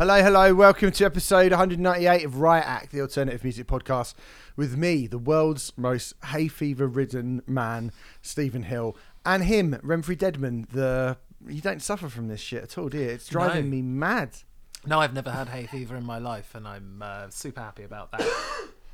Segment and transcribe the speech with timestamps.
[0.00, 0.54] Hello, hello.
[0.54, 4.14] Welcome to episode 198 of Riot Act, the alternative music podcast,
[4.56, 7.92] with me, the world's most hay fever ridden man,
[8.22, 10.70] Stephen Hill, and him, Remfry Dedman.
[10.70, 13.10] The you don't suffer from this shit at all, do you?
[13.10, 13.76] It's driving No.
[13.76, 14.30] me mad.
[14.86, 18.10] No, I've never had hay fever in my life, and I'm uh, super happy about
[18.12, 18.26] that.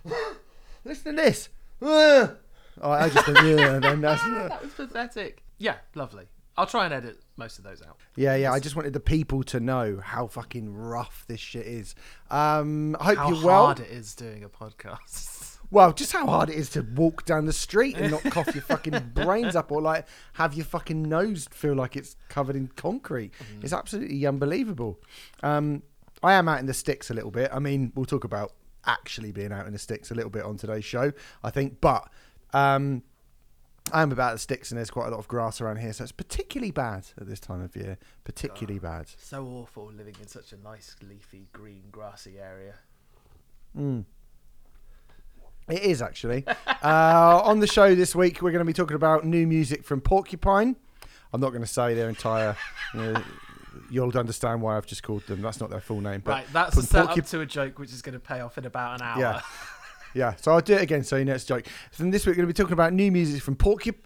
[0.84, 1.48] Listen to this.
[2.82, 5.42] Oh, I just yeah, then that's, that was pathetic.
[5.56, 6.26] Yeah, lovely.
[6.58, 7.98] I'll try and edit most of those out.
[8.16, 8.52] yeah, yeah.
[8.52, 11.94] I just wanted the people to know how fucking rough this shit is.
[12.30, 13.56] Um, I hope How you're well.
[13.58, 15.52] How hard it is doing a podcast.
[15.68, 18.62] Well, just how hard it is to walk down the street and not cough your
[18.62, 23.32] fucking brains up or like have your fucking nose feel like it's covered in concrete.
[23.62, 25.00] It's absolutely unbelievable.
[25.42, 25.82] Um,
[26.22, 27.50] I am out in the sticks a little bit.
[27.52, 28.52] I mean, we'll talk about
[28.84, 31.80] actually being out in the sticks a little bit on today's show, I think.
[31.80, 32.08] But
[32.52, 33.02] um,
[33.92, 36.02] I am about the sticks and there's quite a lot of grass around here, so
[36.02, 37.98] it's particularly bad at this time of year.
[38.24, 39.06] Particularly bad.
[39.18, 42.74] So awful living in such a nice, leafy, green, grassy area.
[45.68, 46.44] It is actually.
[46.82, 50.00] uh, on the show this week, we're going to be talking about new music from
[50.00, 50.76] Porcupine.
[51.32, 52.56] I'm not going to say their entire.
[52.94, 53.22] You know,
[53.90, 55.42] you'll understand why I've just called them.
[55.42, 56.22] That's not their full name.
[56.24, 58.64] But right, that's setup Porcu- to a joke which is going to pay off in
[58.64, 59.20] about an hour.
[59.20, 59.40] Yeah.
[60.16, 61.66] Yeah, so I'll do it again so you know it's a joke.
[61.90, 64.02] So then this week, we're going to be talking about new music from Porcupine,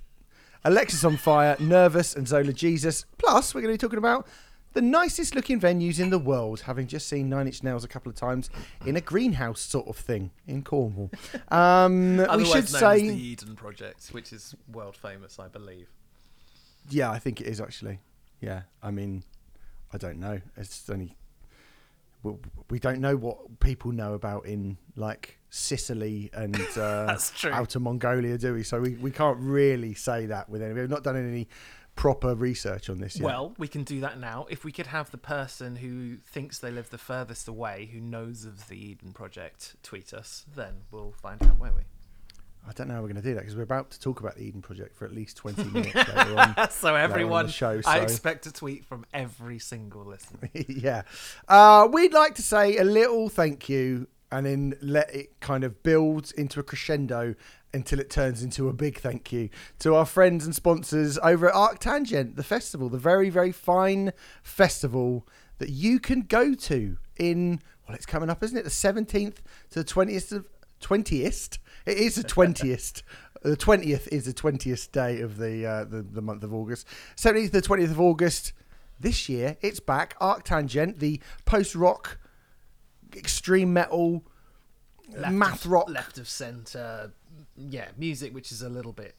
[0.65, 3.07] Alexisonfire, Nervous, and Zola Jesus.
[3.17, 4.27] Plus, we're going to be talking about
[4.73, 8.11] the nicest looking venues in the world, having just seen Nine Inch Nails a couple
[8.11, 8.51] of times
[8.85, 11.13] in a greenhouse sort of thing in Cornwall.
[11.49, 12.95] Um, we should known say.
[12.97, 15.87] as the Eden Project, which is world famous, I believe.
[16.89, 18.01] Yeah, I think it is actually.
[18.41, 19.23] Yeah, I mean,
[19.93, 20.41] I don't know.
[20.57, 21.17] It's only
[22.69, 28.55] we don't know what people know about in like Sicily and uh, outer Mongolia, do
[28.55, 28.63] we?
[28.63, 30.73] So we, we can't really say that with any.
[30.73, 31.49] We've not done any
[31.97, 33.25] proper research on this yet.
[33.25, 34.47] Well, we can do that now.
[34.49, 38.45] If we could have the person who thinks they live the furthest away, who knows
[38.45, 41.83] of the Eden Project, tweet us, then we'll find out, won't we?
[42.69, 44.37] I don't know how we're going to do that because we're about to talk about
[44.37, 46.71] the Eden Project for at least twenty minutes later on.
[46.71, 50.49] so everyone, show, I expect a tweet from every single listener.
[50.69, 51.03] yeah.
[51.49, 55.83] Uh, we'd like to say a little thank you and then let it kind of
[55.83, 57.35] build into a crescendo
[57.73, 59.49] until it turns into a big thank you
[59.79, 65.27] to our friends and sponsors over at Arctangent, the festival, the very, very fine festival
[65.59, 68.65] that you can go to in, well, it's coming up, isn't it?
[68.65, 69.37] The 17th
[69.71, 70.47] to the 20th of,
[70.81, 71.59] 20th?
[71.87, 73.03] It is the 20th.
[73.43, 76.87] The 20th is the 20th day of the, uh, the, the month of August.
[77.17, 78.53] 17th to the 20th of August.
[79.01, 80.15] This year, it's back.
[80.19, 82.19] Arctangent, the post rock,
[83.17, 84.25] extreme metal,
[85.13, 85.89] Left math of, rock.
[85.91, 87.13] left of centre,
[87.57, 89.17] yeah, music which is a little bit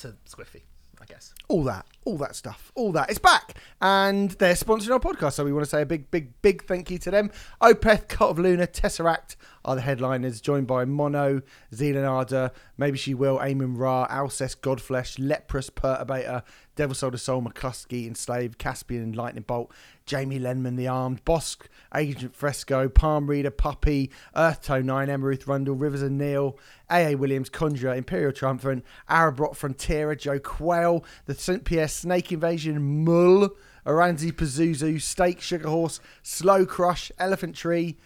[0.00, 0.62] to squiffy,
[1.00, 1.34] I guess.
[1.48, 3.10] all that, all that stuff, all that.
[3.10, 6.40] It's back, and they're sponsoring our podcast, so we want to say a big, big,
[6.42, 7.30] big thank you to them.
[7.60, 11.42] Opeth, Cult of Luna, Tesseract are the headliners, joined by Mono,
[11.74, 16.42] Zeal & Ardor, Maybe She Will, Amenra, Alcest, Godflesh, Leprous, Perturbator,
[16.74, 19.70] Devil Sold to Soul, Mclusky, Enslaved, Caspian, Lightning Bolt,
[20.06, 25.46] Jamie Lenman, The Armed, Bossk, Agent Fresco, Palm Reader, Puppy, Earth Tone 9, Emma Ruth
[25.46, 26.58] Rundle, Rivers of Nihil,
[26.90, 27.14] A.A.
[27.14, 31.64] Williams, Conjurer, Imperial Triumphant, Arabrot Frontierer, Jo Quail, The St.
[31.64, 33.50] Pierre Snake Invasion, Mull,
[33.86, 37.98] Oranssi Pazuzu, Steak Sugar Horse, Slow Crush, Elephant Tree,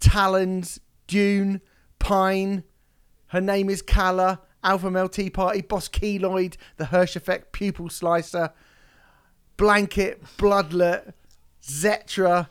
[0.00, 1.60] Talons, Dune,
[1.98, 2.64] Pine,
[3.28, 8.50] her name is Calla, Alpha Male Tea Party, Boss Keloid, The Hirsch Effect, Pupil Slicer,
[9.56, 11.12] Blanket, Bloodlet,
[11.62, 12.48] Zetra,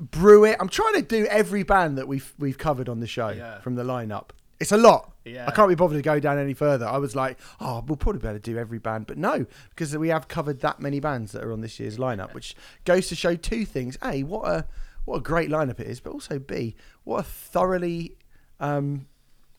[0.00, 0.56] Brew It.
[0.58, 3.60] I'm trying to do every band that we've we've covered on the show Yeah.
[3.60, 4.30] from the lineup.
[4.58, 5.12] It's a lot.
[5.26, 5.46] Yeah.
[5.46, 6.86] I can't be bothered to go down any further.
[6.86, 9.96] I was like, oh, we'll probably be able to do every band, but no, because
[9.96, 12.56] we have covered that many bands that are on this year's lineup, which
[12.86, 14.64] goes to show two things: a, what a
[15.04, 16.74] what a great lineup it is, but also b,
[17.04, 18.16] what a thoroughly
[18.58, 19.06] um,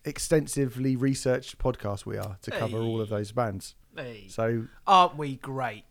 [0.07, 3.75] extensively researched podcast we are to cover all of those bands.
[3.95, 5.83] Hey, So aren't we great?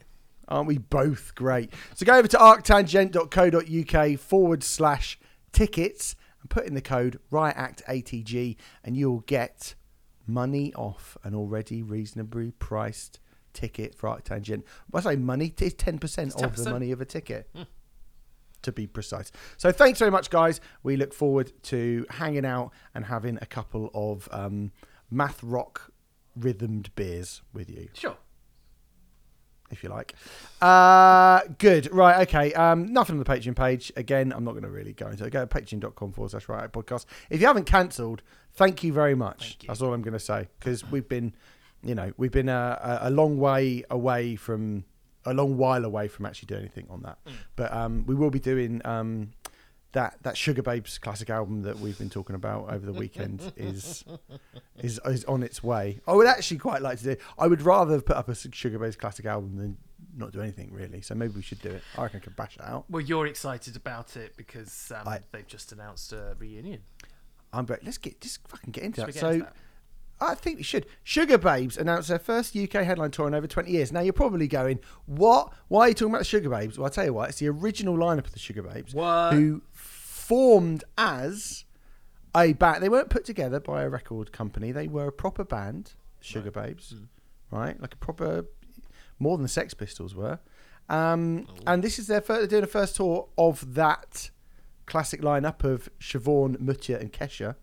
[0.48, 1.72] Aren't we both great?
[1.94, 5.18] So go over to arctangent.co.uk forward slash
[5.52, 9.74] tickets and put in the code RIOTACTG and you'll get
[10.26, 13.20] money off an already reasonably priced
[13.52, 14.62] ticket for Arctangent.
[14.90, 16.70] When I say money, it's 10%, of the 10%.
[16.70, 17.48] money of a ticket.
[17.54, 17.62] Hmm.
[18.66, 19.30] To be precise.
[19.56, 20.60] So, thanks very much, guys.
[20.82, 24.72] We look forward to hanging out and having a couple of um,
[25.10, 25.92] math rock
[26.36, 28.16] rhythmed beers with you Sure.
[29.70, 30.14] if you like.
[30.60, 31.92] Uh, good.
[31.92, 32.26] Right.
[32.28, 32.52] Okay.
[32.54, 33.92] Um, nothing on the Patreon page.
[33.96, 35.30] Again, I'm not going to really go into it.
[35.30, 37.06] Go to patreon.com forward slash right podcast.
[37.30, 38.22] If you haven't cancelled,
[38.54, 39.58] thank you very much.
[39.62, 39.68] You.
[39.68, 41.34] That's all I'm going to say because we've been,
[41.84, 44.84] you know, we've been a, a, a long way away from,
[45.26, 47.18] a long while away from actually doing anything on that.
[47.26, 47.32] Mm.
[47.56, 49.32] But um, we will be doing um,
[49.92, 54.04] that that Sugababes classic album that we've been talking about over the weekend is
[54.78, 56.00] is is on its way.
[56.06, 57.16] I would actually quite like to do.
[57.38, 59.76] I would rather put up a Sugababes classic album than
[60.14, 61.00] not do anything really.
[61.00, 61.82] So maybe we should do it.
[61.96, 62.84] I reckon I could bash it out.
[62.90, 66.82] Well, you're excited about it because um, I- they've just announced a reunion.
[67.52, 69.12] I'm but let's get just fucking get into Should that.
[69.14, 69.30] get so.
[69.30, 69.56] into that?
[70.20, 70.86] I think we should.
[71.04, 73.92] Sugababes announced their first UK headline tour in over 20 years.
[73.92, 75.52] Now, you're probably going, what?
[75.68, 76.78] Why are you talking about the Sugababes?
[76.78, 79.34] Well, I'll tell you what, it's the original lineup of the Sugababes What?
[79.34, 81.64] who formed as
[82.34, 82.82] a band.
[82.82, 85.92] They weren't put together by a record company, they were a proper band,
[86.22, 86.94] Sugababes,
[87.50, 87.80] right?
[87.80, 88.46] Like a proper,
[89.18, 90.38] more than the Sex Pistols were.
[90.88, 94.30] Um, and this is their first, they're doing a first tour of that
[94.86, 97.56] classic lineup of Siobhan, Mutya, and Keisha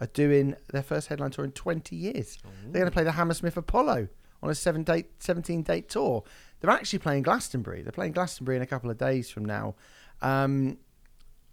[0.00, 2.38] are doing their first headline tour in 20 years.
[2.64, 4.08] They're going to play the Hammersmith Apollo
[4.42, 6.24] on a seven date, 17 date tour.
[6.60, 7.82] They're actually playing Glastonbury.
[7.82, 9.74] They're playing Glastonbury in a couple of days from now.
[10.22, 10.78] Um,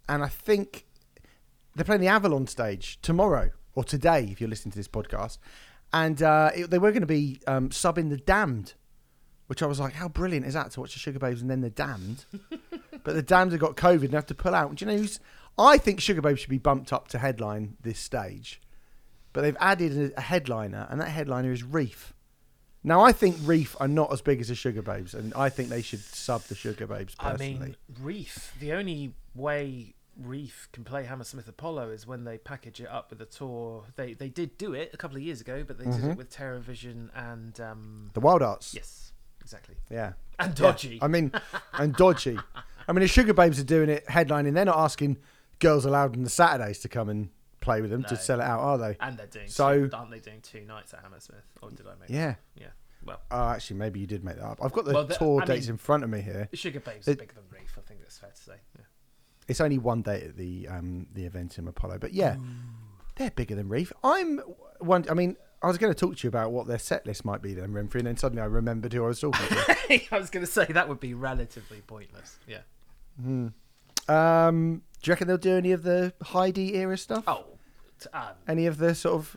[0.08, 0.86] and I think
[1.74, 5.38] they're playing the Avalon stage tomorrow or today, if you're listening to this podcast.
[5.92, 8.74] And uh, it, they were going to be um, subbing The Damned,
[9.46, 11.70] which I was like, how brilliant is that to watch the Sugababes and then The
[11.70, 12.24] Damned?
[13.04, 14.74] but The Damned have got COVID and have to pull out.
[14.74, 15.20] Do you know who's.
[15.58, 18.60] I think Sugababes should be bumped up to headline this stage.
[19.32, 22.12] But they've added a, headliner, and that headliner is Reef.
[22.84, 25.82] Now, I think Reef are not as big as the Sugababes, and I think they
[25.82, 28.52] should sub the Sugababes I mean, Reef.
[28.60, 33.22] The only way Reef can play Hammersmith Apollo is when they package it up with
[33.22, 33.84] a tour.
[33.96, 36.00] They they did do it a couple of years ago, but they Mm-hmm.
[36.02, 38.74] did it with Terrorvision and um, the Wildhearts.
[38.74, 40.12] yes, exactly, Yeah.
[40.38, 40.66] and Yeah.
[40.66, 40.98] Dodgy.
[41.00, 41.32] I mean,
[41.74, 42.38] and dodgy.
[42.88, 44.52] I mean, the Sugababes are doing it headlining.
[44.54, 45.18] They're not asking
[45.62, 47.30] Girls Aloud on the Saturdays to come and
[47.60, 48.08] play with them No.
[48.08, 48.96] to sell it out, are they?
[49.00, 51.44] and they're doing So- two, aren't they doing two nights at Hammersmith?
[51.62, 52.34] Or did I make Yeah.
[52.56, 52.68] yeah.
[53.04, 54.58] Well, Oh, actually, maybe you did make that up.
[54.62, 56.48] I've got the Well, the- tour I dates mean- in front of me here.
[56.52, 57.76] Sugababes It- are bigger than Reef.
[57.78, 58.56] I think that's fair to say.
[58.78, 58.84] Yeah.
[59.48, 62.36] It's only one day at the um, the Eventim Apollo, but yeah,
[63.16, 63.92] they're bigger than Reef.
[64.04, 64.38] I'm
[64.78, 65.04] one.
[65.10, 67.42] I mean, I was going to talk to you about what their set list might
[67.42, 70.14] be then, Remfry, and then suddenly I remembered who I was talking to.
[70.14, 72.38] I was going to say that would be relatively pointless.
[72.46, 72.60] Yeah.
[74.08, 77.24] um, do you reckon they'll do any of the Heidi era stuff?
[77.26, 77.44] Oh,
[78.12, 79.36] um, Any of the sort of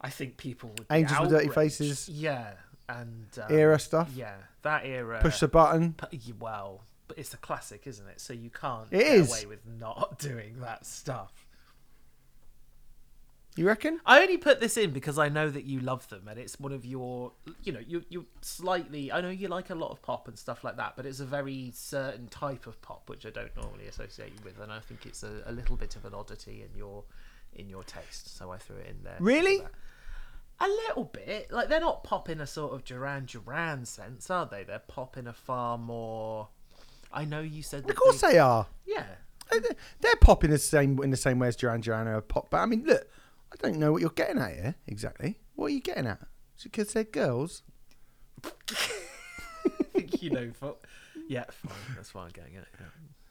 [0.00, 1.54] I think people would be Angels with Dirty outraged.
[1.78, 2.52] Faces Yeah,
[2.88, 4.10] and um, era stuff?
[4.14, 5.20] Yeah, that era.
[5.22, 5.94] Push the button.
[5.94, 8.20] pu- y- well, but it's a classic, isn't it?
[8.20, 9.30] So you can't It get is.
[9.30, 11.32] away with not doing that stuff.
[13.56, 14.00] You reckon?
[14.04, 16.72] I only put this in because I know that you love them, and it's one
[16.72, 17.30] of your,
[17.62, 19.12] you know, you you slightly.
[19.12, 21.24] I know you like a lot of pop and stuff like that, but it's a
[21.24, 25.06] very certain type of pop which I don't normally associate you with, and I think
[25.06, 27.04] it's a, a little bit of an oddity in your
[27.54, 29.16] in your taste, so I threw it in there.
[29.20, 29.62] Really?
[30.58, 31.52] A little bit.
[31.52, 34.64] Like they're not pop in a sort of Duran Duran sense, are they?
[34.64, 36.48] They're pop in a far more.
[37.12, 37.88] I know you said.
[37.88, 38.66] Of course they are.
[38.84, 39.04] Yeah.
[39.52, 39.60] They're-
[40.00, 42.50] They're pop in the same in the same way as Duran Duran are pop.
[42.50, 43.08] But I mean, look,
[43.52, 45.38] I don't know what you're getting at here exactly.
[45.54, 46.20] What are you getting at?
[46.62, 47.62] Because they're girls.
[48.44, 48.50] I
[49.92, 50.50] think you know.
[50.58, 50.76] For...
[51.28, 51.72] Yeah, fine.
[51.96, 52.66] That's what I'm getting at.
[52.78, 52.86] Yeah.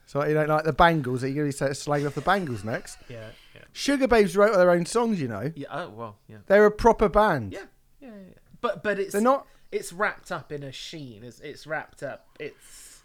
[0.06, 1.24] So you don't like the Bangles?
[1.24, 2.98] Are you going to start slagging off the Bangles next?
[3.08, 3.28] Yeah.
[3.54, 3.62] Yeah.
[3.74, 5.20] Sugababes wrote their own songs.
[5.20, 5.68] You know, Yeah.
[5.70, 6.16] Oh well.
[6.28, 6.38] Yeah.
[6.46, 7.52] they're a proper band.
[7.52, 7.60] Yeah,
[8.00, 8.34] yeah, yeah.
[8.60, 9.46] But but it's They're not.
[9.72, 11.24] It's wrapped up in a sheen.
[11.24, 12.26] It's it's wrapped up.
[12.38, 13.02] It's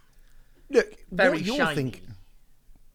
[0.70, 1.76] Look, very what you're shiny.
[1.76, 2.16] thinking.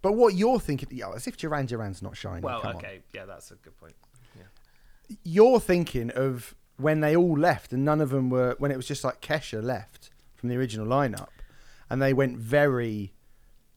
[0.00, 2.42] But what you're thinking, yeah, as if Duran Duran's not shiny.
[2.42, 2.76] well, come on.
[2.76, 3.94] okay, yeah, that's a good point.
[5.22, 8.86] You're thinking of when they all left and none of them were when it was
[8.86, 11.28] just like Keisha left from the original lineup
[11.88, 13.12] and they went very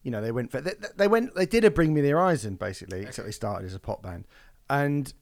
[0.04, 3.02] you know they went they, they went they did a Bring Me the Horizon basically
[3.02, 4.26] except they started as a pop band.
[4.70, 5.14] And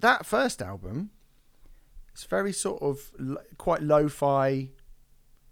[0.00, 1.10] that first album
[2.12, 3.12] it's very sort of
[3.58, 4.70] quite lo-fi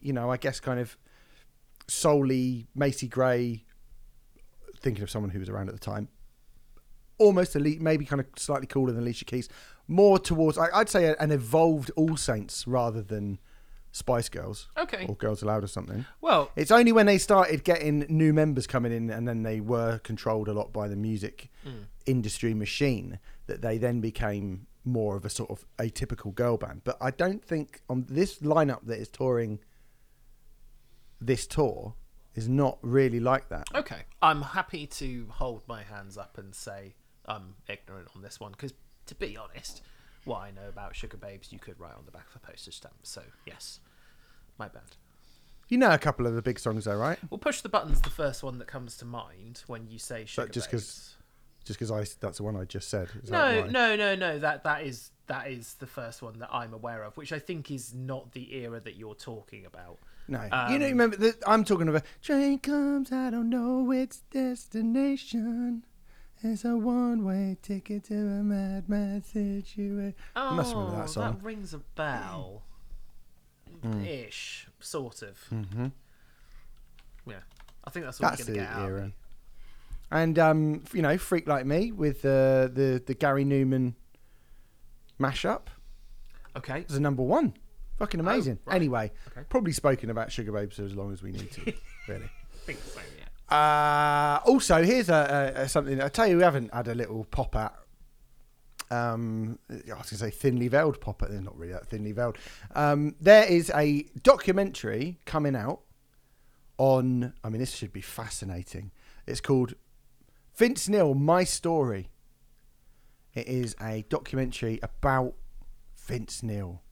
[0.01, 0.97] you know I guess kind of
[1.89, 3.65] solely Macy Gray
[4.85, 6.09] thinking of someone who was around at the time.
[7.19, 9.49] Almost elite, maybe kind of slightly cooler than Alicia Keys.
[9.87, 13.39] More towards, I- I'd say, an evolved All Saints rather than
[13.93, 15.07] Spice Girls Okay.
[15.09, 16.05] or Girls Aloud or something.
[16.21, 19.99] Well, It's only when they started getting new members coming in, and then they were
[19.99, 21.83] controlled a lot by the music hmm.
[22.07, 26.83] industry machine that they then became more of a sort of atypical girl band.
[26.85, 29.61] But I don't think on this lineup that is touring
[31.21, 31.95] this tour
[32.35, 33.65] is not really like that.
[33.75, 34.03] okay.
[34.21, 36.95] I'm happy to hold my hands up and say
[37.27, 38.73] I'm ignorant on this one because,
[39.07, 39.83] to be honest,
[40.25, 42.95] what I know about Sugababes, you could write on the back of a postage stamp.
[43.03, 43.81] So yes,
[44.59, 44.83] my bad.
[45.69, 47.19] You know a couple of the big songs though, right?
[47.31, 48.01] Well, push the buttons.
[48.03, 51.11] The first one that comes to mind when you say Sugar just 'cause Babes.
[51.65, 53.09] Just because I that's the one I just said.
[53.23, 54.39] Is No, no, no, no.
[54.39, 57.71] That that is that is the first one that I'm aware of, which I think
[57.71, 59.99] is not the era that you're talking about.
[60.29, 60.87] No, Um, you know.
[60.89, 62.03] Remember that I'm talking about.
[62.21, 65.85] Train comes, I don't know its destination.
[66.45, 70.15] It's a one-way ticket to a mad, mad situation.
[70.37, 71.41] Oh, must remember that song.
[71.43, 72.63] rings a bell.
[74.05, 75.39] Ish, sort of.
[75.53, 75.87] Mm-hmm.
[77.29, 77.37] Yeah,
[77.85, 78.83] I think that's what That's we're going to get out.
[78.83, 79.05] of era.
[79.07, 79.15] me.
[80.11, 83.95] And um, you know, freak like me with uh, the the Gary Numan
[85.21, 85.63] mashup
[86.57, 86.85] Okay.
[86.89, 87.55] was a number one.
[87.99, 88.59] Fucking amazing.
[88.67, 88.77] right.
[88.77, 89.43] Anyway, Okay.
[89.49, 91.73] probably spoken about Sugababes for as long as we need to.
[92.09, 92.25] really.
[92.25, 93.01] I think so.
[93.49, 96.01] Uh, also, here's a, a, a something.
[96.01, 97.75] I tell you, we haven't had a little pop at.
[98.91, 101.31] Um, I was going to say thinly veiled pop at.
[101.31, 102.39] They're not really that thinly veiled.
[102.75, 105.81] Um, there is a documentary coming out
[106.79, 107.35] on.
[107.43, 108.93] I mean, this should be fascinating.
[109.27, 109.75] It's called
[110.55, 112.11] Vince Neil, My Story.
[113.35, 115.35] It is a documentary about
[115.97, 116.83] Vince Neil,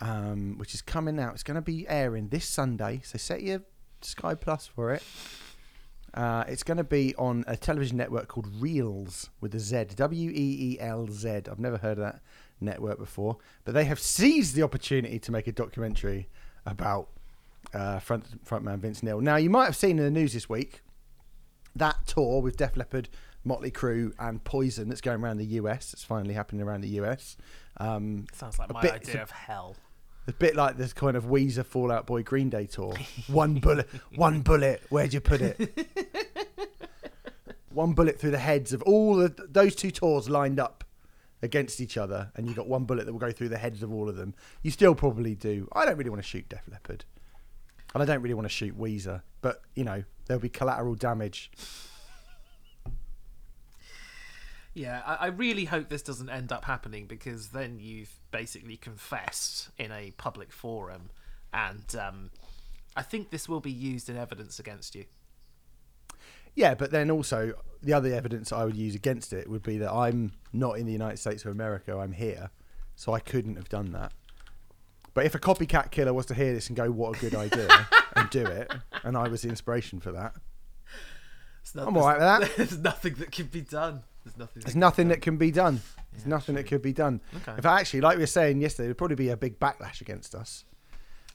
[0.00, 1.34] um, which is coming out.
[1.34, 3.00] It's going to be airing this Sunday.
[3.04, 3.62] So set your
[4.00, 5.02] Sky Plus for it.
[6.14, 10.30] Uh, it's going to be on a television network called Reelz with a Z, W
[10.30, 10.34] E
[10.74, 11.28] E L Z.
[11.50, 12.20] I've never heard of that
[12.60, 16.28] network before, but they have seized the opportunity to make a documentary
[16.66, 17.08] about
[17.72, 19.20] uh, front frontman Vince Neil.
[19.20, 20.82] Now, you might have seen in the news this week
[21.74, 23.08] that tour with Def Leppard,
[23.44, 25.94] Motley Crue, and Poison that's going around the US.
[25.94, 27.36] It's finally happening around the US.
[27.78, 29.76] Um, Sounds like my bit- idea of hell.
[30.28, 32.94] A bit like this kind of Weezer Fall Out Boy Green Day tour.
[33.26, 34.82] One bullet, one bullet.
[34.88, 35.88] Where'd you put it?
[37.70, 40.84] one bullet through the heads of all of those two tours lined up
[41.42, 43.92] against each other, and you got one bullet that will go through the heads of
[43.92, 44.34] all of them.
[44.62, 45.68] You still probably do.
[45.72, 47.04] I don't really want to shoot Def Leppard,
[47.92, 51.50] and I don't really want to shoot Weezer, but you know there'll be collateral damage.
[54.74, 59.68] Yeah, I, I really hope this doesn't end up happening because then you've basically confessed
[59.78, 61.10] in a public forum,
[61.52, 62.30] and um,
[62.96, 65.04] I think this will be used in evidence against you.
[66.54, 69.92] Yeah, but then also the other evidence I would use against it would be that
[69.92, 71.96] I'm not in the United States of America.
[71.96, 72.50] I'm here,
[72.94, 74.12] so I couldn't have done that.
[75.14, 77.88] But if a copycat killer was to hear this and go, "What a good idea,"
[78.16, 80.34] and do it, and I was the inspiration for that,
[81.60, 82.56] It's not, I'm all right with that.
[82.56, 84.02] There's nothing that can be done.
[84.24, 84.62] There's nothing.
[84.62, 85.80] there's that nothing that can be done.
[86.12, 87.20] There's Yeah, nothing that could be done.
[87.34, 87.52] Okay.
[87.52, 90.34] In fact, actually, like we were saying yesterday, there'd probably be a big backlash against
[90.34, 90.64] us,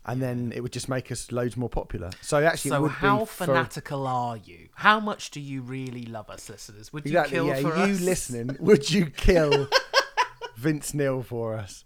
[0.06, 2.12] and then it would just make us loads more popular.
[2.22, 4.70] So actually, So how be for- fanatical are you?
[4.76, 6.94] How much do you really love us, listeners?
[6.94, 7.36] Would you Exactly.
[7.36, 8.02] kill Yeah, for you us?
[8.02, 8.58] listening?
[8.62, 9.68] Would you kill
[10.56, 11.84] Vince Neil for us?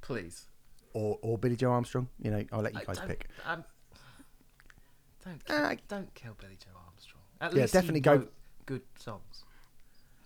[0.00, 0.46] please.
[0.92, 2.08] or or Billie Joe Armstrong.
[2.20, 3.26] You know, I'll let you guys pick.
[3.46, 3.64] Um,
[5.24, 7.22] don't Ah, don't kill Billie Joe Armstrong.
[7.40, 8.28] At Yeah, least definitely go-
[8.66, 9.44] good songs.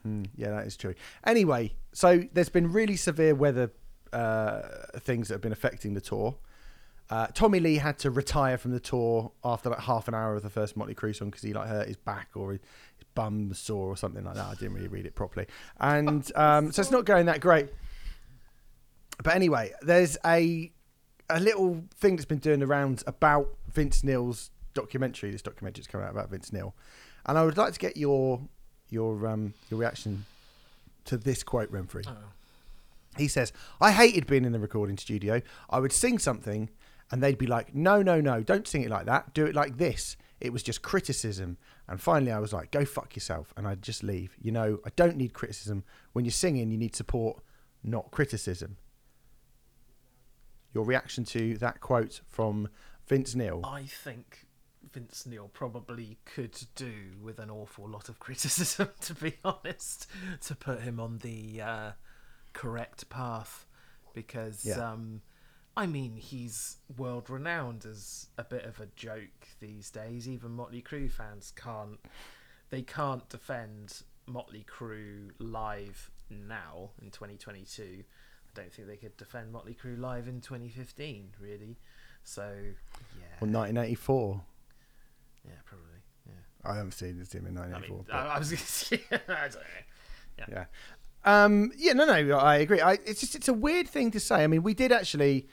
[0.08, 0.94] Hmm, yeah, that is true.
[1.24, 3.70] Anyway, so there's been really severe weather
[4.12, 4.62] uh,
[5.00, 6.36] things that have been affecting the tour.
[7.10, 10.42] Uh, Tommy Lee had to retire from the tour after like half an hour of
[10.42, 12.60] the first Motley Crue song because he like hurt his back or his,
[12.96, 14.46] his bum sore or something like that.
[14.46, 15.46] I didn't really read it properly,
[15.78, 17.68] and um, so it's not going that great.
[19.22, 20.72] But anyway, there's a
[21.28, 25.30] a little thing that's been doing the rounds about Vince Neil's documentary.
[25.30, 26.74] This documentary's coming out about Vince Neil,
[27.26, 28.40] and I would like to get your
[28.90, 30.24] your um your reaction
[31.06, 32.04] to this quote, Remfry.
[32.06, 32.12] Oh.
[33.16, 35.42] He says, I hated being in the recording studio.
[35.70, 36.68] I would sing something
[37.10, 39.32] and they'd be like, no, no, no, don't sing it like that.
[39.34, 40.16] Do it like this.
[40.40, 41.56] It was just criticism.
[41.88, 43.52] And finally, I was like, go fuck yourself.
[43.56, 44.36] And I'd just leave.
[44.40, 45.84] You know, I don't need criticism.
[46.12, 47.42] When you're singing, you need support,
[47.82, 48.76] not criticism.
[50.74, 52.68] Your reaction to that quote from
[53.06, 53.62] Vince Neil?
[53.64, 54.46] I think
[54.92, 56.92] Vince Neil probably could do
[57.22, 60.06] with an awful lot of criticism, to be honest,
[60.42, 61.90] to put him on the uh,
[62.52, 63.66] correct path.
[64.14, 64.92] Because, Yeah.
[64.92, 65.22] um,
[65.76, 70.28] I mean, he's world renowned as a bit of a joke these days.
[70.28, 72.00] Even Motley Crue fans can't
[72.70, 78.02] they can't defend Motley Crue live now in 2022.
[78.02, 81.78] I don't think they could defend Motley Crue live in 2015, really.
[82.24, 82.42] So,
[83.18, 83.36] yeah.
[83.40, 84.42] Or 1984?
[85.48, 85.86] Yeah, probably.
[86.26, 86.70] Yeah.
[86.70, 87.96] I haven't seen this team in I 1984.
[87.96, 90.64] mean, I, I was going to say, I yeah.
[91.24, 92.80] Um, yeah, no, no, I agree.
[92.80, 94.44] I, it's just it's a weird thing to say.
[94.44, 95.46] I mean, we did actually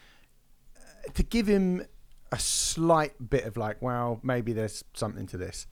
[0.77, 1.85] uh, to give him
[2.31, 5.67] a slight bit of like, well, maybe there's something to this.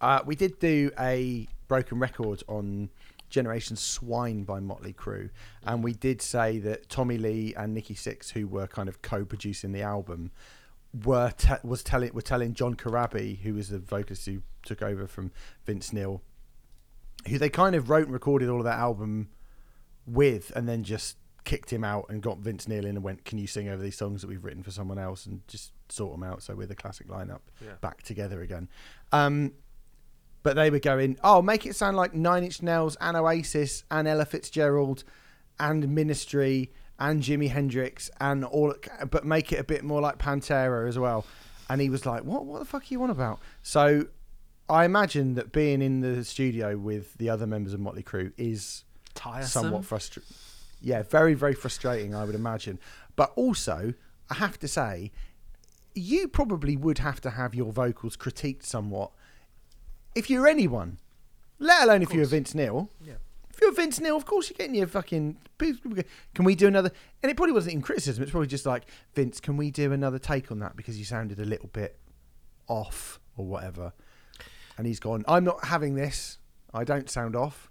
[0.00, 2.90] Uh, we did do a broken record on
[3.30, 5.30] Generation Swine by Motley Crue,
[5.64, 9.72] and we did say that Tommy Lee and Nikki Sixx, who were kind of co-producing
[9.72, 10.30] the album,
[11.04, 15.06] were te- was telling were telling John Corabi, who was the vocalist who took over
[15.06, 15.32] from
[15.64, 16.22] Vince Neil,
[17.28, 19.28] who they kind of wrote and recorded all of that album
[20.06, 23.38] with, and then just kicked him out and got Vince Neil in and went, "Can
[23.38, 26.22] you sing over these songs that we've written for someone else and just sort them
[26.22, 27.74] out?" So we're the classic lineup Yeah.
[27.80, 28.68] back together again.
[29.12, 29.52] Um,
[30.42, 34.06] but they were going, "Oh, make it sound like Nine Inch Nails and Oasis and
[34.06, 35.04] Ella Fitzgerald
[35.58, 38.74] and Ministry and Jimi Hendrix and all,
[39.10, 41.24] but make it a bit more like Pantera as well."
[41.68, 42.44] And he was like, "What?
[42.44, 44.06] What the fuck are you on about?" So
[44.68, 48.84] I imagine that being in the studio with the other members of Motley Crue is
[49.14, 49.62] Tiresome.
[49.62, 50.34] somewhat frustrating.
[50.80, 52.78] Yeah, very, very frustrating, I would imagine.
[53.16, 53.94] But also,
[54.30, 55.12] I have to say,
[55.94, 59.10] you probably would have to have your vocals critiqued somewhat
[60.14, 60.98] if you're anyone,
[61.58, 62.26] let alone if you're.
[62.26, 62.90] Vince Neil.
[63.04, 63.14] Yeah.
[63.54, 65.36] If you're Vince Neil, of course you're getting your fucking.
[65.58, 66.90] Can we do another?
[67.22, 68.22] And it probably wasn't in criticism.
[68.22, 68.84] It's probably just like
[69.14, 69.38] Vince.
[69.38, 71.96] Can we do another take on that because you sounded a little bit
[72.66, 73.92] off or whatever?
[74.76, 75.24] And he's gone.
[75.28, 76.38] I'm not having this.
[76.72, 77.70] I don't sound off,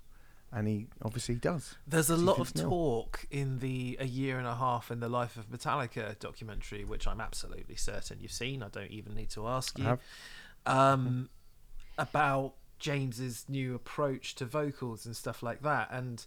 [0.54, 1.76] and he obviously does.
[1.86, 2.70] There's a lot of no.
[2.70, 7.06] talk in the a year and a half in the life of Metallica documentary, which
[7.06, 8.64] I'm absolutely certain you've seen.
[8.64, 9.88] I don't even need to ask I you.
[9.90, 10.00] have.
[10.66, 11.30] Um,
[11.98, 16.26] about James's new approach to vocals and stuff like that, and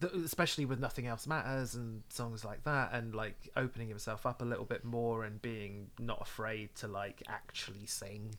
[0.00, 4.40] th- especially with Nothing Else Matters and songs like that, and like opening himself up
[4.40, 8.34] a little bit more and being not afraid to like actually sing.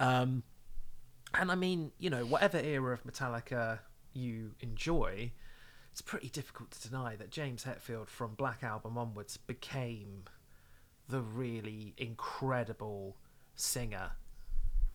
[0.00, 0.42] Um,
[1.32, 3.78] and I mean, you know, whatever era of Metallica
[4.12, 5.30] you enjoy,
[5.92, 10.24] it's pretty difficult to deny that James Hetfield from Black Album onwards became
[11.08, 13.16] the really incredible
[13.54, 14.10] singer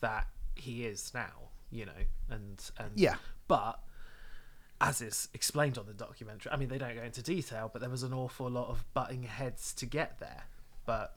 [0.02, 1.92] that he is now, you know,
[2.30, 3.16] and and Yeah.
[3.48, 3.80] but
[4.82, 7.90] as is explained on the documentary, I mean, they don't go into detail, but there
[7.90, 10.44] was an awful lot of butting heads to get there.
[10.86, 11.16] But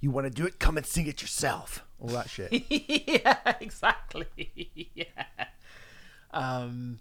[0.00, 0.58] You want to do it?
[0.58, 1.84] Come and sing it yourself.
[2.00, 2.50] All that shit.
[2.70, 4.26] yeah, exactly.
[4.94, 5.04] yeah.
[6.32, 7.00] Um,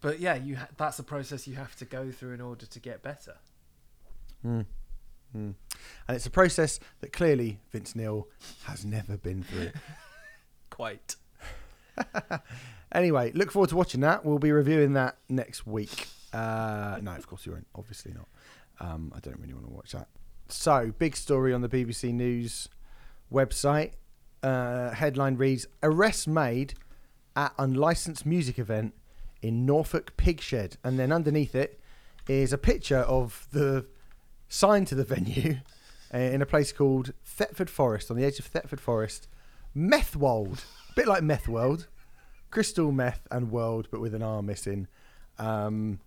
[0.00, 2.78] but yeah, you ha- that's a process you have to go through in order to
[2.80, 3.36] get better.
[4.42, 4.66] and
[6.08, 8.28] it's a process that clearly Vince Neil
[8.64, 9.70] has never been through.
[10.74, 11.16] Quite.
[12.94, 14.24] Anyway, look forward to watching that.
[14.24, 16.06] We'll be reviewing that next week.
[16.32, 17.66] Uh, no, of course you won't.
[17.74, 18.28] Obviously not.
[18.78, 20.06] Um, I don't really want to watch that.
[20.48, 22.68] So, big story on the BBC News
[23.32, 23.92] website.
[24.44, 26.74] Uh, headline reads: Arrest made
[27.34, 28.94] at unlicensed music event
[29.42, 31.80] in Norfolk Pigshed, and then underneath it
[32.28, 33.86] is a picture of the
[34.48, 35.56] sign to the venue
[36.12, 39.26] in a place called Thetford Forest, on the edge of Thetford Forest,
[39.76, 41.88] Methwold, a bit like Meth World,
[42.50, 44.86] Crystal Meth and World, but with an R missing.
[45.38, 46.00] Um,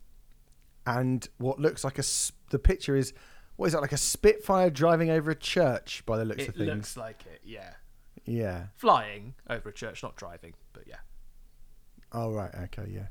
[0.86, 2.03] and what looks like a.
[2.49, 3.13] the picture is
[3.58, 6.56] what is that like a Spitfire driving over a church by the looks It of
[6.56, 6.69] things.
[6.69, 7.73] It looks like it, yeah.
[8.25, 8.67] Yeah.
[8.75, 10.97] Flying over a church, not driving, but yeah.
[12.13, 12.53] Oh right.
[12.56, 12.89] Okay.
[12.89, 13.08] Yeah.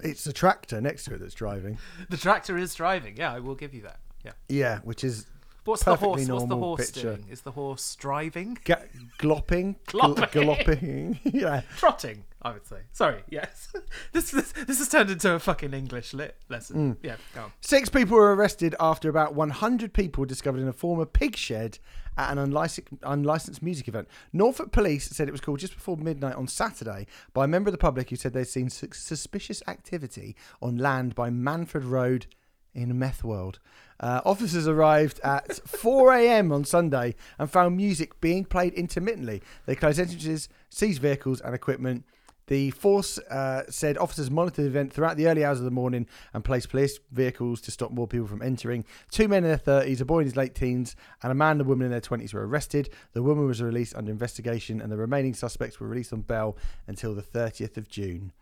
[0.00, 1.78] It's the tractor next to it that's driving.
[2.10, 4.00] The tractor is driving, yeah, I will give you that.
[4.24, 4.32] Yeah.
[4.48, 5.26] Yeah, which is
[5.68, 6.28] What's the horse?
[6.28, 7.14] What's the horse picture.
[7.16, 7.26] doing?
[7.30, 8.58] Is the horse driving?
[8.64, 8.86] ga-
[9.18, 10.30] glopping, gl- Glopping.
[10.32, 11.20] galloping.
[11.24, 11.62] yeah.
[11.76, 12.78] Trotting, I would say.
[12.92, 13.68] Sorry, yes.
[14.12, 16.94] this, this this has turned into a fucking English lit lesson.
[16.94, 16.96] Mm.
[17.02, 17.52] Yeah, go on.
[17.60, 21.78] Six people were arrested after about 100 people were discovered in a former pig shed
[22.16, 24.08] at an unlicensed, unlicensed music event.
[24.32, 27.72] Norfolk police said it was called just before midnight on Saturday by a member of
[27.72, 32.26] the public who said they'd seen su- suspicious activity on land by Manford Road
[32.74, 33.60] in Meth World.
[34.00, 36.52] Uh, officers arrived at 4 a.m.
[36.52, 39.42] on Sunday and found music being played intermittently.
[39.66, 42.04] They closed entrances, seized vehicles and equipment.
[42.48, 46.06] The force uh, said officers monitored the event throughout the early hours of the morning
[46.32, 48.86] and placed police vehicles to stop more people from entering.
[49.10, 51.60] Two men in their 30s, a boy in his late teens, and a man and
[51.60, 52.88] a woman in their 20s were arrested.
[53.12, 56.56] The woman was released under investigation, and the remaining suspects were released on bail
[56.86, 58.32] until the 30th of June.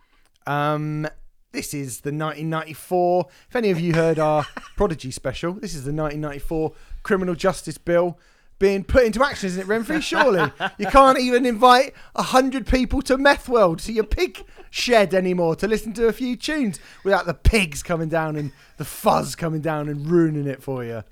[0.46, 1.08] Um,
[1.50, 3.26] this is the 1994.
[3.48, 8.18] If any of you heard our Prodigy special, this is the 1994 Criminal Justice Bill
[8.58, 10.02] being put into action, isn't it, Remfry?
[10.02, 15.14] Surely you can't even invite a hundred people to Meth World to your pig shed
[15.14, 19.34] anymore to listen to a few tunes without the pigs coming down and the fuzz
[19.34, 21.02] coming down and ruining it for you.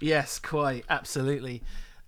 [0.00, 1.62] Yes, quite, absolutely.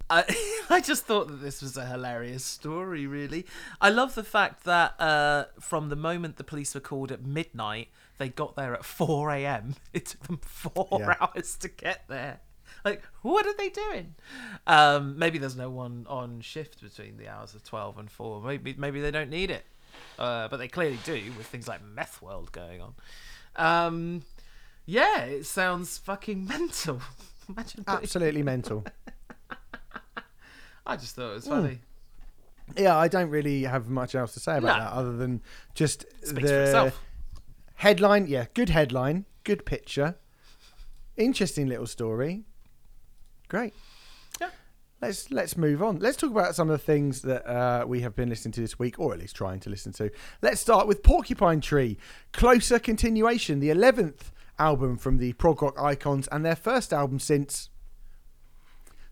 [0.08, 0.24] I,
[0.70, 3.46] I just thought that this was a hilarious story, really.
[3.80, 7.88] I love the fact that uh, from the moment the police were called at midnight,
[8.22, 9.74] they got there at 4 a.m.
[9.92, 11.16] It took them four Yeah.
[11.20, 12.38] hours to get there.
[12.84, 14.14] Like, what are they doing?
[14.66, 18.40] Um, maybe there's no one on shift between the hours of 12 and 4.
[18.42, 19.64] Maybe, maybe they don't need it.
[20.18, 22.94] Uh, but they clearly do with things like Meth World going on.
[23.56, 24.22] Um,
[24.86, 27.00] yeah, it sounds fucking mental.
[27.48, 28.84] Imagine Absolutely mental.
[30.86, 31.50] I just thought it was Hmm.
[31.50, 31.78] funny.
[32.76, 34.84] Yeah, I don't really have much else to say about No.
[34.84, 35.42] that other than
[35.74, 37.00] just Speaks the for itself.
[37.82, 40.14] Headline, yeah, good headline, good picture,
[41.16, 42.44] interesting little story.
[43.48, 43.74] Great.
[44.40, 44.50] Yeah.
[45.00, 45.98] Let's let's move on.
[45.98, 48.78] Let's talk about some of the things that uh, we have been listening to this
[48.78, 50.12] week, or at least trying to listen to.
[50.42, 51.98] Let's start with Porcupine Tree,
[52.32, 57.68] Closure/Continuation, the eleventh album from the prog rock icons, and their first album since.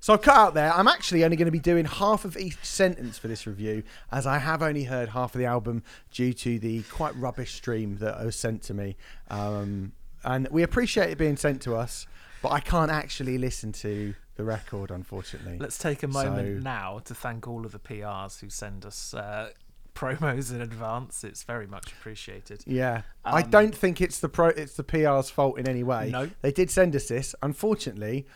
[0.03, 0.73] So I've cut out there.
[0.73, 4.27] I'm actually only going to be doing half of each sentence for this review, as
[4.27, 8.25] I have only heard half of the album due to the quite rubbish stream that
[8.25, 8.97] was sent to me.
[9.29, 9.93] Um,
[10.25, 12.07] and we appreciate it being sent to us,
[12.43, 15.59] but I can't actually listen to the record, unfortunately.
[15.59, 19.13] Let's take a moment So- now to thank all of the PRs who send us
[19.13, 19.51] uh,
[19.95, 21.25] promos in advance.
[21.25, 22.65] It's very much appreciated.
[22.67, 24.47] Yeah, I Um, don't think it's the pro.
[24.49, 26.09] It's the PR's fault in any way.
[26.11, 26.31] No.
[26.41, 27.35] they did send us this.
[27.43, 28.27] Unfortunately,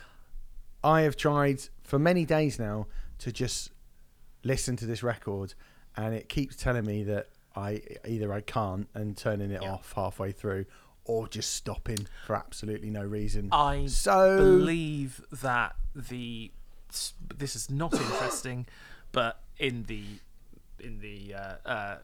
[0.85, 2.87] I have tried for many days now
[3.19, 3.71] to just
[4.43, 5.53] listen to this record,
[5.97, 9.71] and it keeps telling me that I either I can't and turning it Yeah.
[9.73, 10.65] off halfway through,
[11.05, 13.49] or just stopping for absolutely no reason.
[13.51, 16.51] I so believe that the
[17.35, 18.67] this is not interesting,
[19.11, 20.03] but in the
[20.79, 21.97] in the uh, uh,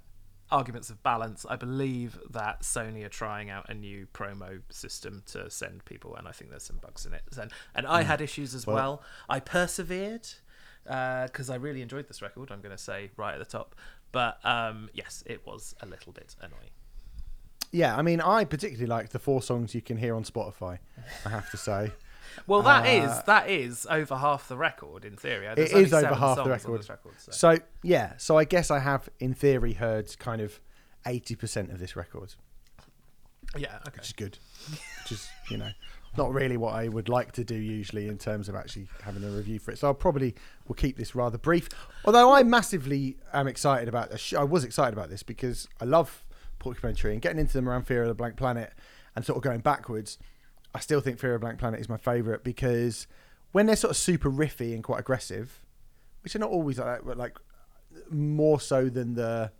[0.51, 5.49] arguments of balance, I believe that Sony are trying out a new promo system to
[5.49, 7.23] send people, and I think there's some bugs in it.
[7.39, 9.03] And, and I had issues as Well- well.
[9.29, 10.27] I persevered
[10.83, 12.51] because I really enjoyed this record.
[12.51, 13.75] I'm going to say right at the top,
[14.11, 16.71] but um, yes, it was a little bit annoying.
[17.71, 20.79] yeah, I mean, I particularly like the four songs you can hear on Spotify.
[21.25, 21.91] I have to say.
[22.47, 25.47] Well, that is Uh, that is over half the record in theory.
[25.55, 26.87] There's It is over half the record.
[26.89, 27.31] record, so.
[27.31, 30.59] So yeah, so I guess I have in theory heard kind of
[31.05, 32.35] eighty percent of this record,
[33.55, 33.91] Yeah, okay.
[33.97, 34.37] which is good.
[35.03, 35.69] Which is you know
[36.17, 39.29] not really what I would like to do usually in terms of actually having a
[39.29, 39.77] review for it.
[39.77, 40.35] So I'll probably
[40.67, 41.69] will keep this rather brief.
[42.03, 44.33] Although I massively am excited about this.
[44.33, 46.25] I was excited about this because I love
[46.59, 48.73] Porcupine Tree and getting into them around Fear of the Blank Planet
[49.15, 50.17] and sort of going backwards.
[50.73, 53.07] I still think Fear of Blank Planet is my favourite because
[53.51, 55.61] when they're sort of super riffy and quite aggressive,
[56.23, 57.37] which are not always like that, but like
[58.09, 59.51] more so than the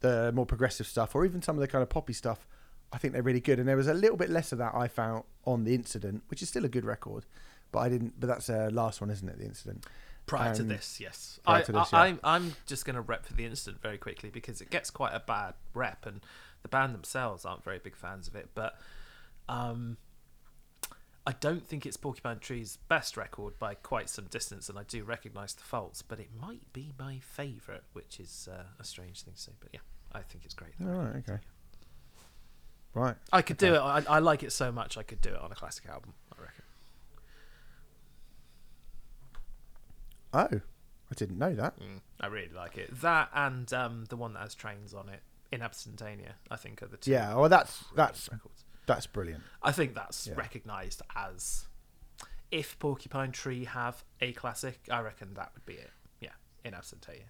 [0.00, 2.46] the more progressive stuff or even some of the kind of poppy stuff.
[2.92, 4.88] I think they're really good, and there was a little bit less of that I
[4.88, 7.24] found on the incident, which is still a good record,
[7.70, 8.18] but I didn't.
[8.18, 9.38] But that's the last one, isn't it?
[9.38, 9.86] The incident.
[10.26, 11.38] Prior to Um, this, yes.
[11.44, 12.10] prior I, to this, I, yeah.
[12.10, 15.12] I'm, I'm just going to rep for the incident very quickly because it gets quite
[15.12, 16.20] a bad rep, and
[16.62, 18.50] the band themselves aren't very big fans of it.
[18.54, 18.74] But
[19.48, 19.96] um,
[21.26, 25.04] I don't think it's Porcupine Tree's best record by quite some distance, and I do
[25.04, 26.02] recognise the faults.
[26.02, 29.52] But it might be my favourite, which is uh, a strange thing to say.
[29.60, 29.80] But yeah,
[30.12, 30.72] I think it's great.
[30.80, 31.16] All right.
[31.16, 31.38] Okay.
[32.94, 33.16] Right.
[33.32, 33.78] I could do it.
[33.78, 34.96] I, I like it so much.
[34.96, 36.14] I could do it on a classic album.
[36.36, 36.64] I reckon.
[40.32, 40.60] Oh,
[41.10, 41.78] I didn't know that.
[41.78, 43.00] Mm, I really like it.
[43.00, 45.20] That and um, the one that has trains on it
[45.52, 47.10] in Absentia, I think, are the two.
[47.10, 47.34] Yeah.
[47.34, 48.64] Well, that's that's records.
[48.86, 49.42] That's brilliant.
[49.62, 50.34] I think that's Yeah.
[50.34, 51.66] recognised as
[52.50, 54.80] if Porcupine Tree have a classic.
[54.90, 55.90] I reckon that would be it.
[56.20, 56.32] Yeah,
[56.64, 57.24] in Absentia.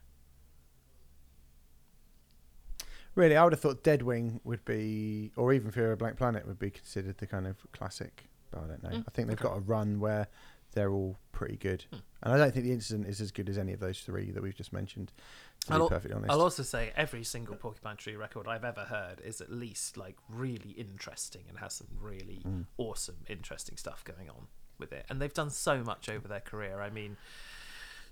[3.17, 6.47] Really, I would have thought Deadwing would be, or even Fear of a Blank Planet
[6.47, 8.25] would be considered the kind of classic.
[8.51, 8.91] But I don't know.
[8.91, 9.49] Mm, I think they've okay.
[9.49, 10.29] got a run where
[10.73, 11.97] they're all pretty good, Hmm.
[12.23, 14.41] and I don't think the incident is as good as any of those three that
[14.43, 15.13] we've just mentioned.
[15.69, 16.31] I'll- perfectly honest.
[16.33, 20.17] I'll also say every single Porcupine Tree record I've ever heard is at least like
[20.29, 22.67] really interesting and has some really Mm.
[22.79, 25.05] awesome, interesting stuff going on with it.
[25.11, 26.81] And they've done so much over their career.
[26.81, 27.17] I mean,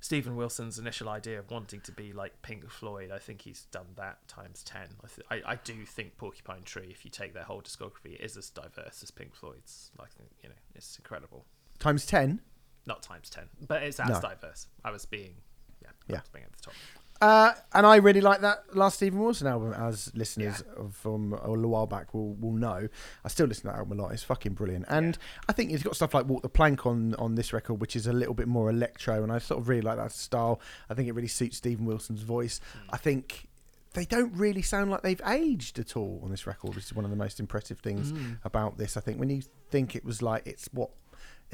[0.00, 3.86] Steven Wilson's initial idea of wanting to be like Pink Floyd, I think he's done
[3.96, 4.88] that times ten.
[5.02, 8.36] I, th- I, I do think Porcupine Tree, if you take their whole discography, is
[8.36, 9.90] as diverse as Pink Floyd's.
[9.98, 10.10] Like
[10.42, 11.46] you know, it's incredible.
[11.80, 12.40] Times ten.
[12.86, 14.20] Not times ten, but it's as No.
[14.20, 14.68] diverse.
[14.84, 15.34] I was being,
[15.82, 16.20] yeah, Yeah.
[16.32, 16.74] being at the top.
[17.20, 21.50] Uh, and I really like that last Steven Wilson album, as listeners of from a
[21.50, 22.88] little while back will, will know.
[23.24, 24.12] I still listen to that album a lot.
[24.12, 24.84] It's fucking brilliant.
[24.88, 27.96] And I think he's got stuff like Walk the Plank on, on this record, which
[27.96, 29.22] is a little bit more electro.
[29.24, 30.60] And I sort of really like that style.
[30.88, 32.60] I think it really suits Steven Wilson's voice.
[32.90, 33.48] I think
[33.94, 37.04] they don't really sound like they've aged at all on this record, which is one
[37.04, 38.36] of the most impressive things Mm.
[38.44, 38.96] about this.
[38.96, 40.90] I think when you think it was like, it's what,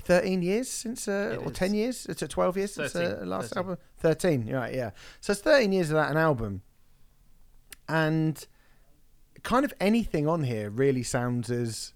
[0.01, 1.57] 13 years since, uh, or is.
[1.57, 2.07] 10 years?
[2.07, 3.59] It's uh, 12 years since 13, uh, last 13.
[3.59, 3.79] album?
[3.99, 4.91] 13, right, yeah.
[5.21, 6.63] So it's 13 years of that an album.
[7.89, 8.45] And
[9.43, 11.93] kind of anything on here really sounds as.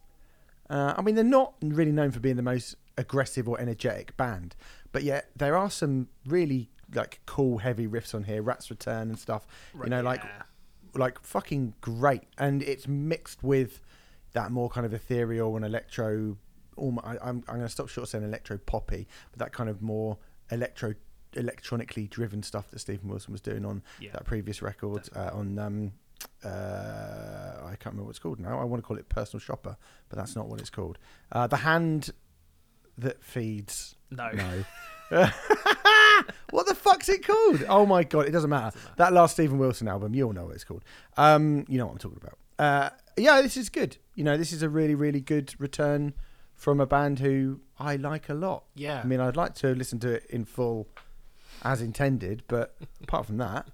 [0.71, 4.55] Uh, I mean, they're not really known for being the most aggressive or energetic band,
[4.93, 9.19] but yet there are some really like cool heavy riffs on here, Rats Return and
[9.19, 9.47] stuff.
[9.83, 10.43] You know, like Yeah.
[10.95, 13.81] like fucking great, and it's mixed with
[14.33, 16.37] that more kind of ethereal and electro.
[16.79, 19.69] Almo- I, I'm I'm going to stop short of saying electro poppy, but that kind
[19.69, 20.19] of more
[20.51, 20.95] electro
[21.35, 24.13] electronically driven stuff that Steven Wilson was doing on Yeah.
[24.13, 25.93] that previous record uh, on um
[26.45, 26.49] uh
[27.65, 28.59] I can't remember what it's called now.
[28.59, 29.77] I want to call it personal shopper,
[30.09, 30.99] but that's not what it's called.
[31.31, 32.11] Uh, the hand
[32.97, 33.95] that feeds.
[34.11, 34.31] No.
[34.33, 34.65] No.
[36.51, 37.65] what the fuck's it called?
[37.69, 38.77] Oh my god, it doesn't matter.
[38.97, 40.85] That last Steven Wilson album, you all know what it's called.
[41.17, 42.39] Um, you know what I'm talking about.
[42.59, 43.97] Uh, yeah, this is good.
[44.15, 46.15] You know, this is a really, really good return
[46.59, 48.65] from a band who I like a lot.
[48.75, 49.01] Yeah.
[49.03, 50.89] I mean, I'd like to listen to it in full
[51.63, 53.69] as intended, but apart from that,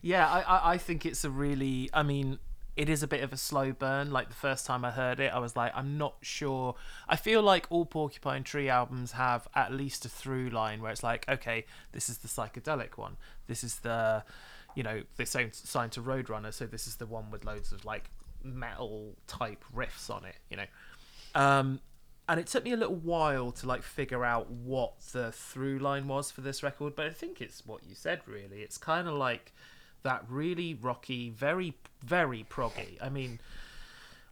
[0.00, 1.90] Yeah, I, I, I think it's a really.
[1.92, 2.38] I mean,
[2.76, 4.12] it is a bit of a slow burn.
[4.12, 6.76] Like the first time I heard it, I was like, I'm not sure.
[7.08, 11.02] I feel like all Porcupine Tree albums have at least a through line where it's
[11.02, 13.16] like, okay, this is the psychedelic one.
[13.48, 14.22] This is the,
[14.76, 18.10] you know, this signed to Roadrunner, so this is the one with loads of like
[18.44, 20.36] metal type riffs on it.
[20.50, 20.66] You know,
[21.34, 21.80] um,
[22.28, 26.08] and it took me a little while to like figure out what the through line
[26.08, 28.20] was for this record, but I think it's what you said.
[28.26, 29.52] Really, it's kind of like
[30.02, 32.98] that really rocky, very very proggy.
[33.00, 33.40] I mean,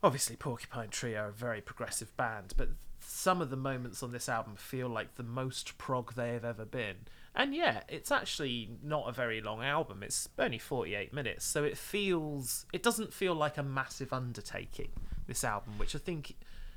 [0.03, 4.29] obviously Porcupine Tree are a very progressive band, but some of the moments on this
[4.29, 6.97] album feel like the most prog they have ever been.
[7.35, 10.03] And yeah, it's actually not a very long album.
[10.03, 14.91] It's only 48 minutes, so it feels it doesn't feel like a massive undertaking
[15.27, 16.37] this album, which I think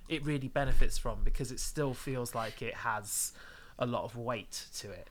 [0.10, 3.32] it really benefits from because it still feels like it has
[3.80, 5.10] a lot of weight to it.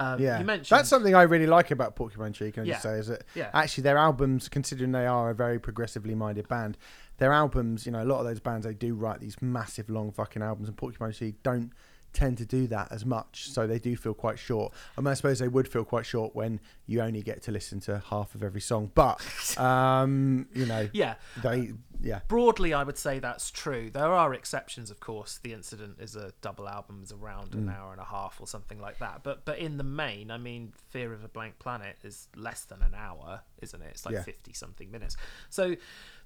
[0.00, 2.52] Um, yeah, you mentioned that's something I really like about Porcupine Tree.
[2.52, 3.50] Can I just say is that Yeah.
[3.52, 6.78] actually their albums, considering they are a very progressively minded band,
[7.16, 10.12] their albums, you know, a lot of those bands they do write these massive long
[10.12, 11.72] fucking albums, and Porcupine Tree don't
[12.18, 14.72] tend to do that as much, so they do feel quite short.
[14.96, 17.80] I mean, I suppose they would feel quite short when you only get to listen
[17.80, 19.16] to half of every song, but
[19.58, 21.14] um, you know, yeah.
[21.42, 22.20] they yeah.
[22.28, 26.32] broadly i would say that's true there are exceptions of course the incident is a
[26.42, 27.58] double album is around Mm.
[27.58, 30.38] an hour and a half or something like that but but in the main i
[30.38, 34.14] mean fear of a blank planet is less than an hour isn't it it's like
[34.14, 34.22] Yeah.
[34.22, 35.16] 50 something minutes
[35.50, 35.74] so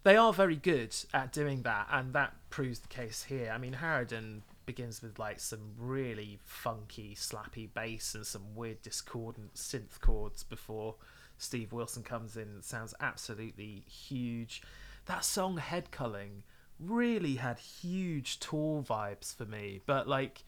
[0.03, 3.73] they are very good at doing that and that proves the case here i mean
[3.81, 10.43] harridan begins with like some really funky slappy bass and some weird discordant synth chords
[10.43, 10.97] before
[11.39, 14.63] Steve Wilson comes in and sounds absolutely huge.
[15.07, 16.45] That song Herd Culling
[16.79, 20.45] really had huge Tool vibes for me, but like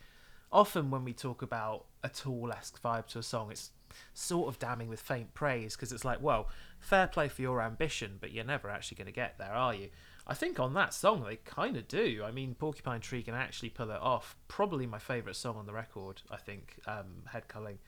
[0.52, 3.70] often when we talk about a Tool-esque vibe to a song, it's
[4.12, 6.48] sort of damning with faint praise because it's like, well,
[6.78, 9.88] fair play for your ambition, but you're never actually going to get there, are you?
[10.26, 12.22] I think on that song they kind of do.
[12.24, 14.36] I mean, Porcupine Tree can actually pull it off.
[14.48, 16.22] Probably my favourite song on the record.
[16.30, 17.78] I think um, Herd Culling.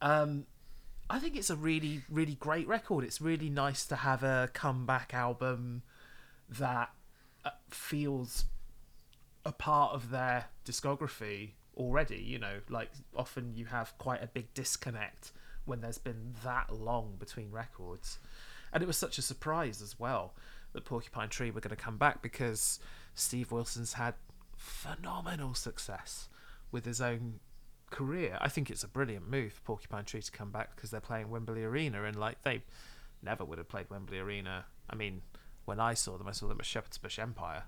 [0.00, 0.46] Um,
[1.10, 3.04] I think it's a really, really great record.
[3.04, 5.82] It's really nice to have a comeback album
[6.48, 6.90] that
[7.44, 8.44] uh, feels
[9.44, 12.18] a part of their discography already.
[12.18, 15.32] You know, like often you have quite a big disconnect
[15.64, 18.18] when there's been that long between records.
[18.72, 20.34] And it was such a surprise as well
[20.74, 22.78] that Porcupine Tree were going to come back because
[23.14, 24.14] Steve Wilson's had
[24.56, 26.28] phenomenal success
[26.70, 27.40] with his own
[27.90, 28.36] career.
[28.40, 31.30] I think it's a brilliant move for Porcupine Tree to come back because they're playing
[31.30, 32.62] Wembley Arena and like they
[33.22, 34.66] never would have played Wembley Arena.
[34.90, 35.22] I mean,
[35.64, 37.64] when I saw them, I saw them at Shepherd's Bush Empire,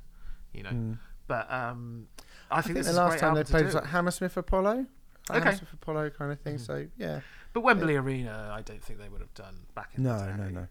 [0.53, 0.97] you know.
[1.29, 2.09] But um,
[2.51, 4.87] I, I think, think the last time they played was like Hammersmith Apollo.
[5.29, 5.45] Like Okay.
[5.45, 6.57] Hammersmith Apollo kind of thing.
[6.57, 6.61] Mhm.
[6.67, 7.21] So yeah,
[7.53, 10.37] But Wembley Arena, I don't think they would have done back in no, the day.
[10.37, 10.67] no, no.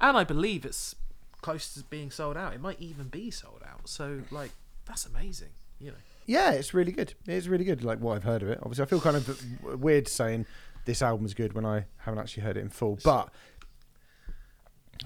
[0.00, 0.96] And I believe it's
[1.42, 2.54] close to being sold out.
[2.54, 3.88] It might even be sold out.
[3.88, 4.50] So like,
[4.86, 5.50] that's amazing.
[5.78, 5.96] You know.
[6.26, 7.14] Yeah, it's really good.
[7.26, 7.82] It's really good.
[7.82, 8.58] Like what I've heard of it.
[8.62, 10.46] Obviously, I feel kind of weird saying
[10.84, 12.98] this album's good when I haven't actually heard it in full.
[13.02, 13.30] But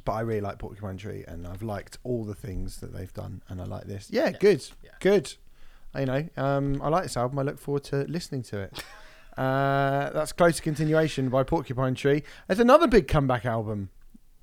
[0.04, 3.42] but I really like Porcupine Tree, and I've liked all the things that they've done,
[3.48, 4.08] and I like this.
[4.10, 4.38] Yeah, Yeah.
[4.38, 4.90] good, Yeah.
[5.00, 5.34] good.
[5.96, 7.38] You know, um, I like this album.
[7.38, 8.82] I look forward to listening to it.
[9.38, 12.24] uh, that's close to continuation by Porcupine Tree.
[12.48, 13.90] There's another big comeback album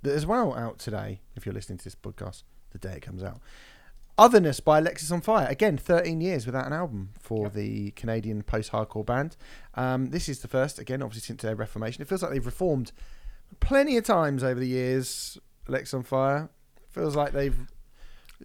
[0.04, 1.22] as well out today.
[1.36, 3.40] If you're listening to this podcast, the day it comes out.
[4.18, 5.50] Otherness by Alexisonfire.
[5.50, 7.54] Again, 13 years without an album for Yep.
[7.54, 9.36] the Canadian post-hardcore band.
[9.76, 12.02] Um, this is the first, again, obviously since their reformation.
[12.02, 12.92] It feels like they've reformed
[13.60, 15.38] plenty of times over the years.
[15.68, 16.50] Alexisonfire
[16.90, 17.68] feels like they've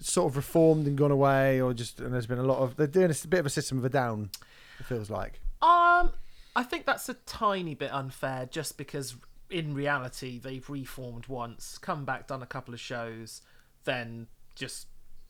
[0.00, 2.86] sort of reformed and gone away, or just and there's been a lot of they're
[2.86, 4.30] doing a bit of a system of a down.
[4.78, 5.40] It feels like.
[5.62, 6.12] Um,
[6.54, 9.16] I think that's a tiny bit unfair, just because
[9.50, 13.42] in reality they've reformed once, come back, done a couple of shows,
[13.84, 14.86] then just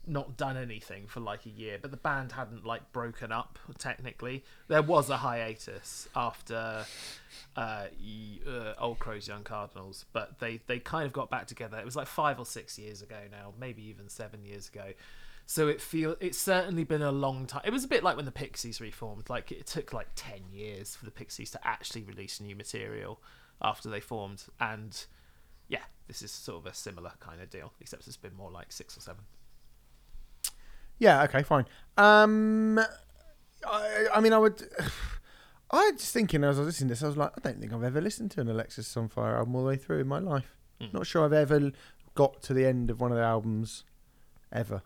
[0.06, 1.78] not done anything for like a year.
[1.80, 4.44] But the band hadn't like broken up technically.
[4.68, 6.84] There was a hiatus after
[7.56, 11.78] uh, uh, Old Crows, Young Cardinals, but they they kind of got back together.
[11.78, 14.92] It was like five or six years ago now, maybe even seven years ago.
[15.48, 17.62] So it feel it's certainly been a long time.
[17.64, 19.28] It was a bit like when the Pixies reformed.
[19.28, 23.20] Like it took like ten years for the Pixies to actually release new material
[23.62, 25.06] after they formed, and
[25.68, 28.72] yeah, this is sort of a similar kind of deal, except it's been more like
[28.72, 29.24] six or seven.
[30.98, 31.22] Yeah.
[31.24, 31.42] Okay.
[31.42, 31.66] Fine.
[31.96, 32.78] Um,
[33.66, 34.62] I, I mean, I would.
[35.70, 37.58] I was just thinking as I was listening to this, I was like, I don't
[37.58, 40.54] think I've ever listened to an Alexisonfire album all the way through in my life.
[40.80, 40.94] Mm.
[40.94, 41.72] Not sure I've ever
[42.14, 43.82] got to the end of one of the albums
[44.52, 44.82] ever.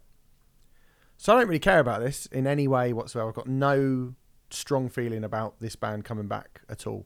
[1.19, 3.29] So I don't really care about this in any way whatsoever.
[3.29, 4.15] I've got no
[4.49, 7.05] strong feeling about this band coming back at all.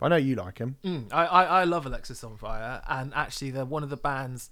[0.00, 0.76] I know you like him.
[0.84, 4.50] Mm, I, I I love Alexisonfire, and actually they're one of the bands.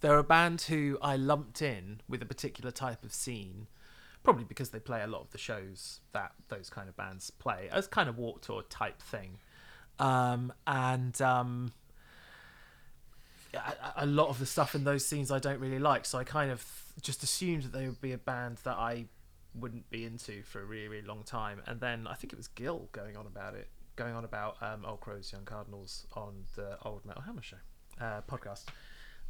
[0.00, 3.66] They're a band who I lumped in with a particular type of scene,
[4.22, 7.68] probably because they play a lot of the shows that those kind of bands play
[7.70, 9.38] as kind of Warped Tour type thing,
[9.98, 11.72] um, and um,
[13.52, 16.06] a, a lot of the stuff in those scenes I don't really like.
[16.06, 16.64] So I kind of
[17.02, 19.06] just assumed that they would be a band that I
[19.54, 22.48] wouldn't be into for a really really long time, and then I think it was
[22.48, 26.78] Gil going on about it going on about um, Old Crows, Young Cardinals on the
[26.84, 27.56] Old Metal Hammer Show
[28.00, 28.64] uh, podcast,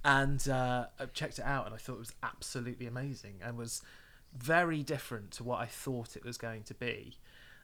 [0.04, 3.82] and uh, I checked it out, and I thought it was absolutely amazing, and was
[4.36, 7.18] very different to what I thought it was going to be.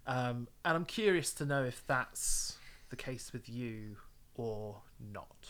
[0.06, 2.56] Um, and I'm curious to know if that's
[2.90, 3.96] the case with you
[4.34, 5.48] or not.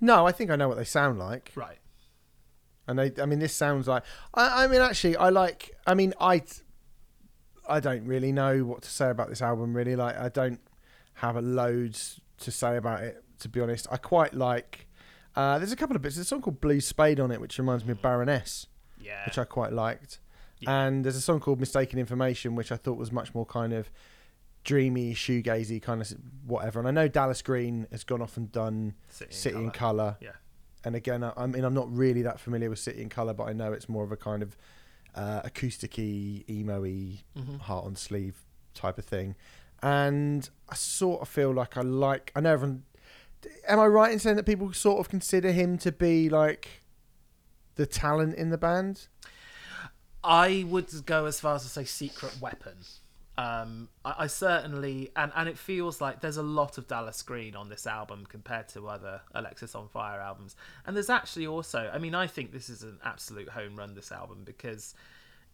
[0.00, 1.52] No, I think I know what they sound like.
[1.54, 1.78] Right.
[2.86, 4.02] And they, I mean, this sounds like.
[4.34, 5.76] I, I mean, actually, I like.
[5.86, 6.42] I mean, I,
[7.68, 9.74] I don't really know what to say about this album.
[9.74, 10.60] Really, like, I don't
[11.14, 13.22] have a loads to say about it.
[13.40, 14.86] To be honest, I quite like.
[15.34, 16.16] Uh, there's a couple of bits.
[16.16, 18.66] There's a song called Blue Spade on it, which reminds me of Baroness,
[19.00, 19.24] Yeah.
[19.24, 20.18] which I quite liked.
[20.60, 20.84] Yeah.
[20.86, 23.90] And there's a song called Mistaken Information, which I thought was much more kind of
[24.64, 26.12] dreamy, shoegazy kind of
[26.46, 26.78] whatever.
[26.78, 29.96] And I know Dallas Green has gone off and done City, City and Colour.
[30.02, 30.16] Colour.
[30.20, 30.30] Yeah.
[30.84, 33.44] And again, I, I mean, I'm not really that familiar with City and Colour, but
[33.44, 34.56] I know it's more of a kind of
[35.14, 37.60] uh, acousticy, emo-y, Mhm.
[37.60, 38.36] heart on sleeve
[38.74, 39.34] type of thing.
[39.82, 42.32] And I sort of feel like I like.
[42.36, 42.84] I know everyone.
[43.66, 46.82] Am I right in saying that people sort of consider him to be like
[47.74, 49.08] the talent in the band?
[50.24, 52.76] I would go as far as to say secret weapon.
[53.38, 57.56] Um, I, I certainly, and, and it feels like there's a lot of Dallas Green
[57.56, 60.54] on this album compared to other Alexisonfire albums.
[60.86, 64.12] And there's actually also, I mean, I think this is an absolute home run, this
[64.12, 64.94] album, because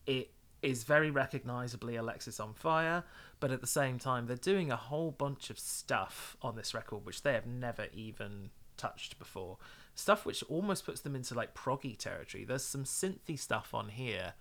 [0.07, 3.05] it is very recognizably Alexisonfire,
[3.39, 7.07] but at the same time, they're doing a whole bunch of stuff on this record
[7.07, 9.59] which they have never even touched before.
[9.95, 12.45] Stuff which almost puts them into like proggy territory.
[12.45, 14.35] There's some synthy stuff on here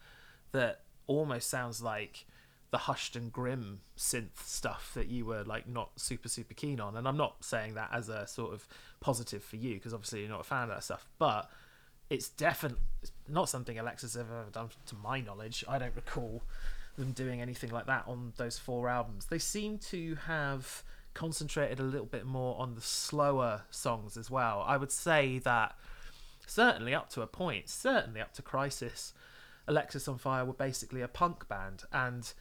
[0.51, 2.25] that almost sounds like
[2.69, 6.97] the hushed and grim synth stuff that you were like not super super keen on.
[6.97, 8.67] And i'm not saying that as a sort of
[8.99, 11.49] positive for you because obviously you're not a fan of that stuff but
[12.09, 12.79] it's definitely
[13.27, 15.63] not something alexis have ever done to my knowledge.
[15.67, 16.43] I don't recall
[16.97, 19.25] them doing anything like that on those four albums.
[19.25, 24.63] They seem to have concentrated a little bit more on the slower songs as well.
[24.65, 25.75] I would say that
[26.45, 29.13] certainly up to a point certainly up to crisis
[29.67, 32.33] Alexisonfire were basically a punk band, and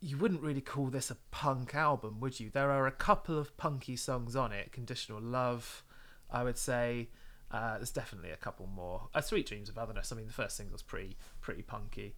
[0.00, 2.50] you wouldn't really call this a punk album, would you?
[2.50, 4.72] There are a couple of punky songs on it.
[4.72, 5.84] Conditional Love,
[6.30, 7.08] I would say.
[7.50, 9.08] Uh, there's definitely a couple more.
[9.14, 10.12] Uh, Sweet Dreams of Otherness.
[10.12, 12.14] I mean, the first single's pretty pretty punky,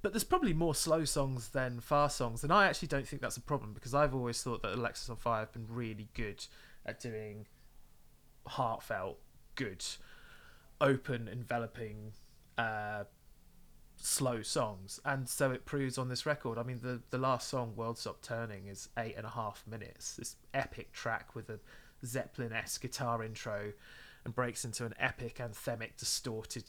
[0.00, 3.36] but there's probably more slow songs than fast songs, and I actually don't think that's
[3.36, 6.44] a problem because I've always thought that Alexisonfire have been really good
[6.84, 7.46] at doing
[8.46, 9.18] heartfelt,
[9.54, 9.84] good,
[10.80, 12.12] open, enveloping.
[12.58, 13.04] Uh,
[14.02, 15.00] slow songs.
[15.04, 18.20] And so it proves on this record i mean the the last song world stop
[18.20, 20.16] turning is eight and a half minutes.
[20.16, 21.60] This epic track with a
[22.04, 23.72] zeppelin-esque guitar intro
[24.24, 26.64] and breaks into an epic anthemic distorted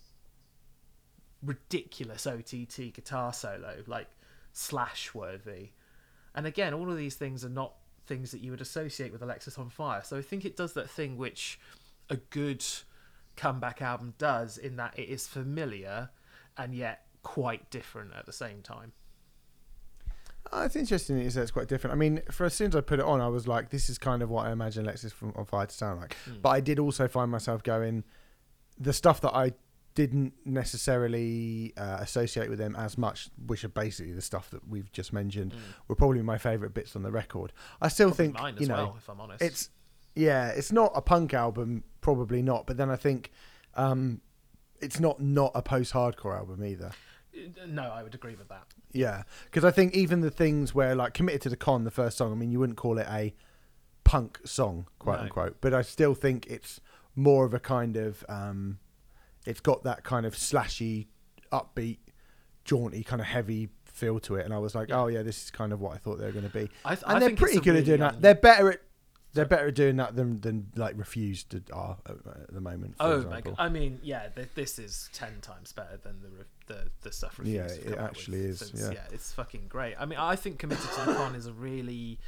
[1.41, 2.53] ridiculous ott
[2.93, 4.07] guitar solo like
[4.53, 5.71] slash worthy
[6.35, 7.73] and again all of these things are not
[8.05, 10.05] things that you would associate with Alexisonfire.
[10.05, 11.59] So i think it does that thing which
[12.09, 12.63] a good
[13.35, 16.09] comeback album does in that it is familiar
[16.57, 18.93] and yet quite different at the same time.
[20.51, 21.93] Oh, it's interesting that you say it's quite different.
[21.93, 23.97] I mean, for as soon as I put it on, I was like, this is
[23.97, 26.15] kind of what I imagine Alexis from on Fire to sound like.
[26.29, 26.41] Mm.
[26.41, 28.03] But I did also find myself going,
[28.77, 29.53] the stuff that I
[29.95, 34.91] didn't necessarily uh, associate with them as much, which are basically the stuff that we've
[34.91, 35.57] just mentioned, Mm.
[35.87, 37.53] were probably my favourite bits on the record.
[37.81, 39.41] I still Probably think, mine as you know, well, if I'm honest.
[39.41, 39.69] it's
[40.15, 42.67] yeah, it's not a punk album, probably not.
[42.67, 43.31] But then I think
[43.75, 44.21] um,
[44.81, 46.91] it's not not a post-hardcore album either.
[47.67, 48.63] No, I would agree with that.
[48.91, 52.17] Yeah, because I think even the things where like committed to the con, the first
[52.17, 52.31] song.
[52.31, 53.33] I mean, you wouldn't call it a
[54.03, 55.23] punk song, quote No.
[55.23, 56.79] unquote, but I still think it's
[57.15, 58.23] more of a kind of.
[58.29, 58.79] Um,
[59.45, 61.07] it's got that kind of slashy,
[61.51, 61.97] upbeat,
[62.65, 65.01] jaunty, kind of heavy feel to it, and I was like, Yeah.
[65.01, 66.69] oh yeah, this is kind of what I thought they were going to be.
[66.85, 68.21] I, th- I And they're pretty good at really doing that.
[68.21, 68.81] They're better at
[69.33, 72.97] They're better at doing that than than like refused to are at, the moment.
[72.97, 73.51] For Oh my example.
[73.53, 73.65] god!
[73.65, 77.39] I mean, yeah, th- this is ten times better than the re- the, the stuff.
[77.39, 79.01] Refused Yeah, it actually is, since- yeah.
[79.11, 79.95] it's fucking great.
[79.99, 82.19] I mean, I think "Committed to the Con" is a really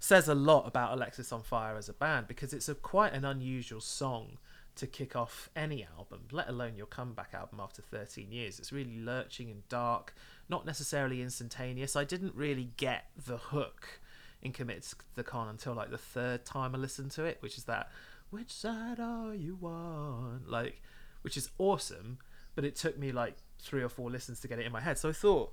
[0.00, 4.38] says a lot about Alexisonfire as a band because it's a quite an unusual song
[4.76, 8.60] to kick off any album, let alone your comeback album after 13 years.
[8.60, 10.14] It's really lurching and dark,
[10.48, 11.96] not necessarily instantaneous.
[11.96, 13.98] I didn't really get the hook
[14.42, 17.58] in Committed to the Con until like the third time I listened to it, which
[17.58, 17.90] is that
[18.30, 20.42] which side are you on?
[20.46, 20.82] Like,
[21.22, 22.18] which is awesome,
[22.54, 24.98] but it took me like three or four listens to get it in my head.
[24.98, 25.52] So I thought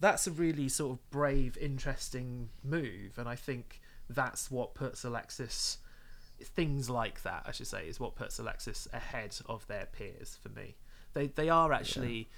[0.00, 5.78] that's a really sort of brave, interesting move, and I think that's what puts Alexis.
[6.42, 10.48] Things like that, I should say, is what puts Alexis ahead of their peers for
[10.48, 10.74] me.
[11.12, 12.28] They they are actually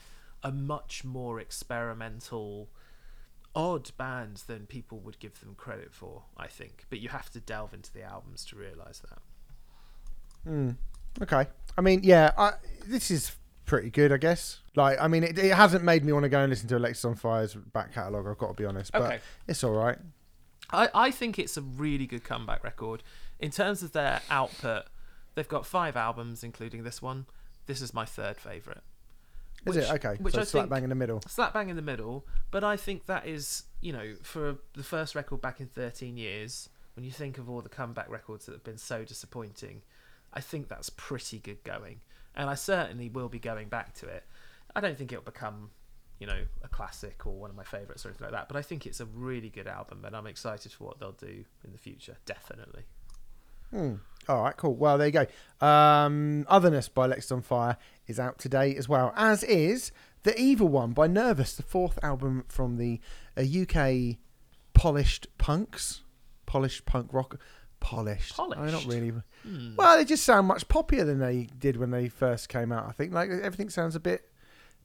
[0.43, 2.69] a much more experimental,
[3.57, 6.23] odd band than people would give them credit for.
[6.37, 9.19] I think, but you have to delve into the albums to realize that.
[10.49, 10.71] Hmm.
[11.23, 11.47] Okay.
[11.77, 12.53] I mean, yeah, I,
[12.87, 13.35] this is
[13.65, 14.61] pretty good, I guess.
[14.77, 17.55] Like, I mean, it, it hasn't made me want to go and listen to Alexisonfire's
[17.55, 18.27] back catalogue.
[18.29, 19.19] I've got to be honest, but Okay.
[19.49, 19.99] it's all right.
[20.71, 23.03] I, I think it's a really good comeback record.
[23.41, 24.85] In terms of their output,
[25.35, 27.27] they've got five albums, including this one.
[27.67, 28.81] This is my third favourite.
[29.67, 30.17] Is it okay?
[30.21, 31.21] Which so I slap think, bang in the middle.
[31.27, 35.15] slap bang in the middle, but I think that is, you know, for the first
[35.15, 38.65] record back in 13 years, when you think of all the comeback records that have
[38.65, 39.83] been so disappointing,
[40.33, 42.01] I think that's pretty good going.
[42.35, 44.25] And I certainly will be going back to it.
[44.75, 45.71] I don't think it'll become,
[46.19, 48.63] you know, a classic or one of my favourites or anything like that, but I
[48.63, 51.79] think it's a really good album and I'm excited for what they'll do in the
[51.79, 52.83] future, definitely.
[53.71, 53.95] Hmm.
[54.29, 54.75] All right, cool.
[54.75, 55.13] Well, there you
[55.61, 55.67] go.
[55.67, 59.93] Um, Otherness by Alexisonfire is out today as well, as is
[60.23, 63.01] The Evil One by Nervus, the fourth album from the
[63.37, 64.17] uh, UK
[64.75, 66.03] polished punks,
[66.47, 67.39] polished punk rock.
[67.81, 68.35] Polished.
[68.41, 69.13] I mean, not really.
[69.43, 69.77] Hmm.
[69.77, 72.89] Well, they just sound much poppier than they did when they first came out.
[72.89, 74.29] I think like everything sounds a bit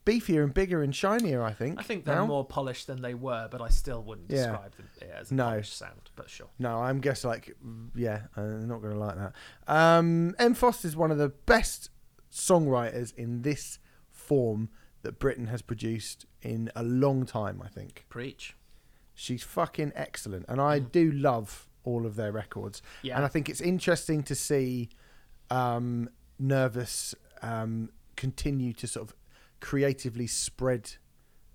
[0.06, 1.42] beefier and bigger and shinier.
[1.42, 1.80] I think.
[1.80, 2.26] I think they're now.
[2.28, 4.48] more polished than they were, but I still wouldn't Yeah.
[4.48, 5.44] describe them as a No.
[5.46, 6.50] polished sound, but sure.
[6.60, 7.56] No, I'm guess like
[7.96, 9.34] yeah, I'm not going to like that.
[9.68, 11.91] Um, Em Foster is one of the best
[12.32, 13.80] songwriters in this
[14.10, 14.70] form
[15.04, 17.62] that Britain has produced in a long time.
[17.64, 18.56] I think Preach.
[19.14, 22.82] she's fucking excellent, and I do love all of their records.
[23.02, 23.16] Yeah.
[23.16, 24.90] And I think it's interesting to see
[25.50, 26.10] um,
[26.40, 29.16] Nervus um, continue to sort of
[29.60, 30.92] creatively spread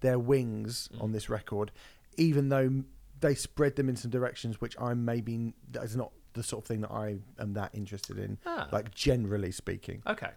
[0.01, 1.03] their wings Mm.
[1.05, 1.71] on this record,
[2.17, 2.85] even though
[3.21, 6.69] they spread them in some directions which I'm maybe that is not the sort of
[6.69, 8.69] thing that I am that interested in, Ah.
[8.73, 10.03] like generally speaking.
[10.07, 10.31] Okay.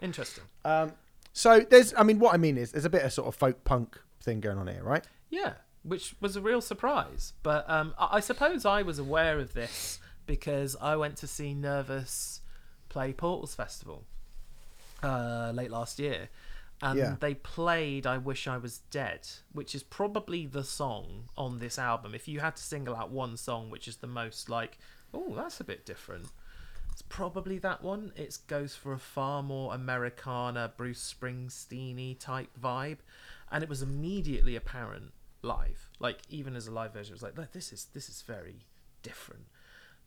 [0.00, 0.44] Interesting.
[0.64, 0.92] Um,
[1.32, 3.64] so there's, I mean, what I mean is there's a bit of sort of folk
[3.64, 5.04] punk thing going on here, right?
[5.30, 7.32] Yeah, which was a real surprise.
[7.42, 11.54] But um, I, I suppose I was aware of this because I went to see
[11.54, 12.40] Nervus
[12.88, 14.04] play Portals Festival
[15.02, 16.28] uh, late last year.
[16.82, 17.16] And Yeah.
[17.20, 22.14] they played I Wish I Was Dead, which is probably the song on this album.
[22.14, 24.76] If you had to single out one song which is the most like,
[25.14, 26.26] oh, that's a bit different,
[26.94, 28.12] it's probably that one.
[28.14, 32.98] It goes for a far more Americana, Bruce Springsteen type vibe,
[33.50, 35.10] and it was immediately apparent
[35.42, 35.88] live.
[35.98, 38.66] Like even as a live version, it was like, this is this is very
[39.02, 39.46] different,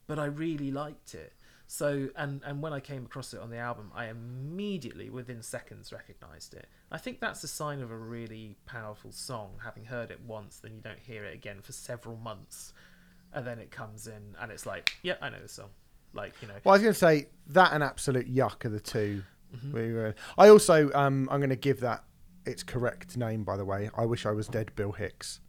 [0.08, 1.34] but I really liked it.
[1.68, 5.92] So and and when I came across it on the album, I immediately within seconds
[5.92, 6.68] recognized it.
[6.90, 9.60] I think that's a sign of a really powerful song.
[9.62, 12.72] Having heard it once, then you don't hear it again for several months,
[13.34, 15.72] and then it comes in and it's like, yeah, I know this song.
[16.14, 18.80] Like you know, Well, I was going to say that and absolute yuck are the
[18.80, 19.24] 2
[19.56, 19.72] Mm-hmm.
[19.72, 22.04] We were, I also, um, I'm going to give that
[22.46, 23.90] its correct name, by the way.
[23.98, 24.74] I wish I was dead.
[24.76, 25.40] Bill Hicks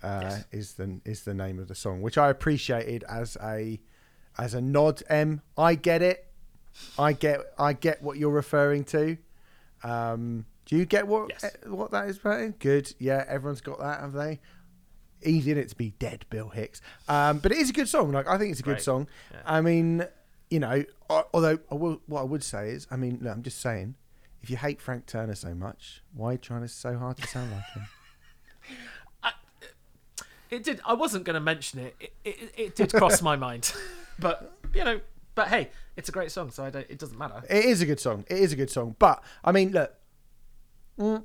[0.00, 0.44] uh, Yes.
[0.52, 3.80] is the is the name of the song, which I appreciated as a
[4.38, 5.02] as a nod.
[5.08, 6.24] M, I get it.
[6.96, 9.18] I get I get what you're referring to.
[9.82, 11.44] Um, do you get what Yes.
[11.44, 12.22] eh, what that is?
[12.22, 12.54] Martin?
[12.60, 12.94] Good.
[13.00, 14.40] Yeah, everyone's got that, have they?
[15.24, 16.80] Easy in it to be dead, Bill Hicks.
[17.08, 18.12] Um, but it is a good song.
[18.12, 18.82] Like I think it's a good Great.
[18.82, 19.08] song.
[19.32, 19.38] Yeah.
[19.44, 20.06] I mean,
[20.50, 23.42] you know, I- although I will, what I would say is, I mean, look, I'm
[23.42, 23.94] just saying,
[24.42, 27.26] if you hate Frank Turner so much, why are you trying to so hard to
[27.26, 27.86] sound like him?
[30.50, 30.80] it did.
[30.84, 31.96] I wasn't going to mention it.
[32.00, 32.52] It, it.
[32.56, 33.72] it did cross my mind,
[34.18, 35.00] but you know,
[35.34, 36.86] but hey, it's a great song, so I don't.
[36.90, 37.42] It doesn't matter.
[37.48, 38.24] It is a good song.
[38.28, 38.96] It is a good song.
[38.98, 39.94] But I mean, look,
[40.98, 41.22] mm,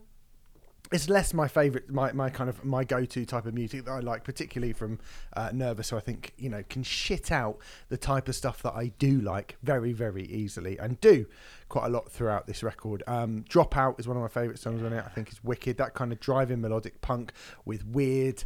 [0.91, 3.99] it's less my favorite, my, my kind of my go-to type of music that I
[3.99, 4.99] like, particularly from
[5.35, 5.85] uh, Nervus.
[5.85, 7.57] So I think you know can shit out
[7.89, 11.25] the type of stuff that I do like very, very easily, and do
[11.69, 13.03] quite a lot throughout this record.
[13.07, 15.03] Um, Dropout is one of my favorite songs on it.
[15.05, 15.77] I think it's wicked.
[15.77, 17.33] That kind of driving melodic punk
[17.65, 18.43] with weird,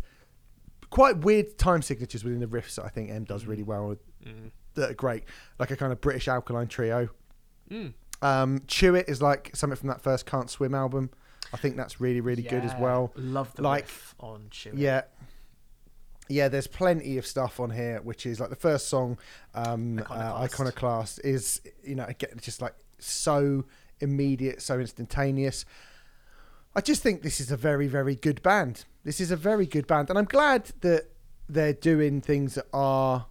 [0.90, 2.76] quite weird time signatures within the riffs.
[2.76, 4.00] That I think Em does really well with.
[4.76, 5.26] that are great,
[5.60, 7.10] like a kind of British alkaline trio.
[7.70, 7.94] Mm.
[8.22, 11.10] Um, Chew It is like something from that first Can't Swim album.
[11.54, 13.12] I think that's really really good as well.
[13.16, 13.90] Love the Like-
[14.20, 14.78] on Chew It.
[14.78, 15.02] Yeah.
[16.30, 19.18] Yeah, there's plenty of stuff on here, which is like the first song,
[19.54, 20.54] um, uh, Iconoclast.
[20.54, 23.66] Iconoclast, is you know again just like so
[24.00, 25.66] immediate, so instantaneous.
[26.74, 28.86] I just think this is a very, very good band.
[29.04, 31.10] This is a very good band, and I'm glad that
[31.50, 33.26] they're doing things that are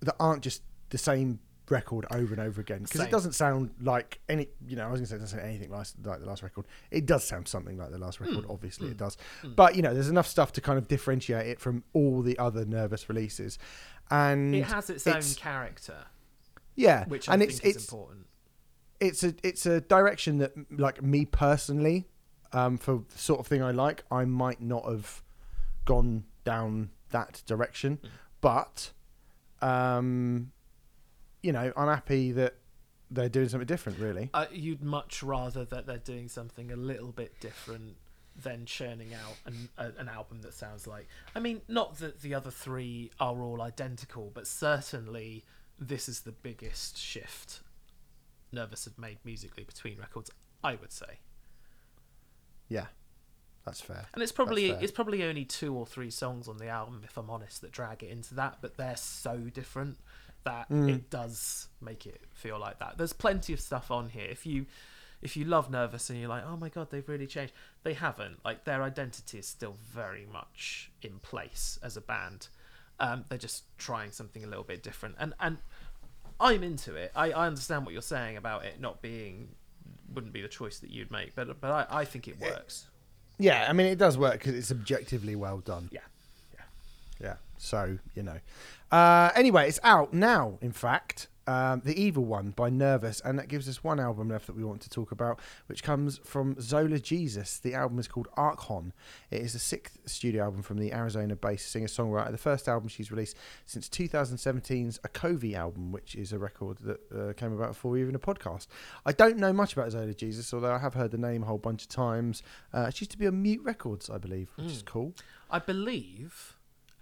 [0.00, 1.38] that aren't just the same
[1.68, 2.82] record over and over again.
[2.82, 5.48] Because it doesn't sound like any you know i was gonna say it doesn't sound
[5.50, 6.66] anything like, like the last record.
[6.90, 8.50] It does sound something like the last record Hmm.
[8.50, 9.16] obviously it does.
[9.56, 12.64] But you know there's enough stuff to kind of differentiate it from all the other
[12.64, 13.58] Nervus releases.
[14.10, 16.06] And It has its, it's- own character,
[16.76, 18.26] yeah which I and think it's important.
[19.00, 22.06] it's a it's a direction that like me personally
[22.52, 25.22] um for the sort of thing i like i might not have
[25.84, 27.96] gone down that direction.
[28.04, 28.08] Mm.
[28.40, 28.92] but
[29.62, 30.52] um
[31.46, 32.56] you know i'm happy that
[33.08, 37.12] they're doing something different really Uh, you'd much rather that they're doing something a little
[37.12, 37.94] bit different
[38.42, 41.06] than churning out an, a, an album that sounds like.
[41.34, 45.44] I mean, not that the other three are all identical, but certainly
[45.78, 47.60] this is the biggest shift
[48.52, 50.30] Nervus have made musically between records.
[50.64, 51.20] I would say,
[52.68, 52.86] yeah
[53.64, 57.02] that's fair and it's probably it's probably only two or three songs on the album,
[57.04, 58.58] if I'm honest, that drag it into that.
[58.60, 59.98] But they're so different
[60.46, 60.88] that Mm.
[60.94, 62.96] it does make it feel like that.
[62.98, 64.26] There's plenty of stuff on here.
[64.30, 64.66] If you
[65.22, 67.52] if you love Nervus and you're like, oh my god, they've really changed,
[67.84, 68.44] they haven't.
[68.44, 72.48] Like their identity is still very much in place as a band.
[73.00, 75.58] Um, they're just trying something a little bit different, and and
[76.40, 77.12] I'm into it.
[77.14, 79.48] I, I understand what you're saying about it not being
[80.14, 82.86] wouldn't be the choice that you'd make, but but I, I think it works.
[83.38, 86.00] yeah i mean it does work because it's objectively well done Yeah,
[87.20, 87.36] yeah.
[87.58, 88.38] So you know.
[88.90, 90.58] Uh, anyway, it's out now.
[90.60, 94.46] In fact, um, the Evil One by Nervus, and that gives us one album left
[94.46, 97.58] that we want to talk about, which comes from Zola Jesus.
[97.58, 98.92] The album is called Arkhon.
[99.30, 102.32] It is the sixth studio album from the Arizona-based singer-songwriter.
[102.32, 107.32] The first album she's released since 2017's Okovi album, which is a record that uh,
[107.34, 108.66] came about before even a podcast.
[109.04, 111.58] I don't know much about Zola Jesus, although I have heard the name a whole
[111.58, 112.42] bunch of times.
[112.72, 115.14] Uh, she used to be on Mute Records, I believe, which is cool.
[115.48, 116.55] I believe,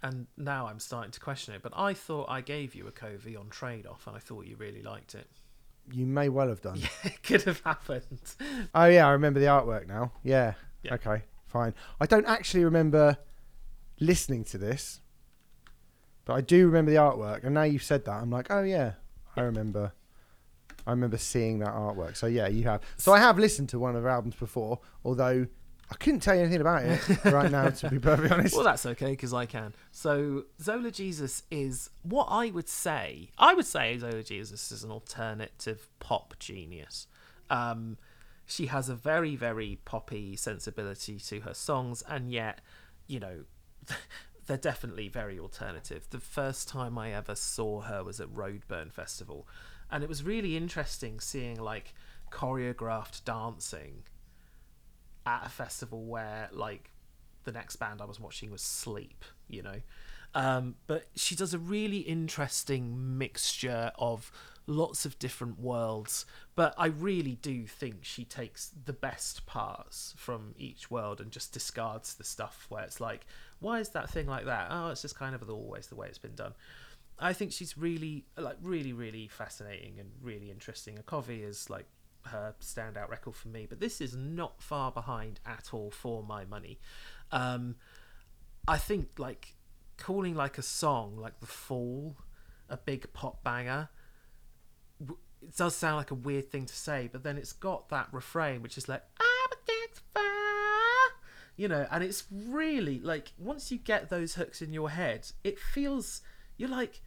[0.05, 3.49] and now I'm starting to question it, but I thought I gave you Okovi on
[3.49, 5.27] trade off, and I thought you really liked it.
[5.91, 6.77] You may well have done.
[6.79, 8.35] Yeah, it could have happened.
[8.75, 10.11] Oh yeah, I remember the artwork now.
[10.23, 10.53] Yeah.
[10.83, 10.93] Yeah.
[10.95, 11.73] Okay, fine.
[11.99, 13.17] I don't actually remember
[13.99, 15.01] listening to this,
[16.23, 17.43] but I do remember the artwork.
[17.43, 18.93] And now you've said that, I'm like, oh yeah,
[19.35, 19.91] I remember.
[20.85, 22.15] I remember seeing that artwork.
[22.15, 22.81] So yeah, you have.
[22.97, 25.47] So I have listened to one of her albums before, although
[25.91, 28.55] I couldn't tell you anything about it right now, to be perfectly honest.
[28.55, 29.73] Well, that's okay because I can.
[29.91, 33.29] So Zola Jesus is what I would say.
[33.37, 37.07] I would say Zola Jesus is an alternative pop genius.
[37.49, 37.97] Um,
[38.47, 42.61] she has a very, very poppy sensibility to her songs, and yet,
[43.07, 43.41] you know,
[44.47, 46.07] they're definitely very alternative.
[46.09, 49.47] The first time I ever saw her was at Roadburn Festival,
[49.91, 51.93] and it was really interesting seeing like
[52.31, 54.03] choreographed dancing
[55.25, 56.91] at a festival where like
[57.43, 59.81] the next band I was watching was Sleep, you know.
[60.33, 64.31] Um, but she does a really interesting mixture of
[64.67, 66.25] lots of different worlds.
[66.55, 71.53] But I really do think she takes the best parts from each world and just
[71.53, 73.25] discards the stuff where it's like,
[73.59, 74.67] why is that thing like that?
[74.69, 76.53] Oh, it's just kind of always the way it's been done.
[77.17, 80.97] I think she's really, like, really, really fascinating and really interesting.
[80.97, 81.85] Okovi is like
[82.27, 86.45] her standout record for me, but this is not far behind at all for my
[86.45, 86.79] money.
[87.31, 87.75] Um,
[88.67, 89.55] I think like
[89.97, 92.17] calling like a song like The Fall
[92.69, 93.89] a big pop banger
[95.45, 98.61] it does sound like a weird thing to say, but then it's got that refrain
[98.61, 101.19] which is like I'm against fire,
[101.55, 105.59] you know, and it's really like once you get those hooks in your head, it
[105.59, 106.21] feels
[106.57, 107.01] you're like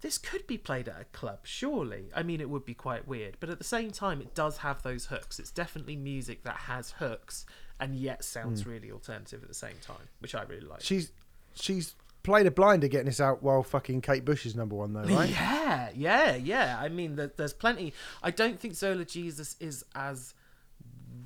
[0.00, 2.10] this could be played at a club, surely.
[2.14, 4.82] I mean, it would be quite weird, but at the same time, it does have
[4.82, 5.38] those hooks.
[5.38, 7.46] It's definitely music that has hooks
[7.80, 8.70] and yet sounds hmm.
[8.70, 10.80] really alternative at the same time, which I really like.
[10.80, 11.12] She's
[11.54, 15.02] she's played a blinder getting this out while fucking Kate Bush is number one though,
[15.14, 15.30] right?
[15.30, 16.78] Yeah, yeah, yeah.
[16.80, 17.92] I mean, there, there's plenty.
[18.22, 20.34] I don't think Zola Jesus is as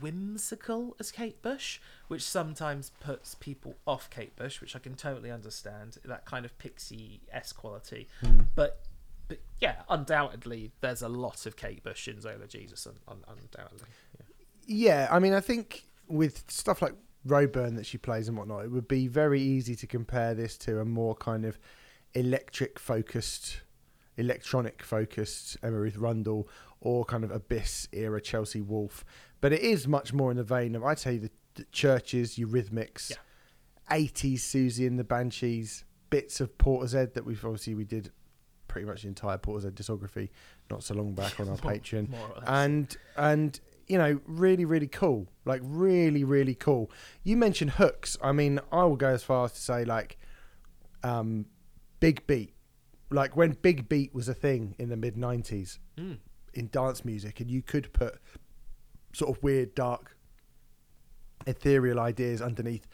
[0.03, 5.31] whimsical as Kate Bush, which sometimes puts people off Kate Bush, which I can totally
[5.31, 5.99] understand.
[6.05, 8.43] That kind of pixie s quality, hmm.
[8.55, 8.83] but.
[9.29, 13.87] But yeah, undoubtedly, there's a lot of Kate Bush in Zola Jesus, un- un- undoubtedly.
[14.19, 14.27] Yeah.
[14.67, 16.95] Yeah, I mean, I think with stuff like
[17.27, 20.81] Roadburn that she plays and whatnot, it would be very easy to compare this to
[20.81, 21.59] a more kind of
[22.15, 23.63] electric focused
[24.19, 26.47] electronic focused Emma Ruth Rundle
[26.81, 29.05] or kind of Abyss era Chelsea Wolfe.
[29.43, 33.11] But it is much more in the vein of, I'd say, the, the Chvrches, Eurythmics,
[33.11, 33.17] Yeah.
[33.91, 38.11] 80s Siouxsie and the Banshees, bits of Portishead that we've obviously we did
[38.69, 40.31] pretty much the entire Portishead discography
[40.71, 42.09] not so long back on our More- Patreon.
[42.09, 45.27] more and and you know really really cool.
[45.45, 46.91] Like really really cool.
[47.25, 48.17] You mentioned hooks.
[48.23, 50.17] I mean i will go as far as to say like
[51.03, 51.47] um
[52.01, 52.55] big beat.
[53.11, 56.19] Like when big beat was a thing in the mid 90s Mm.
[56.55, 58.15] in dance music and you could put
[59.13, 60.17] sort of weird dark
[61.47, 62.87] ethereal ideas underneath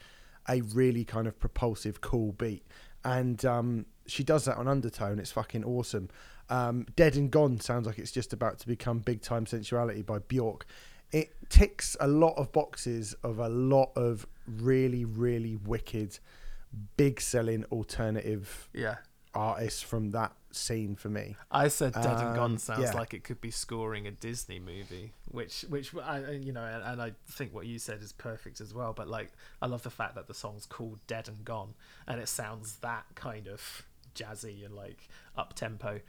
[0.47, 2.65] a really kind of propulsive cool beat.
[3.03, 5.15] And um she does that on Undertow.
[5.17, 6.09] It's fucking awesome.
[6.49, 10.19] Um dead and gone sounds like it's just about to become big time sensuality by
[10.19, 10.65] bjork.
[11.11, 16.19] It ticks a lot of boxes of a lot of really really wicked
[16.97, 18.97] big selling alternative yeah.
[19.33, 22.93] artists from that scene for me I said Dead and Um, Gone sounds yeah.
[22.93, 26.83] like it could be scoring a Disney movie, which which I I- you know, and,
[26.83, 28.93] and I think what you said is perfect as well.
[28.93, 29.31] But like,
[29.61, 31.75] I love the fact that the song's called Dead and Gone,
[32.07, 33.83] and it sounds that kind of
[34.15, 36.01] jazzy and like up tempo.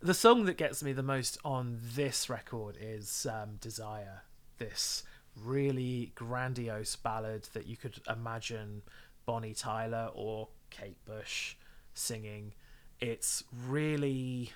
[0.00, 4.22] The song that gets me the most on this record is um, Desire.
[4.58, 5.02] This
[5.40, 8.82] really grandiose ballad that you could imagine
[9.26, 11.56] Bonnie Tyler or Kate Bush
[11.94, 12.52] singing.
[13.00, 14.52] It's really,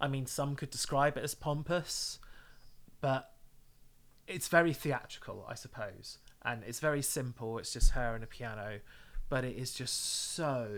[0.00, 2.18] I mean, some could describe it as pompous,
[3.00, 3.32] but
[4.26, 6.18] it's very theatrical, I suppose.
[6.44, 7.58] And it's very simple.
[7.58, 8.80] It's just her and a piano,
[9.28, 10.68] but it is just so.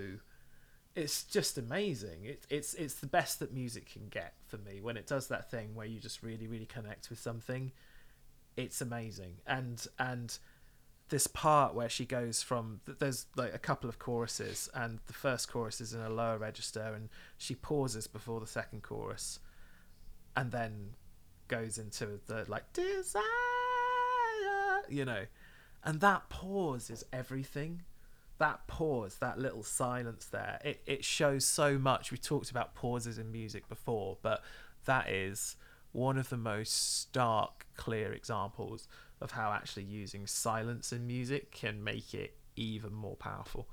[0.94, 2.24] It's just amazing.
[2.24, 5.51] It, it's it's the best that music can get for me when it does that
[5.51, 7.72] thing where you just really really connect with something.
[8.57, 10.36] It's amazing, and and
[11.09, 15.50] this part where she goes from there's like a couple of choruses and the first
[15.50, 19.38] chorus is in a lower register and she pauses before the second chorus
[20.36, 20.90] and then
[21.48, 23.22] goes into the like desire
[24.88, 25.24] you know?
[25.84, 27.82] And that pause is everything.
[28.38, 32.12] That pause that little silence there it, it shows so much.
[32.12, 34.42] We talked about pauses in music before but
[34.84, 35.56] that is
[35.92, 38.86] one of the most stark clear examples
[39.21, 43.69] of how actually using silence in music can make it even more powerful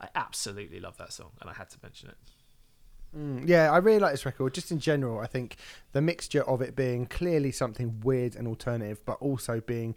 [0.00, 2.16] i absolutely love that song and i had to mention it
[3.16, 4.52] Mm, yeah, I really like this record.
[4.54, 5.56] Just in general, I think
[5.92, 9.94] the mixture of it being clearly something weird and alternative, but also being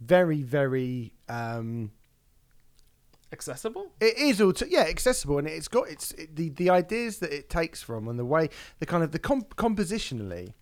[0.00, 1.14] very, very.
[1.28, 1.92] Um,
[3.32, 7.32] accessible it is alter- yeah accessible, and it's got it's it, the the ideas that
[7.32, 10.52] it takes from and the way the kind of the comp- compositionally,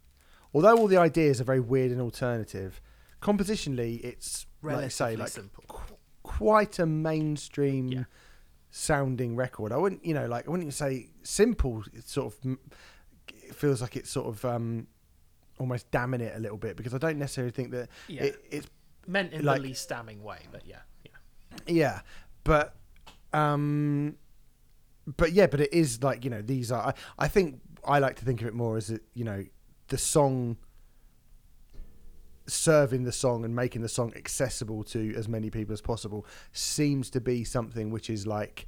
[0.55, 2.81] although all the ideas are very weird and alternative,
[3.21, 8.05] compositionally it's like I say like simple qu- quite a mainstream Yeah.
[8.71, 9.73] sounding record.
[9.73, 11.83] I wouldn't, you know, like I wouldn't say simple.
[11.93, 12.57] It sort of
[13.29, 14.87] it feels like it's sort of um,
[15.59, 18.67] almost damning it a little bit because I don't necessarily think that yeah it, it's
[19.07, 21.11] meant in like- the least damning way but yeah yeah
[21.67, 22.01] yeah,
[22.45, 22.77] but
[23.33, 24.17] um,
[25.17, 26.89] but yeah, but it is like you know these are.
[26.89, 29.45] I, I think I like to think of it more as a, you know
[29.89, 30.57] the song
[32.51, 37.11] serving the song and making the song accessible to as many people as possible seems
[37.11, 38.67] to be something which is like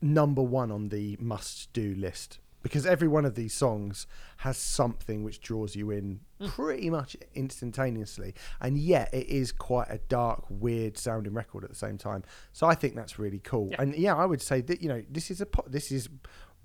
[0.00, 2.38] number one on the must do list.
[2.62, 4.06] Because every one of these songs
[4.38, 6.48] has something which draws you in mm.
[6.48, 8.34] pretty much instantaneously.
[8.58, 12.22] And yet it is quite a dark weird sounding record at the same time.
[12.52, 13.68] So i think that's really cool.
[13.70, 13.82] Yeah.
[13.82, 16.08] and yeah i would say that you know this is a pop this is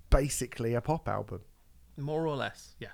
[0.10, 1.42] basically a pop album.
[1.98, 2.90] More or less yeah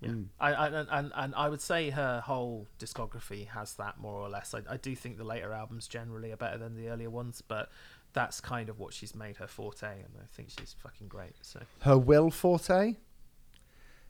[0.00, 0.10] yeah.
[0.10, 0.26] Mm.
[0.38, 4.28] I, I and, and and i would say her whole discography has that more or
[4.28, 4.54] less.
[4.54, 7.70] I, I do think the later albums generally are better than the earlier ones but
[8.12, 11.60] that's kind of what she's made her forte and i think she's fucking great so.
[11.80, 12.96] Her will forte?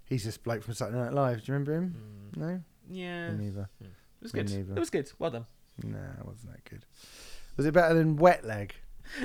[0.05, 1.39] He's this bloke from saturday night live.
[1.39, 1.95] Do you remember him?
[2.35, 2.61] Mm, no?
[2.89, 3.31] Yeah.
[3.31, 3.69] Me neither.
[3.81, 3.89] It
[4.23, 4.51] was me good.
[4.51, 4.73] neither.
[4.75, 5.11] it was good.
[5.19, 5.47] Well done.
[5.83, 6.85] No it wasn't that good.
[7.57, 8.75] Was it better than wet leg?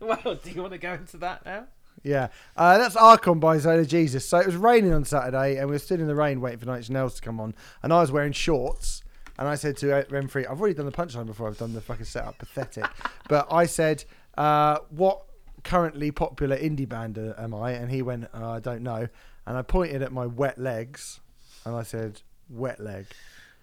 [0.00, 1.66] Well do you want to go into that now
[2.06, 4.24] Yeah, uh, that's Arkhon by Zola Jesus.
[4.28, 6.66] So it was raining on Saturday, and we were stood in the rain waiting for
[6.66, 7.52] Night Nails to come on.
[7.82, 9.02] And I was wearing shorts,
[9.36, 12.04] and I said to Remfry, "I've already done the punchline before I've done the fucking
[12.04, 12.38] setup.
[12.38, 12.86] Pathetic."
[13.28, 14.04] but I said,
[14.38, 15.22] uh, "What
[15.64, 19.08] currently popular indie band uh, am I?" And he went, uh, "I don't know."
[19.44, 21.18] And I pointed at my wet legs,
[21.64, 23.06] and I said, "Wet leg,"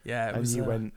[0.03, 0.93] yeah and you went,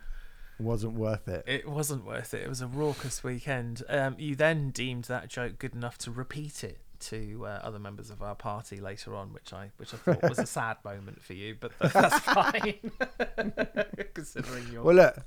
[0.58, 2.42] "Wasn't worth it." It wasn't worth it.
[2.42, 3.84] It was a raucous weekend.
[3.88, 8.10] Um, you then deemed that joke good enough to repeat it to uh, other members
[8.10, 11.32] of our party later on, which I which I thought was a sad moment for
[11.34, 12.90] you, but that's fine,
[14.14, 14.82] considering your.
[14.82, 15.18] Well, look,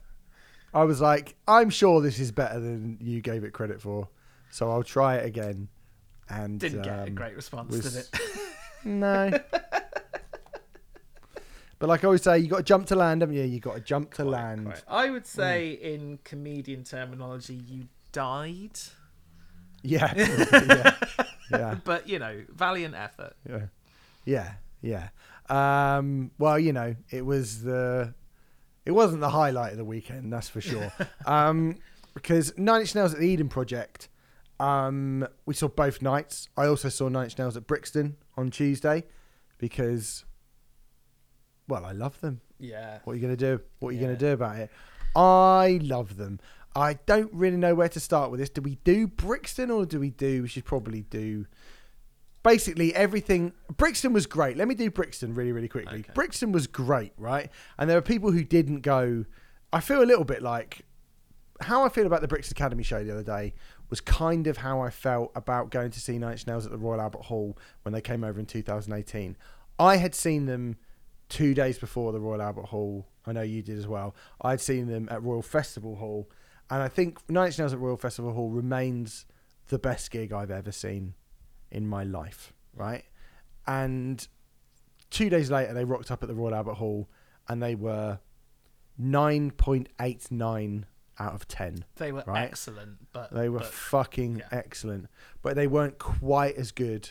[0.74, 4.08] I was like, I'm sure this is better than you gave it credit for,
[4.52, 5.68] so I'll try it again.
[6.30, 8.10] and Didn't get a um, great response, was- did it?
[8.86, 9.30] No.
[11.80, 13.44] but like I always say, you got to jump to land, haven't you?
[13.44, 14.66] You got to jump to land.
[14.66, 14.84] Quite.
[14.88, 18.80] I would say, in comedian terminology, you died.
[19.84, 20.14] Yeah.
[20.18, 20.96] yeah.
[21.52, 21.76] Yeah.
[21.84, 23.34] But you know, valiant effort.
[23.48, 23.66] Yeah.
[24.26, 24.54] Yeah.
[24.82, 25.10] Yeah.
[25.50, 28.14] Um, well, you know, it was the
[28.86, 30.92] it wasn't the highlight of the weekend, that's for sure.
[31.26, 31.78] um,
[32.14, 34.10] because Nine Inch Nails at the Eden Project,
[34.60, 36.50] um, we saw both nights.
[36.58, 39.04] I also saw Nine Inch Nails at Brixton on Tuesday
[39.58, 40.26] because
[41.68, 42.42] well, I love them.
[42.60, 43.00] Yeah.
[43.04, 43.62] What are you going to do?
[43.80, 44.72] What are you going to do about it?
[45.16, 46.40] I love them.
[46.76, 48.50] I don't really know where to start with this.
[48.50, 50.44] Do we do Brixton or do we do?
[50.44, 51.48] We should probably do.
[52.44, 53.54] Basically, everything.
[53.76, 54.56] Brixton was great.
[54.56, 56.00] Let me do Brixton really, really quickly.
[56.00, 56.12] Okay.
[56.14, 57.50] Brixton was great, right?
[57.78, 59.26] And there are people who didn't go.
[59.74, 60.86] I feel a little bit like
[61.62, 63.54] how I feel about the Brixton Academy show the other day
[63.90, 66.78] was kind of how I felt about going to see Nine Inch Nails at the
[66.78, 69.36] Royal Albert Hall when they came over in 2018.
[69.78, 70.78] I had seen them
[71.28, 73.08] two days before the Royal Albert Hall.
[73.26, 74.16] I know you did as well.
[74.42, 76.30] I'd seen them at Royal Festival Hall,
[76.70, 79.26] and I think Nine Inch Nails at Royal Festival Hall remains
[79.68, 81.14] the best gig I've ever seen
[81.72, 82.54] in my life.
[82.76, 83.04] Right,
[83.68, 84.26] and
[85.10, 87.10] two days later they rocked up at the Royal Albert Hall,
[87.48, 88.20] and they were
[88.98, 90.86] nine point eight nine
[91.20, 91.84] out of ten.
[91.98, 92.44] They were Right.
[92.44, 94.48] excellent, but They were but fucking yeah.
[94.52, 95.08] excellent,
[95.42, 97.10] but they weren't quite as good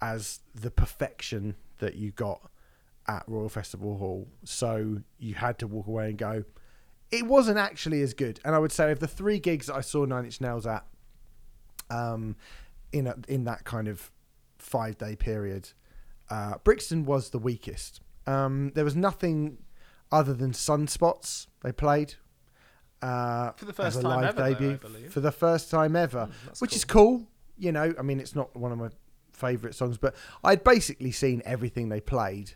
[0.00, 2.50] as the perfection that you got
[3.06, 4.28] at Royal Festival Hall.
[4.44, 6.44] So you had to walk away and go,
[7.10, 8.40] it wasn't actually as good.
[8.44, 10.84] And I would say of the three gigs that I saw Nine Inch Nails at,
[11.90, 12.36] um,
[12.92, 14.10] in a, in that kind of
[14.58, 15.70] five day period,
[16.30, 18.00] uh, Brixton was the weakest.
[18.26, 19.58] Um, there was nothing
[20.10, 22.14] other than sunspots they played.
[23.02, 25.12] Uh, For the first as a time live ever, though, debut believe.
[25.12, 26.76] for the first time ever, Mm, which cool.
[26.76, 27.26] is cool.
[27.58, 28.88] You know, I mean, it's not one of my
[29.32, 32.52] favourite songs, but I'd basically seen everything they played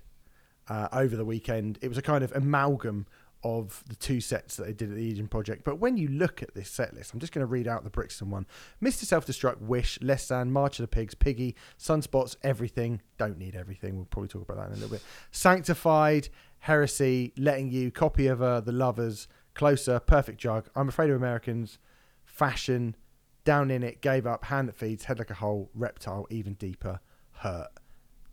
[0.68, 1.78] uh, over the weekend.
[1.82, 3.06] It was a kind of amalgam
[3.42, 5.64] of the two sets that they did at the Eden Project.
[5.64, 7.90] But when you look at this set list, I'm just going to read out the
[7.90, 8.46] Brixton one:
[8.82, 9.04] Mr.
[9.04, 13.00] Self Destruct, Wish, Less Than, March of the Pigs, Piggy, Sunspots, Everything.
[13.18, 13.96] Don't need everything.
[13.96, 15.02] We'll probably talk about that in a little bit.
[15.30, 16.28] Sanctified,
[16.60, 20.68] Heresy, Letting You, Copy of A, The Lovers, Closer, Perfect Drug.
[20.76, 21.78] I'm afraid of Americans,
[22.24, 22.96] Fashion,
[23.44, 27.00] Down in It, Gave Up, Hand That Feeds, Head Like a Hole, Reptile, Even Deeper,
[27.32, 27.70] Hurt.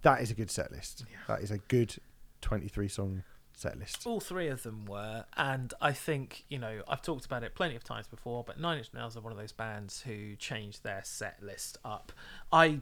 [0.01, 1.05] That is a good set list.
[1.27, 1.95] That is a good
[2.41, 3.23] 23 song
[3.57, 4.05] set list.
[4.05, 7.75] All three of them were, and I think you know I've talked about it plenty
[7.75, 8.43] of times before.
[8.45, 12.11] But Nine Inch Nails are one of those bands who changed their set list up.
[12.51, 12.79] I,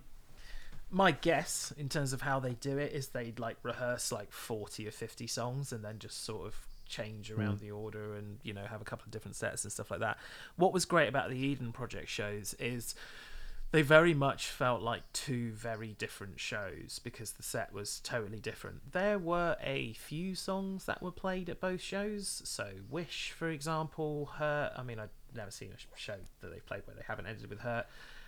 [0.91, 4.87] my guess in terms of how they do it is they'd like rehearse like forty
[4.87, 6.55] or fifty songs and then just sort of
[6.87, 7.65] change around hmm.
[7.65, 10.17] the order and you know have a couple of different sets and stuff like that.
[10.55, 12.95] What was great about the Eden Project shows is
[13.75, 18.93] they very much felt like two very different shows because the set was totally different.
[18.93, 22.41] There were a few songs that were played at both shows.
[22.45, 24.71] So Wish, for example, Hurt.
[24.77, 27.59] I mean, I've never seen a show that they played where they haven't ended with
[27.59, 27.85] Hurt.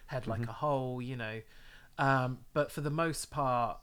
[0.08, 1.40] Head like a hole, you know.
[1.98, 3.80] Um, but for the most part,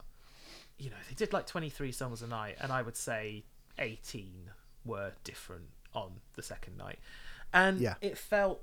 [0.76, 3.42] you know, they did like 23 songs a night, and I would say
[3.78, 4.50] 18
[4.84, 6.98] were different on the second night.
[7.54, 7.94] And Yeah.
[8.02, 8.60] it felt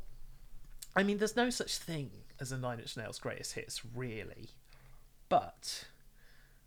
[0.95, 4.49] I mean, there's no such thing as a Nine Inch Nails greatest hits, really.
[5.29, 5.85] But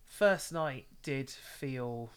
[0.04, 2.10] first night did feel.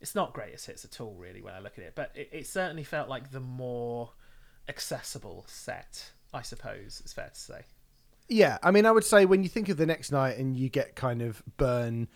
[0.00, 1.92] It's not greatest hits at all, really, when I look at it.
[1.94, 4.10] But it, it certainly felt like the more
[4.68, 7.62] accessible set, I suppose, it's fair to say.
[8.28, 10.68] Yeah, I mean, I would say when you think of the next night and you
[10.68, 12.08] get kind of Burn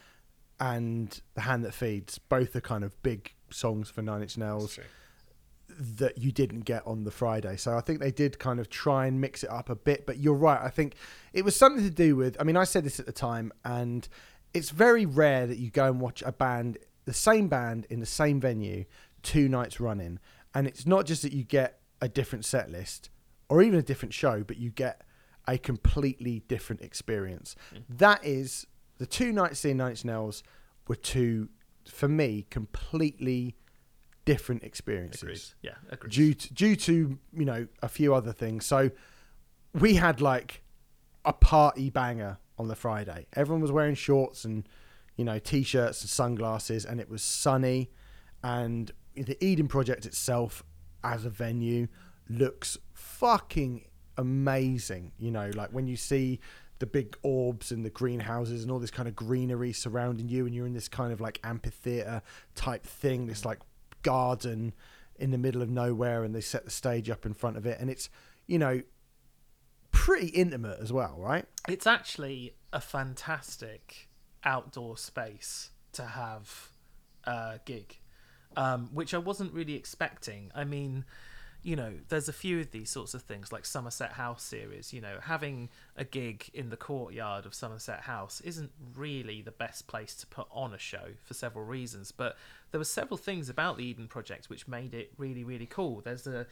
[0.59, 4.81] and The Hand That Feeds, both are kind of big songs for Nine Inch Nails
[5.79, 7.57] that you didn't get on the Friday.
[7.57, 10.07] So I think they did kind of try and mix it up a bit.
[10.07, 10.61] But you're right.
[10.61, 10.95] I think
[11.33, 12.37] it was something to do with.
[12.41, 14.09] I mean, I said this at the time, and
[14.55, 18.07] it's very rare that you go and watch a band, the same band in the
[18.07, 18.85] same venue,
[19.23, 20.19] two nights running,
[20.55, 23.11] and it's not just that you get a different set list
[23.49, 25.03] or even a different show, but you get
[25.47, 27.55] a completely different experience.
[27.75, 27.83] Mm.
[27.99, 28.67] That is
[28.99, 30.43] the two nights seeing Nine Inch Nails
[30.89, 31.49] were two,
[31.85, 33.57] for me, completely
[34.27, 35.41] different experiences Agreed.
[35.63, 36.13] Yeah, agreed.
[36.13, 38.67] due to, due to you know a few other things.
[38.67, 38.91] So
[39.73, 40.63] we had like
[41.25, 43.27] a party banger on the Friday.
[43.35, 44.69] Everyone was wearing shorts and
[45.17, 47.91] you know t-shirts and sunglasses, and it was sunny.
[48.43, 50.63] And the Eden Project itself,
[51.03, 51.89] as a venue,
[52.29, 53.87] looks fucking
[54.19, 55.13] amazing.
[55.19, 56.41] You know, like when you see
[56.79, 60.55] the big orbs and the greenhouses and all this kind of greenery surrounding you, and
[60.55, 62.23] you're in this kind of like amphitheater
[62.55, 63.61] type thing, this like
[64.07, 64.73] garden
[65.17, 67.79] in the middle of nowhere, and they set the stage up in front of it,
[67.81, 68.09] and it's
[68.47, 68.81] you know
[69.91, 71.47] pretty intimate as well, right?
[71.69, 74.09] It's actually a fantastic
[74.45, 76.69] outdoor space to have
[77.25, 77.99] a gig,
[78.57, 80.53] um, which I wasn't really expecting.
[80.55, 81.05] I mean,
[81.67, 84.93] you know, there's a few of these sorts of things like Somerset House series.
[84.93, 89.89] You know, having a gig in the courtyard of Somerset House isn't really the best
[89.89, 92.13] place to put on a show for several reasons.
[92.13, 92.37] But
[92.71, 96.03] there were several things about the Eden Project which made it really, really cool.
[96.03, 96.47] There's a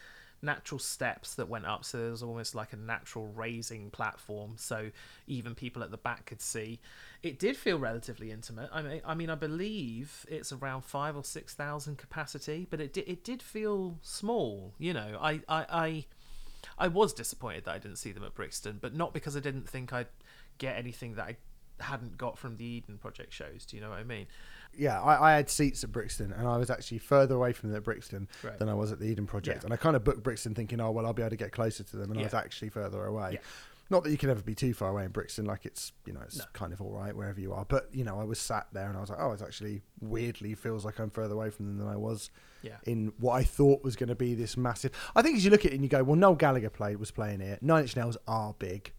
[0.45, 1.85] natural steps that went up.
[1.85, 4.91] So there was almost like a natural raising platform so
[5.27, 6.81] even people at the back could see.
[7.23, 8.71] It did feel relatively intimate.
[8.73, 13.09] I mean i mean i believe it's around 5 or 6000 capacity but it did
[13.09, 15.19] it did feel small you know.
[15.21, 16.05] I i i,
[16.79, 19.69] I was disappointed that i didn't see them at brixton but not because i didn't
[19.69, 20.09] think i'd
[20.59, 21.37] get anything that i
[21.81, 24.27] hadn't got from the eden project shows do you know what i mean
[24.79, 27.77] Yeah, I, I had seats at Brixton, and I was actually further away from them
[27.79, 28.59] at Brixton Right.
[28.59, 29.59] than I was at the Eden Project.
[29.63, 29.65] Yeah.
[29.67, 31.83] And I kind of booked Brixton thinking, oh well, I'll be able to get closer
[31.85, 33.31] to them, and I was actually further away.
[33.35, 33.39] Yeah.
[33.91, 36.23] Not that you can ever be too far away in Brixton, like it's you know
[36.23, 36.45] it's No.
[36.55, 37.67] kind of all right wherever you are.
[37.67, 40.55] But you know, I was sat there and I was like, oh, it's actually weirdly
[40.55, 42.31] feels like I'm further away from them than I was
[42.63, 44.91] yeah in what I thought was going to be this massive.
[45.15, 47.11] I think as you look at it and you go, well, Noel Gallagher played was
[47.11, 47.59] playing here.
[47.61, 48.91] Nine Inch Nails are big.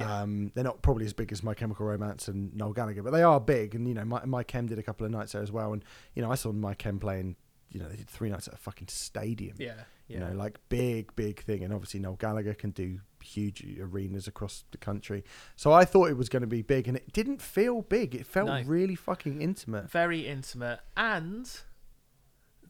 [0.00, 0.22] Yeah.
[0.22, 3.22] Um, they're not probably as big as My Chemical Romance and Noel Gallagher, but they
[3.22, 3.74] are big.
[3.74, 5.72] And you know, my, my Chem did a couple of nights there as well.
[5.72, 5.84] And
[6.14, 7.36] you know, I saw My Chem playing.
[7.72, 9.54] You know, they did three nights at a fucking stadium.
[9.58, 9.74] yeah
[10.08, 11.62] yeah You know, like big, big thing.
[11.62, 15.22] And obviously, Noel Gallagher can do huge arenas across the country.
[15.54, 18.16] So I thought it was going to be big, and it didn't feel big.
[18.16, 18.62] It felt No.
[18.66, 19.88] really fucking intimate.
[19.88, 21.48] very intimate and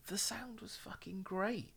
[0.09, 1.73] the sound was fucking great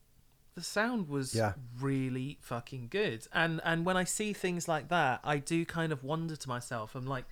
[0.55, 1.53] the sound was Yeah.
[1.79, 6.03] really fucking good and and when i see things like that i do kind of
[6.03, 7.25] wonder to myself i'm like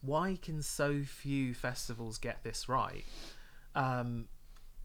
[0.00, 3.04] why can so few festivals get this right
[3.74, 4.28] um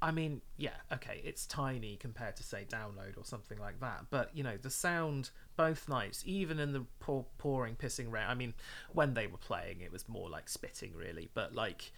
[0.01, 4.31] I mean, yeah, okay, it's tiny compared to say download or something like that, but
[4.35, 8.25] you know, the sound both nights, even in the pour, pouring, pissing rain.
[8.27, 8.53] I mean,
[8.91, 11.93] when they were playing, it was more like spitting, really, but like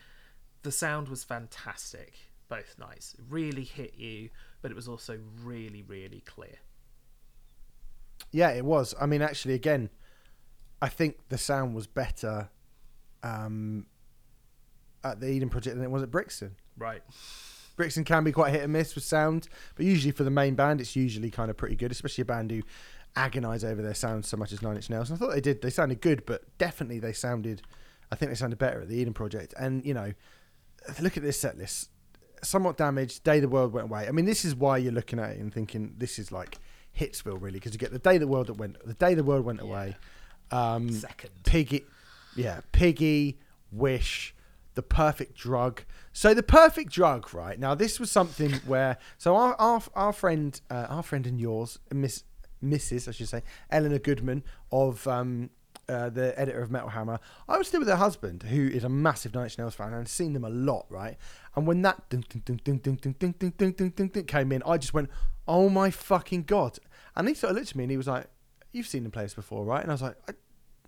[0.62, 2.14] the sound was fantastic
[2.50, 3.16] both nights.
[3.18, 4.30] It really hit you,
[4.62, 6.58] but it was also really, really clear.
[8.32, 8.94] Yeah, it was.
[9.00, 9.90] I mean, actually, again,
[10.82, 12.50] I think the sound was better
[13.24, 13.86] um,
[15.04, 16.56] at the Eden Project than it was at Brixton.
[16.78, 17.02] Right.
[17.76, 20.80] Brixton can be quite hit and miss with sound, but usually for the main band,
[20.80, 22.62] it's usually kind of pretty good, especially a band who
[23.16, 25.10] agonise over their sound so much as Nine Inch Nails.
[25.10, 25.62] And I thought they did.
[25.62, 27.62] They sounded good, but definitely they sounded.
[28.12, 29.54] I think they sounded better at the Eden Project.
[29.60, 30.14] And you know,
[31.02, 31.90] look at this set list.
[32.44, 33.24] Somewhat damaged.
[33.24, 34.08] Day the World went away.
[34.08, 36.58] I mean, this is why you're looking at it and thinking this is like
[37.00, 39.46] Hitsville, really, because you get the day the world that went, the day the world
[39.46, 39.66] went Yeah.
[39.70, 39.98] away.
[40.52, 41.32] Um, Second.
[41.44, 41.84] Piggy,
[42.36, 43.40] yeah, Piggy,
[43.72, 44.34] Wish,
[44.76, 45.84] the perfect drug.
[46.14, 50.60] So the perfect drug, right now, this was something where so our our, our friend,
[50.70, 52.24] uh, our friend and yours, Miss
[52.64, 53.08] Mrs.
[53.08, 55.08] I should say, Eleanor Goodman of.
[55.08, 55.50] Um,
[55.88, 57.20] uh, the editor of Metal Hammer.
[57.48, 60.08] I was still with her husband, who is a massive Nine Inch Nails fan, and
[60.08, 61.18] seen them a lot, right?
[61.56, 62.10] And when that
[64.28, 65.10] came in, I just went,
[65.48, 66.80] "Oh my fucking god!"
[67.16, 68.28] And he sort of looked at me and he was like,
[68.72, 70.34] "You've seen them play this before, right?" And I was like, I,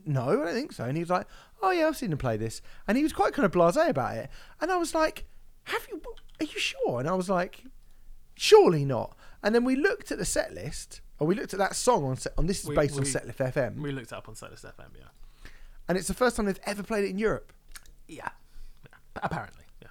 [0.07, 0.85] no, I don't think so.
[0.85, 1.27] And he was like,
[1.61, 2.61] oh yeah, I've seen him play this.
[2.87, 4.29] And he was quite kind of blasé about it.
[4.61, 5.25] And I was like,
[5.65, 6.01] have you?
[6.39, 6.99] Are you sure?
[6.99, 7.63] And I was like,
[8.35, 9.15] surely not.
[9.43, 12.17] And then we looked at the set list, or we looked at that song on
[12.17, 14.35] set, on this is We- based on we- Setlift FM, We looked it up on
[14.35, 15.05] setlist.fm, yeah.
[15.87, 17.53] and it's the first time they've ever played it in Europe,
[18.07, 18.29] Yeah.
[19.15, 19.87] Apparently, yeah.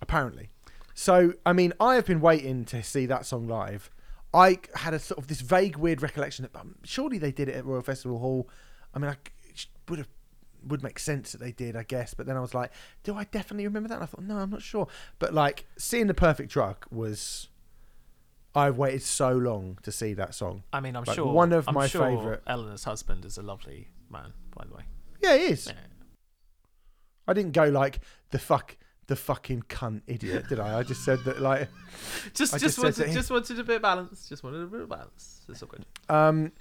[0.00, 0.50] apparently.
[0.94, 3.90] So I mean, I have been waiting to see that song live.
[4.34, 7.54] I had a sort of this vague, weird recollection that um, surely they did it
[7.54, 8.48] at Royal Festival Hall.
[8.92, 10.08] I mean, I it would have
[10.66, 12.12] would make sense that they did, I guess.
[12.12, 12.72] But then I was like,
[13.04, 13.94] do I definitely remember that?
[13.96, 14.88] And I thought, no, I'm not sure.
[15.20, 17.48] But like seeing the perfect drug was,
[18.56, 20.62] I've waited so long to see that song.
[20.72, 23.42] I mean, I'm Like, sure one of I'm my sure favourite- Eleanor's husband is a
[23.42, 24.84] lovely man, by the way.
[25.20, 25.66] Yeah, it is.
[25.66, 25.74] Yeah.
[27.28, 28.00] I didn't go like
[28.30, 28.76] the fuck,
[29.08, 30.78] the fucking cunt idiot, did I?
[30.78, 31.68] I just said that like.
[32.34, 34.28] Just, I just, just wanted, just wanted a bit of balance.
[34.28, 35.40] Just wanted a bit of balance.
[35.48, 35.84] It's all good.
[36.08, 36.52] Um,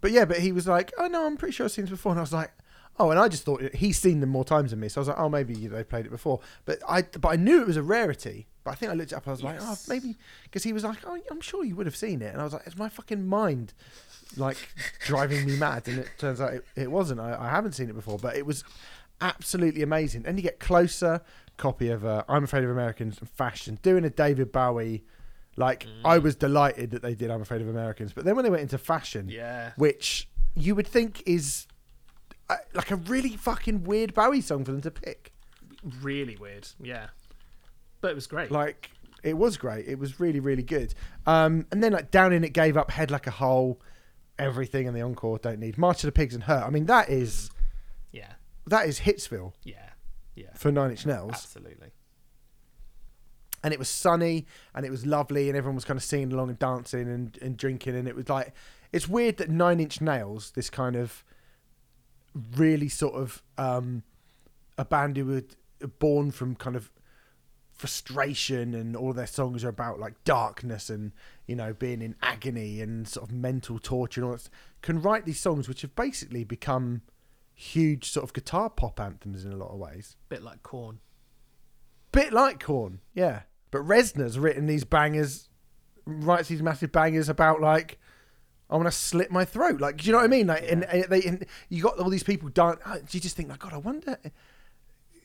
[0.00, 2.12] but yeah, but he was like, "Oh no, I'm pretty sure I've seen this before,"
[2.12, 2.50] and I was like,
[2.98, 5.08] "Oh," and I just thought he's seen them more times than me, so I was
[5.08, 7.82] like, "Oh, maybe they played it before." But I, but I knew it was a
[7.82, 8.46] rarity.
[8.64, 9.26] But I think I looked it up.
[9.26, 11.96] I was like, "Oh, maybe," because he was like, "Oh, I'm sure you would have
[11.96, 13.74] seen it," and I was like, "It's my fucking mind."
[14.36, 14.56] Like
[15.04, 17.20] driving me mad, and it turns out it, it wasn't.
[17.20, 18.64] I, I haven't seen it before, but it was
[19.20, 20.24] absolutely amazing.
[20.26, 21.20] And you get closer
[21.56, 25.04] copy of uh, "I'm Afraid of Americans" and "Fashion," doing a David Bowie.
[25.56, 28.50] Like I was delighted that they did "I'm Afraid of Americans," but then when they
[28.50, 29.72] went into "Fashion," Yeah.
[29.76, 31.66] which you would think is
[32.74, 35.32] like a really fucking weird Bowie song for them to pick.
[36.00, 36.68] Really weird.
[36.80, 37.08] Yeah.
[38.00, 38.50] But it was great.
[38.50, 38.90] Like
[39.22, 39.86] it was great.
[39.86, 40.94] It was really really good.
[41.26, 43.80] Um, and then like down in it gave up head like a hole.
[44.38, 46.64] everything, and the encore don't need March of the Pigs and Hurt.
[46.64, 47.50] I mean, that is
[48.10, 48.32] Yeah,
[48.66, 49.90] that is Hitsville yeah,
[50.34, 50.54] yeah.
[50.54, 51.32] for Nine Inch Nails.
[51.34, 51.92] Absolutely.
[53.62, 56.48] and it was sunny and it was lovely and everyone was kind of singing along
[56.48, 58.52] and dancing and, and drinking and it was like
[58.90, 61.22] it's weird that nine inch nails this kind of
[62.56, 64.02] really sort of um
[64.78, 65.42] a band who were
[65.98, 66.90] born from kind of
[67.72, 71.12] frustration and all their songs are about like darkness and
[71.46, 74.48] you know being in agony and sort of mental torture and all that
[74.82, 77.02] can write these songs which have basically become
[77.54, 81.00] huge sort of guitar pop anthems in a lot of ways Bit like Korn.
[82.12, 83.42] bit like Korn, yeah.
[83.70, 85.48] But Reznor's written these bangers,
[86.04, 87.98] writes these massive bangers about like,
[88.72, 89.80] I want to slit my throat.
[89.80, 90.46] Like, do you know what I mean?
[90.48, 92.80] Like, and, and they, and you got all these people dance.
[92.86, 94.16] Oh, you just think, like, God, I wonder.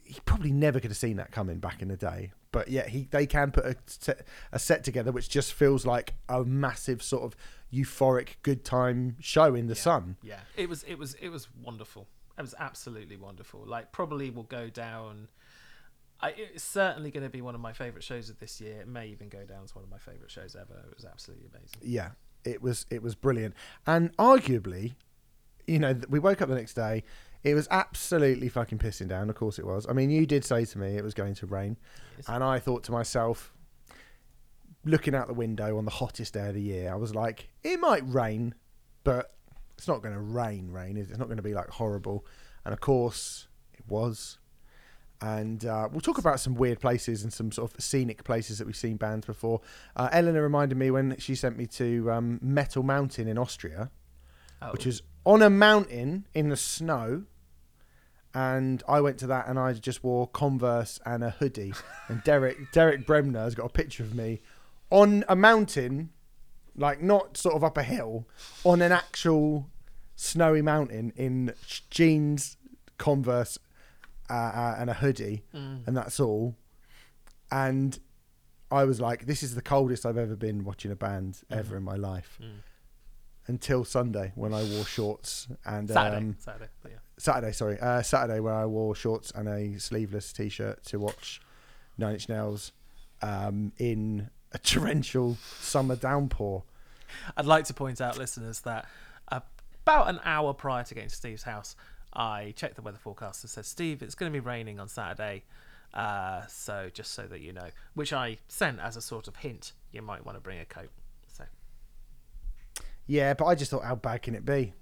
[0.03, 3.07] He probably never could have seen that coming back in the day, but yeah, he
[3.11, 7.23] they can put a set, a set together which just feels like a massive sort
[7.23, 7.35] of
[7.73, 9.81] euphoric good time show in the Yeah.
[9.81, 10.15] sun.
[10.23, 12.07] Yeah, it was it was it was wonderful.
[12.37, 13.65] It was absolutely wonderful.
[13.65, 15.27] Like probably will go down.
[16.21, 18.79] I, it's certainly going to be one of my favorite shows of this year.
[18.79, 20.73] It may even go down as one of my favorite shows ever.
[20.89, 21.79] It was absolutely amazing.
[21.83, 22.11] yeah,
[22.47, 23.53] it was it was brilliant,
[23.85, 24.93] and arguably,
[25.67, 27.03] you know, we woke up the next day.
[27.43, 29.29] It was absolutely fucking pissing down.
[29.29, 29.85] Of course, it was.
[29.87, 31.77] I mean, you did say to me it was going to rain,
[32.17, 32.25] Yes.
[32.27, 33.53] and I thought to myself,
[34.83, 37.79] looking out the window on the hottest day of the year, I was like, it
[37.79, 38.55] might rain,
[39.03, 39.31] but
[39.77, 40.71] it's not going to rain.
[40.71, 42.25] Rain is it's not going to be like horrible,
[42.65, 44.39] and of course, it was.
[45.22, 48.68] And uh, we'll talk about some weird places and some sort of scenic places that
[48.68, 49.61] we've seen bands before.
[49.95, 53.89] Uh, Eleanor reminded me when she sent me to um, Metal Mountain in Austria,
[54.61, 57.24] Oh, which is on a mountain in the snow.
[58.34, 61.74] And I went to that and I just wore Converse and a hoodie.
[62.09, 64.41] And Derek Derek Bremner has got a picture of me
[64.89, 66.11] on a mountain,
[66.76, 68.26] like not sort of up a hill,
[68.63, 69.68] on an actual
[70.15, 71.53] snowy mountain in
[71.89, 72.57] jeans,
[72.97, 73.57] Converse,
[74.30, 75.88] uh, uh, and a hoodie, Mm.
[75.88, 76.55] and that's all.
[77.51, 77.97] And
[78.69, 81.78] I was like, this is the coldest I've ever been watching a band ever Mhm.
[81.78, 82.59] in my life Mm.
[83.47, 86.97] until Sunday when I wore shorts and Saturday, um, Saturday, yeah.
[87.17, 91.41] Saturday, sorry, uh, Saturday where I wore shorts and a sleeveless t-shirt to watch
[91.97, 92.73] Nine Inch Nails
[93.21, 96.63] um, in a torrential summer downpour.
[97.38, 98.86] I'd like to point out, listeners, that
[99.32, 101.75] about an hour prior to getting to Steve's house,
[102.14, 105.43] I checked the weather forecast and said, Steve, it's going to be raining on Saturday.
[105.93, 109.74] Uh, so just so that you know, which I sent as a sort of hint,
[109.91, 110.89] you might want to bring a coat.
[111.28, 111.45] So,
[113.05, 114.74] Yeah, but I just thought, how bad can it be?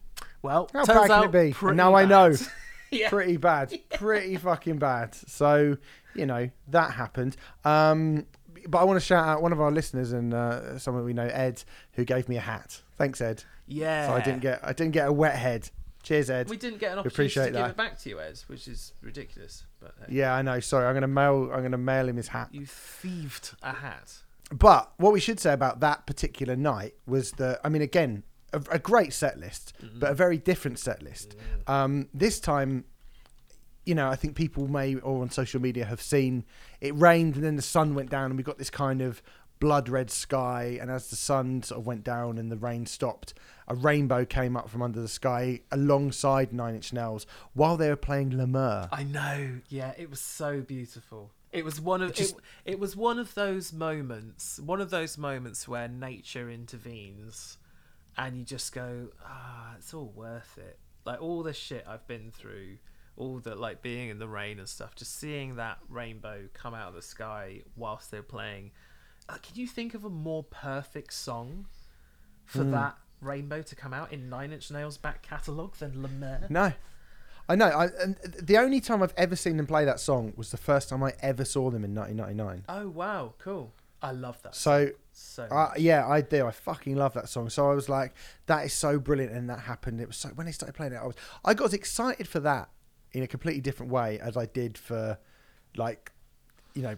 [0.42, 1.68] well, How turns bad can out it be?
[1.68, 2.34] And now I know.
[2.92, 3.10] yeah.
[3.10, 5.16] Pretty bad, pretty fucking bad.
[5.16, 5.78] So
[6.14, 7.36] you know that happened.
[7.64, 8.26] Um,
[8.68, 11.26] but I want to shout out one of our listeners and uh, someone we know,
[11.28, 11.64] Ed,
[11.94, 12.82] who gave me a hat.
[12.98, 13.44] Thanks, Ed.
[13.68, 14.08] Yeah.
[14.08, 15.70] So I didn't get I didn't get a wet head.
[16.06, 16.50] Cheers, Ed.
[16.50, 18.94] We didn't get an opportunity appreciate to give it back to you, Ed, which is
[19.02, 19.66] ridiculous.
[19.80, 20.60] But hey, Yeah, I know.
[20.60, 21.50] Sorry, I'm gonna mail.
[21.52, 22.50] I'm gonna mail him his hat.
[22.52, 24.14] you thieved a hat.
[24.52, 28.22] But what we should say about that particular night was that I mean, again,
[28.54, 31.36] a, a great set list, but a very different set list.
[31.66, 32.86] Um, this time,
[33.86, 36.46] you know, I think people may or on social media have seen
[36.82, 39.24] it rained and then the sun went down and we got this kind of
[39.60, 40.78] blood red sky.
[40.82, 43.34] And as the sun sort of went down and the rain stopped,
[43.68, 47.96] a rainbow came up from under the sky alongside Nine Inch Nails while they were
[47.96, 48.90] playing La Mer.
[48.92, 49.62] I know.
[49.70, 51.32] Yeah, it was so beautiful.
[51.52, 52.36] It was one of It just-
[52.66, 57.58] it, it was one of those moments, one of those moments where nature intervenes
[58.18, 62.32] and you just go, "Ah, it's all worth it." Like all the shit I've been
[62.32, 62.78] through,
[63.16, 66.90] all the like being in the rain and stuff, just seeing that rainbow come out
[66.90, 68.72] of the sky whilst they're playing.
[69.28, 71.66] Uh, can you think of a more perfect song
[72.46, 72.72] for Hmm.
[72.72, 76.48] that rainbow to come out in Nine Inch Nails' back catalogue than Le?
[76.50, 76.74] No.
[77.48, 77.68] I know.
[77.68, 80.90] I, and the only time I've ever seen them play that song was the first
[80.90, 82.66] time I ever saw them in 1999.
[82.68, 83.72] Oh wow, cool!
[84.02, 84.56] I love that.
[84.56, 86.48] So, So uh, yeah, I do.
[86.48, 87.50] I fucking love that song.
[87.50, 88.16] So I was like,
[88.48, 90.02] that is so brilliant, and that happened.
[90.02, 92.40] It was so when they started playing it, I was I got as excited for
[92.42, 92.70] that
[93.12, 95.18] in a completely different way as I did for,
[95.78, 96.12] like,
[96.74, 96.98] you know,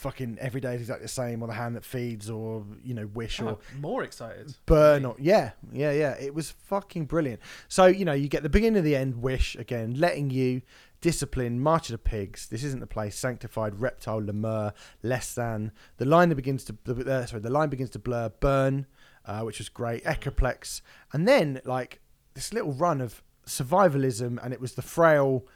[0.00, 3.06] fucking every day is exactly the same, or the hand that feeds, or you know,
[3.06, 4.54] wish, or more excited.
[4.66, 6.14] burn or yeah yeah yeah.
[6.18, 7.40] It was fucking brilliant.
[7.68, 10.62] So you know you get the beginning of the end wish again letting you
[11.00, 12.48] discipline march of the pigs.
[12.48, 13.16] This isn't the place.
[13.16, 14.72] Sanctified reptile La Mer
[15.02, 15.72] less than.
[15.98, 18.86] The line that begins to uh, sorry the line begins to blur burn
[19.26, 20.04] uh, which was great.
[20.04, 20.80] Echoplex.
[21.12, 22.00] And then like
[22.34, 25.46] this little run of survivalism and it was the frail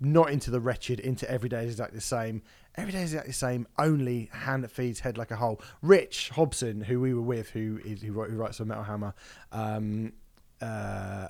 [0.00, 2.42] not into the wretched into every day is exactly the same
[2.78, 6.30] every day is exactly the same only hand that feeds head like a hole rich
[6.30, 9.12] hobson who we were with who is who, who writes for metal hammer
[9.52, 10.12] um
[10.60, 11.28] uh,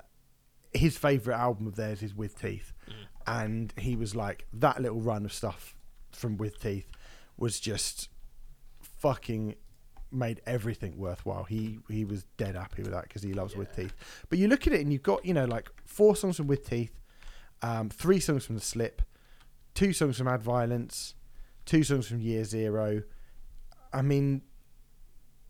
[0.72, 2.72] his favorite album of theirs is With Teeth,
[3.26, 5.74] and he was like that little run of stuff
[6.12, 6.90] from With Teeth
[7.36, 8.08] was just
[8.80, 9.54] fucking
[10.10, 11.44] made everything worthwhile.
[11.44, 13.94] He he was dead happy with that because he loves With Teeth.
[14.28, 16.68] But you look at it and you've got you know like four songs from With
[16.68, 17.00] Teeth,
[17.62, 19.02] um, three songs from The Slip,
[19.74, 21.14] two songs from Add Violence,
[21.68, 23.02] two songs from Year Zero.
[23.92, 24.42] I mean,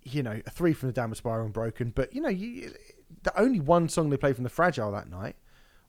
[0.03, 1.91] you know, a three from the Downward Spiral and Broken.
[1.95, 2.73] But you know, you,
[3.23, 5.37] the only one song they played from the Fragile that night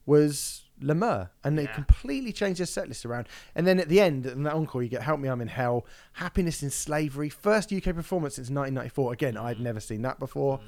[0.06, 1.74] was La Mer, and they Yeah.
[1.74, 3.28] completely changed their set list around.
[3.54, 5.84] And then at the end, in that encore, you get "Help Me, I'm in Hell,"
[6.14, 9.12] "Happiness in Slavery," first UK performance since 1994.
[9.12, 9.62] Again, I'd mm.
[9.62, 10.58] never seen that before.
[10.58, 10.62] Mm.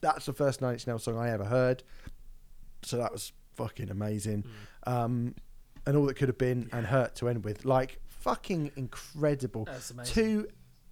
[0.00, 1.82] That's the first Nine Inch Nails song I ever heard,
[2.82, 4.44] so that was fucking amazing.
[4.86, 4.92] Mm.
[4.92, 5.34] Um,
[5.84, 9.64] and all that could have been, and hurt to end with, like fucking incredible.
[9.64, 10.14] That's amazing.
[10.14, 10.48] Two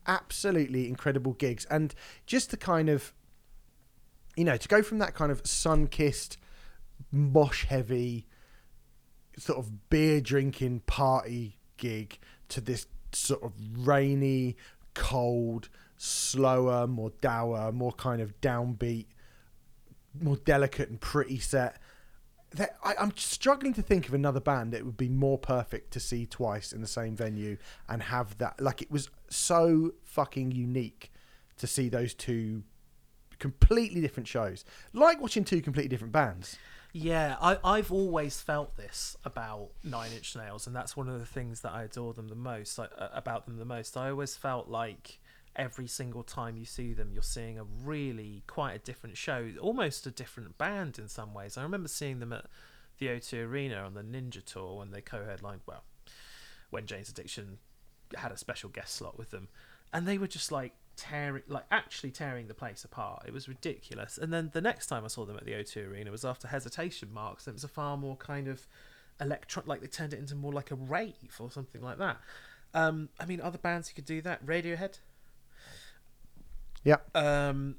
[0.06, 1.94] absolutely incredible gigs, and
[2.26, 3.12] just to kind of,
[4.36, 6.36] you know, to go from that kind of sun-kissed,
[7.12, 8.26] mosh-heavy,
[9.38, 12.18] sort of beer drinking party gig
[12.48, 13.52] to this sort of
[13.86, 14.56] rainy,
[14.94, 19.06] cold, slower, more dour, more kind of downbeat,
[20.20, 21.79] more delicate and pretty set.
[22.58, 26.26] I, I'm struggling to think of another band that would be more perfect to see
[26.26, 27.56] twice in the same venue
[27.88, 28.60] and have that.
[28.60, 31.12] Like it was so fucking unique
[31.58, 32.64] to see those two
[33.38, 34.64] completely different shows.
[34.92, 36.56] Like watching two completely different bands.
[36.92, 41.26] Yeah, I, I've always felt this about Nine Inch Nails, and that's one of the
[41.26, 42.78] things that I adore them the most.
[42.78, 45.19] Like, about them the most, I always felt like
[45.56, 50.06] every single time you see them, you're seeing a really quite a different show, almost
[50.06, 51.56] a different band in some ways.
[51.56, 52.46] I remember seeing them at
[52.98, 55.62] the O2 Arena on the Ninja Tour when they co-headlined.
[55.66, 55.84] Well,
[56.70, 57.58] when Jane's Addiction
[58.16, 59.48] had a special guest slot with them,
[59.92, 63.24] and they were just like tearing, like actually tearing the place apart.
[63.26, 64.18] It was ridiculous.
[64.18, 67.12] And then the next time I saw them at the O2 Arena was after Hesitation
[67.12, 67.48] Marks.
[67.48, 68.66] It was a far more kind of
[69.20, 72.18] electron, like they turned it into more like a rave or something like that.
[72.72, 74.98] Um, I mean, other bands who could do that, Radiohead.
[76.84, 76.96] Yeah.
[77.14, 77.76] Um,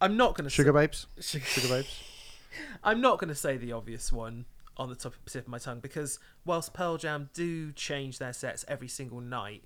[0.00, 1.06] I'm not going to Sugababes.
[1.20, 2.02] Sugar, Sugababes.
[2.84, 5.80] I'm not going to say the obvious one on the top tip of my tongue
[5.80, 9.64] because whilst Pearl Jam do change their sets every single night,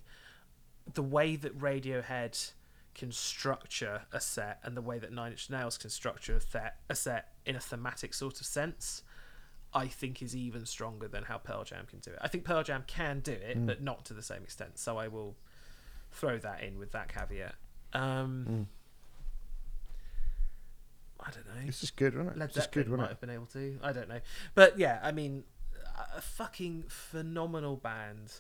[0.93, 2.53] the way that Radiohead
[2.95, 6.73] can structure a set and the way that Nine Inch Nails can structure a, th-
[6.89, 9.03] a set in a thematic sort of sense,
[9.75, 12.19] I think is even stronger than how Pearl Jam can do it.
[12.23, 14.79] I think Pearl Jam can do it, but not to the same extent.
[14.79, 15.37] So I will
[16.11, 17.55] throw that in with that caveat.
[18.01, 18.69] Um,
[21.21, 21.67] I don't know.
[21.67, 22.39] It's just good, wasn't it?
[22.39, 23.15] Led It's just Zeppelin good, might wasn't it?
[23.15, 23.79] have been able to.
[23.83, 24.21] I don't know,
[24.55, 25.45] but yeah, I mean,
[26.17, 28.33] a fucking phenomenal band.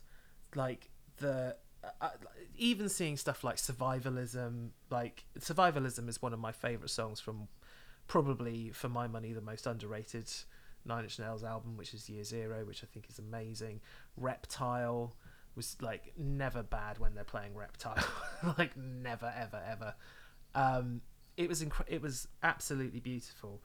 [0.54, 2.09] Like the uh, uh,
[2.57, 4.68] even seeing stuff like survivalism.
[4.90, 7.48] Like survivalism is one of my favorite songs from
[8.09, 10.30] probably for my money the most underrated
[10.84, 13.80] Nine Inch Nails album, which is Year Zero, which I think is amazing.
[14.16, 15.14] Reptile
[15.57, 18.04] was like never bad when they're playing Reptile,
[18.59, 19.94] like never ever ever.
[20.54, 21.00] Um,
[21.36, 23.62] it was incre- it was absolutely beautiful.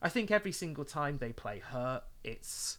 [0.00, 2.78] I think every single time they play her, it's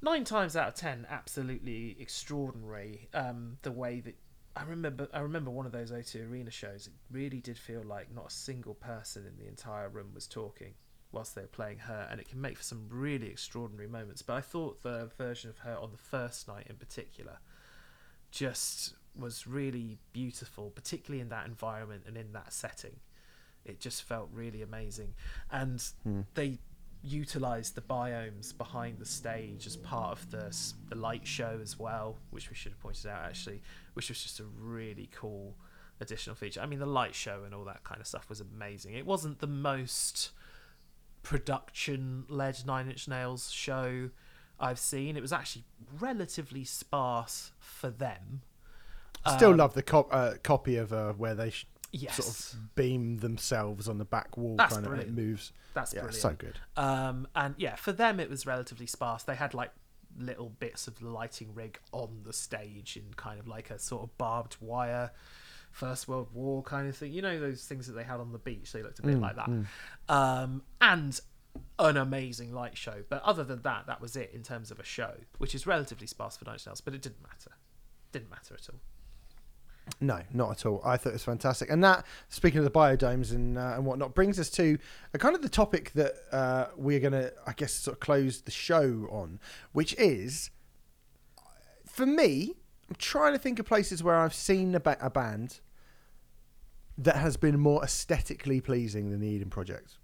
[0.00, 3.08] nine times out of ten absolutely extraordinary.
[3.12, 4.16] Um, the way that
[4.56, 6.86] I remember, I remember one of those O2 Arena shows.
[6.86, 10.74] It really did feel like not a single person in the entire room was talking
[11.14, 14.22] whilst they're playing her, and it can make for some really extraordinary moments.
[14.22, 17.38] But I thought the version of her on the first night in particular
[18.30, 22.96] just was really beautiful, particularly in that environment and in that setting.
[23.64, 25.14] It just felt really amazing,
[25.50, 26.22] and hmm.
[26.34, 26.58] they
[27.02, 30.56] utilized the biomes behind the stage as part of the
[30.88, 33.62] the light show as well, which we should have pointed out actually,
[33.94, 35.54] which was just a really cool
[36.00, 36.60] additional feature.
[36.60, 38.94] I mean, the light show and all that kind of stuff was amazing.
[38.94, 40.30] It wasn't the most
[41.24, 44.10] production led Nine Inch Nails show
[44.60, 45.16] I've seen.
[45.16, 45.64] It was actually
[45.98, 48.42] relatively sparse for them.
[49.36, 52.74] Still Um, love the cop- uh, copy of uh, where they sh- Yes, sort of
[52.74, 55.52] beam themselves on the back wall, That's kind of, and it moves.
[55.74, 56.20] that's yeah, brilliant.
[56.22, 56.58] so good.
[56.76, 59.22] Um, and yeah, for them it was relatively sparse.
[59.22, 59.70] They had like
[60.18, 64.02] little bits of the lighting rig on the stage in kind of like a sort
[64.02, 65.12] of barbed wire
[65.74, 67.12] First World War kind of thing.
[67.12, 68.70] You know those things that they had on the beach.
[68.72, 69.50] They looked a bit like that.
[70.08, 71.20] Um, and
[71.80, 73.02] an amazing light show.
[73.08, 76.06] But other than that, that was it in terms of a show, which is relatively
[76.06, 76.80] sparse for Nine Inch Nails.
[76.80, 77.50] But it didn't matter.
[78.12, 78.78] Didn't matter at all.
[80.00, 80.80] No, not at all.
[80.84, 81.68] I thought it was fantastic.
[81.70, 84.78] And that, speaking of the biodomes and uh, and whatnot, brings us to
[85.12, 88.42] a kind of the topic that uh, we're going to, I guess, sort of close
[88.42, 89.40] the show on,
[89.72, 90.50] which is,
[91.84, 92.54] for me,
[92.88, 95.60] I'm trying to think of places where I've seen a, ba- a band
[96.98, 99.98] that has been more aesthetically pleasing than the Eden Project.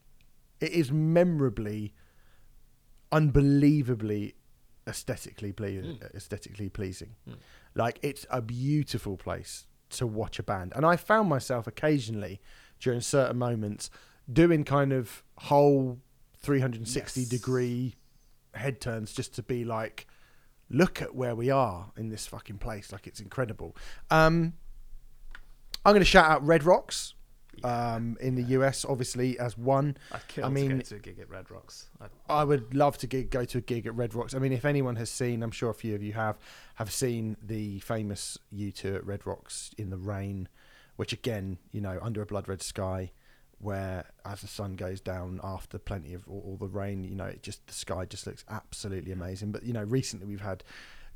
[0.60, 1.94] It is memorably,
[3.12, 4.34] unbelievably
[4.86, 6.14] aesthetically ple- Mm.
[6.14, 7.16] aesthetically pleasing.
[7.28, 7.36] Mm.
[7.74, 12.40] Like it's a beautiful place to watch a band, and I found myself occasionally
[12.78, 13.90] during certain moments
[14.32, 15.98] doing kind of whole
[16.38, 17.28] 360 Yes.
[17.28, 17.96] degree
[18.54, 20.06] head turns just to be like,
[20.70, 22.92] look at where we are in this fucking place.
[22.92, 23.76] Like it's incredible.
[24.10, 24.54] Um,
[25.84, 27.14] I'm going to shout out Red Rocks
[27.64, 29.96] um, in the US, obviously as one.
[30.12, 31.88] I'd kill I to mean- go to a gig at Red Rocks.
[32.00, 34.34] I'd, I would love to gig, go to a gig at Red Rocks.
[34.34, 36.38] I mean, if anyone has seen, I'm sure a few of you have,
[36.76, 40.48] have seen the famous U2 at Red Rocks in the rain,
[40.96, 43.10] which again, you know, under a blood red sky,
[43.60, 47.26] where as the sun goes down after plenty of all, all the rain, you know,
[47.26, 49.52] it just the sky just looks absolutely amazing.
[49.52, 50.64] But you know, recently we've had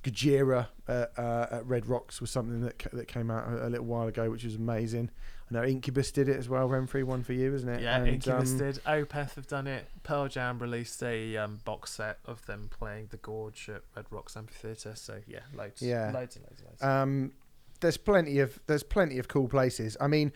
[0.03, 3.71] Gojira uh, uh, at Red Rocks was something that ca- that came out a, a
[3.71, 5.11] little while ago, which was amazing.
[5.51, 6.69] I know Incubus did it as well.
[6.69, 7.83] Remfry one for you, isn't it?
[7.83, 8.75] yeah, And, Incubus um, did.
[8.87, 9.87] Opeth have done it.
[10.03, 14.37] Pearl Jam released a um, box set of them playing the Gorge at Red Rocks
[14.37, 14.95] Amphitheatre.
[14.97, 15.81] So yeah, loads.
[15.83, 16.11] Yeah.
[16.13, 16.83] loads and loads and loads.
[16.83, 17.33] Um,
[17.81, 19.97] there's plenty of there's plenty of cool places.
[20.01, 20.33] I mean,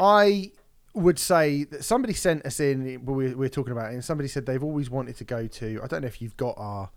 [0.00, 0.52] I
[0.94, 2.84] would say that somebody sent us in.
[2.84, 5.46] We were, we were talking about it, and somebody said they've always wanted to go
[5.46, 5.80] to.
[5.82, 6.90] I don't know if you've got our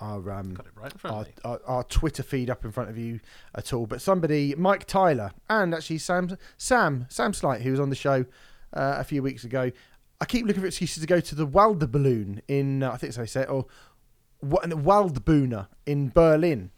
[0.00, 2.96] our um, right in front our, of our, our Twitter feed up in front of
[2.96, 3.20] you
[3.54, 7.90] at all, but somebody, Mike Tyler, and actually Sam Sam Sam Slight, who was on
[7.90, 8.24] the show
[8.74, 9.70] uh, a few weeks ago.
[10.20, 13.12] I keep looking for excuses to go to the Wilder Waldballoon in, uh, I think
[13.12, 13.66] so they say, or
[14.40, 16.70] what, Waldbühne in Berlin.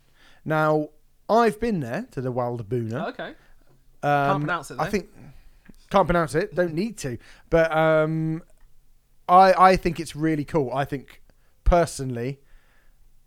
[0.45, 0.91] Now,
[1.29, 3.09] I've been there to the Waldbühne.
[3.09, 3.35] okay.
[4.03, 5.09] Um, Can't pronounce it, I think
[5.91, 6.55] can't pronounce it.
[6.55, 7.19] Don't need to.
[7.51, 8.43] But um,
[9.29, 10.73] I I think it's really cool.
[10.73, 11.23] I think
[11.65, 12.41] personally,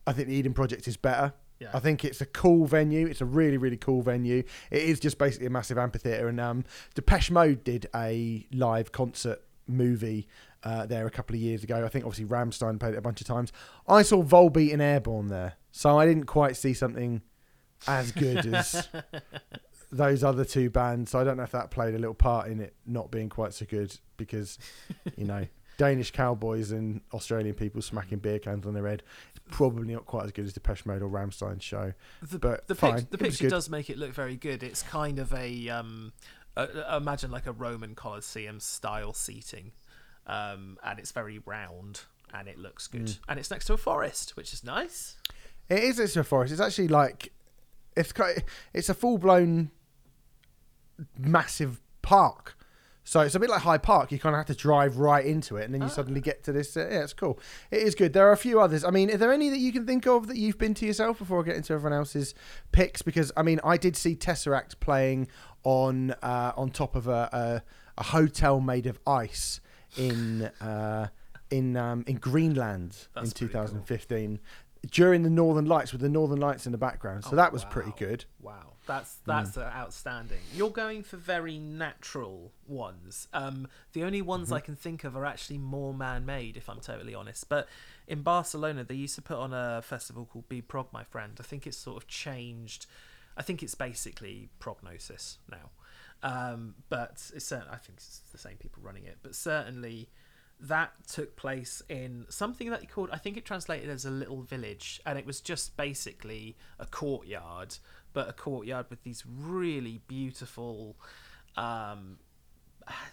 [0.08, 1.34] I think the Eden Project is better.
[1.60, 1.70] Yeah.
[1.74, 3.06] I think it's a cool venue.
[3.08, 4.44] It's a really really cool venue.
[4.72, 6.28] It is just basically a massive amphitheater.
[6.28, 6.64] And um,
[6.96, 10.28] Depeche Mode did a live concert movie.
[10.64, 11.84] Uh, there a couple of years ago.
[11.84, 13.52] I think obviously Rammstein played it a bunch of times.
[13.86, 17.22] I saw Volbeat and Airborne there, so I didn't quite see something
[17.86, 18.88] as good as
[19.94, 21.12] those other two bands.
[21.12, 23.54] So I don't know if that played a little part in it not being quite
[23.54, 24.58] so good because,
[25.18, 25.46] you know,
[25.78, 29.04] Danish cowboys and Australian people smacking beer cans on their head.
[29.30, 31.94] It's probably not quite as good as Depeche Mode or Rammstein's show.
[32.22, 34.64] The, but the, fine, pic- the picture does make it look very good.
[34.64, 36.14] It's kind of a um,
[36.56, 39.72] uh, imagine like a Roman Colosseum style seating,
[40.28, 42.02] um, and it's very round
[42.34, 43.06] and it looks good.
[43.06, 43.20] Mm.
[43.30, 45.18] And it's next to a forest, which is nice.
[45.70, 46.52] It is it's a forest.
[46.52, 47.32] It's actually like
[47.96, 48.44] it's quite,
[48.74, 49.72] it's a full blown
[51.18, 52.58] massive park.
[53.06, 54.14] So it's a bit like High Park.
[54.14, 55.92] You kind of have to drive right into it, and then you Ah.
[55.92, 56.78] suddenly get to this.
[56.78, 57.38] Uh, yeah, it's cool.
[57.70, 58.14] It is good.
[58.14, 58.86] There are a few others.
[58.86, 61.20] I mean, are there any that you can think of that you've been to yourself
[61.20, 62.34] before I get into everyone else's
[62.72, 63.02] picks?
[63.02, 65.28] Because I mean, I did see Tesseract playing
[65.64, 67.64] on uh, on top of a, a
[67.98, 69.60] a hotel made of ice
[69.98, 71.08] in uh,
[71.52, 73.86] in um, in Greenland That's in pretty cool.
[74.88, 77.24] 2015 during the Northern Lights with the Northern Lights in the background.
[77.24, 77.70] So Oh, that was wow.
[77.72, 78.26] pretty good.
[78.42, 80.40] Wow, that's that's uh, outstanding.
[80.54, 83.28] You're going for very natural ones.
[83.34, 87.16] Um, the only ones I can think of are actually more man-made, if I'm totally
[87.16, 87.48] honest.
[87.50, 87.68] But
[88.08, 91.34] in Barcelona, they used to put on a festival called Be Prog, my friend.
[91.40, 92.86] I think it's sort of changed.
[93.38, 95.72] I think it's basically prognosis now.
[96.22, 99.18] Um, but it's certain, I think it's the same people running it.
[99.24, 100.10] But certainly,
[100.64, 104.42] that took place in something that he called I think it translated as a little
[104.42, 107.76] village and it was just basically a courtyard
[108.14, 110.96] but a courtyard with these really beautiful
[111.58, 112.18] um,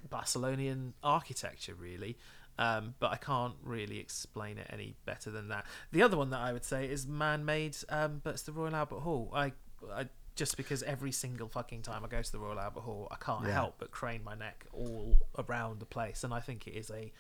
[0.09, 2.17] Barcelonian architecture really.
[2.59, 5.65] Um, but I can't really explain it any better than that.
[5.93, 9.01] The other one that I would say is man-made um, but it's the Royal Albert
[9.01, 9.31] Hall.
[9.35, 9.53] I,
[9.93, 13.17] I just because every single fucking time I go to the Royal Albert Hall I
[13.17, 13.53] can't Yeah.
[13.55, 17.13] help but crane my neck all around the place and I think it is a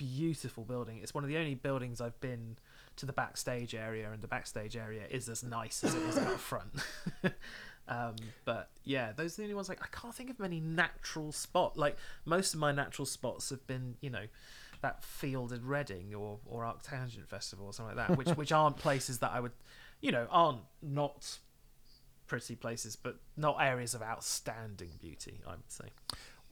[0.00, 0.98] beautiful building.
[1.02, 2.56] It's one of the only buildings I've been
[2.96, 6.40] to the backstage area, and the backstage area is as nice as it is out
[6.40, 6.72] front.
[7.88, 8.16] um,
[8.46, 9.68] but yeah, those are the only ones.
[9.68, 11.76] Like I can't think of many natural spot.
[11.76, 14.24] Like most of my natural spots have been, you know,
[14.80, 18.78] that field in Reading or or Arctangent Festival or something like that, which which aren't
[18.78, 19.52] places that I would,
[20.00, 21.38] you know, aren't not
[22.26, 25.40] pretty places, but not areas of outstanding beauty.
[25.46, 25.86] I would say.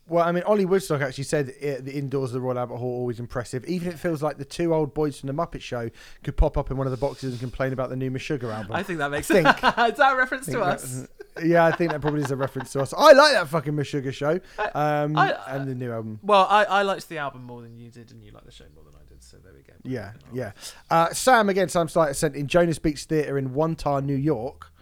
[0.09, 2.91] Well, I mean, Ollie Woodstock actually said uh the indoors of the Royal Albert Hall
[2.91, 3.65] always impressive.
[3.67, 5.91] Even if it feels like the two old boys from the Muppet Show
[6.23, 8.73] could pop up in one of the boxes and complain about the new Meshuggah album.
[8.73, 9.47] I think that makes sense.
[9.57, 11.09] is that a reference to that- us?
[11.45, 12.93] yeah, I think that probably is a reference to us.
[12.97, 14.41] I like that fucking Meshuggah show
[14.75, 16.21] um, I- and the new album.
[16.23, 18.65] Well, I, I liked the album more than you did, and you liked the show
[18.75, 19.23] more than I did.
[19.23, 19.75] So there we go.
[19.85, 20.53] Yeah, yeah.
[20.91, 21.69] Uh, Sam again.
[21.69, 24.73] Sam Slater sent in Jones Beach Theatre in Wantagh, New York,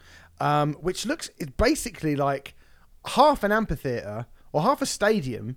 [0.40, 2.54] um, which looks it's basically like
[3.04, 4.26] half an amphitheater
[4.56, 5.56] or half a stadium,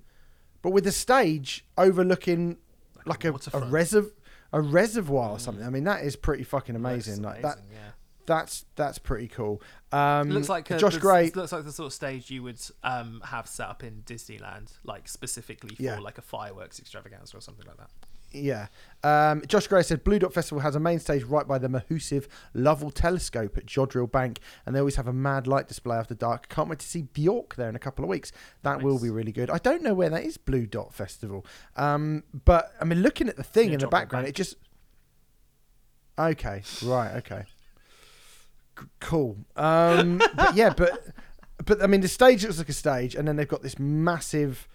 [0.61, 2.57] but with a stage overlooking
[3.05, 4.11] like a, a reserv
[4.51, 5.65] a reservoir or something.
[5.65, 7.21] I mean, that is pretty fucking amazing.
[7.21, 7.91] Like that, yeah.
[8.25, 9.61] that's that's pretty cool.
[9.93, 11.31] Um, looks like a, Josh the- Gray.
[11.33, 15.07] Looks like the sort of stage you would um, have set up in Disneyland, like
[15.07, 15.99] specifically for Yeah.
[15.99, 17.89] like a fireworks extravaganza or something like that.
[18.31, 18.67] Yeah.
[19.03, 22.27] Um, Josh Gray said Blue Dot Festival has a main stage right by the Mahusive
[22.53, 26.49] Lovell Telescope at Jodrell Bank, and they always have a mad light display after dark.
[26.49, 28.31] Can't wait to see Bjork there in a couple of weeks.
[28.63, 29.49] That will be really good.
[29.49, 31.45] I don't know where that is, Blue Dot Festival.
[31.75, 34.35] Um, but I mean, looking at the thing in the background, Bank.
[34.35, 34.55] it just.
[36.17, 37.43] Okay, right, okay.
[38.77, 39.37] C- cool.
[39.55, 41.07] Um, but yeah, but
[41.65, 44.67] but I mean, the stage looks like a stage, and then they've got this massive,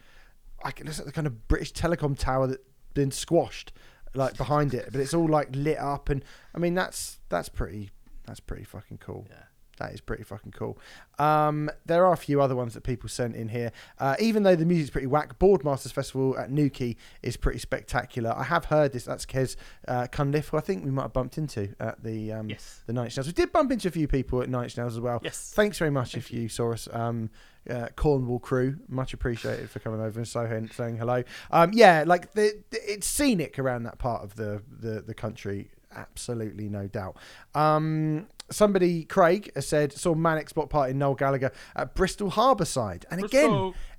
[0.64, 2.62] like it looks like the kind of British Telecom tower that's
[2.95, 3.73] been squashed,
[4.15, 7.91] like behind it, but it's all like lit up, and I mean that's that's pretty
[8.27, 9.27] that's pretty fucking cool.
[9.29, 9.45] Yeah.
[9.79, 10.79] That is pretty fucking cool.
[11.19, 13.73] Um, there are a few other ones that people sent in here.
[13.99, 18.33] Uh, even though the music's pretty whack, Boardmasters Festival at Newquay is pretty spectacular.
[18.37, 19.05] I have heard this.
[19.05, 19.57] That's Kez
[19.89, 22.83] uh, Cunliffe, who I think we might have bumped into at the um, Yes.
[22.87, 23.27] the Nine Inch Nails.
[23.27, 25.21] We did bump into a few people at Nine Inch Nails as well.
[25.23, 25.53] Yes.
[25.55, 26.89] Thanks very much if you saw us.
[26.93, 27.31] Um,
[27.69, 31.23] uh, Cornwall crew, much appreciated for coming over and saying, saying hello.
[31.51, 35.71] Um, yeah, like the, the, it's scenic around that part of the, the, the country,
[35.95, 37.16] absolutely no doubt.
[37.55, 43.05] Um, somebody, Craig, has said saw Manic Spot Party in Noel Gallagher at Bristol Harbourside,
[43.11, 43.51] and again,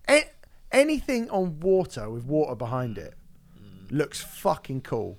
[0.10, 0.30] a-
[0.72, 3.14] anything on water with water behind it
[3.92, 5.18] looks fucking cool.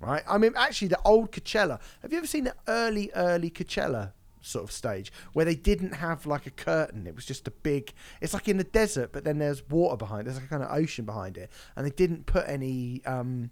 [0.00, 0.22] Right?
[0.28, 1.80] I mean, actually, the old Coachella.
[2.02, 6.26] Have you ever seen the early, early Coachella sort of stage where they didn't have
[6.26, 7.06] like a curtain?
[7.06, 7.92] It was just a big.
[8.20, 10.26] It's like in the desert, but then there's water behind.
[10.26, 13.00] There's like a kind of ocean behind it, and they didn't put any.
[13.06, 13.50] um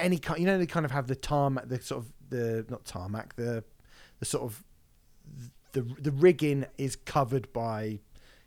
[0.00, 2.84] any kind, you know, they kind of have the tarmac, the sort of the not
[2.84, 3.64] tarmac, the
[4.18, 4.64] the sort of
[5.72, 8.00] the the rigging is covered by,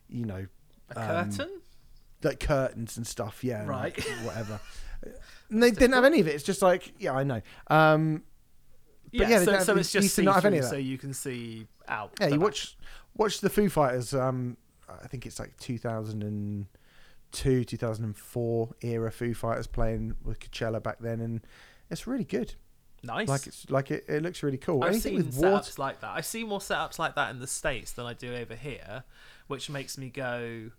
[0.10, 0.46] you know,
[0.96, 1.62] A um, curtain?
[2.24, 3.44] like curtains and stuff.
[3.44, 3.98] Yeah, Right.
[3.98, 4.60] like, whatever.
[5.50, 6.36] And they didn't have any of it.
[6.36, 7.42] It's just like, yeah, I know.
[7.68, 8.24] Um,
[9.12, 10.70] but yeah, yeah, so, so it's just not have any of that.
[10.72, 12.14] so you can see out.
[12.20, 12.42] yeah, you back.
[12.42, 12.78] watch
[13.16, 14.14] watch the Foo Fighters.
[14.14, 14.58] Um,
[14.90, 15.56] I think it's like
[17.34, 21.42] 2002, 2004 era Foo Fighters playing with Coachella back then, and
[21.90, 22.56] it's really good.
[23.06, 23.28] Nice.
[23.28, 24.82] Like it's like it, it looks really cool.
[24.84, 25.72] I've Anything seen with setups water.
[25.78, 26.12] like that.
[26.12, 29.04] I see more setups like that in the states than I do over here,
[29.48, 30.72] which makes me go.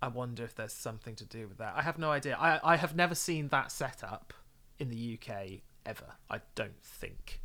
[0.00, 1.74] I wonder if there's something to do with that.
[1.76, 2.36] I have no idea.
[2.40, 4.32] I I have never seen that setup
[4.78, 6.14] in the UK ever.
[6.30, 7.40] I don't think.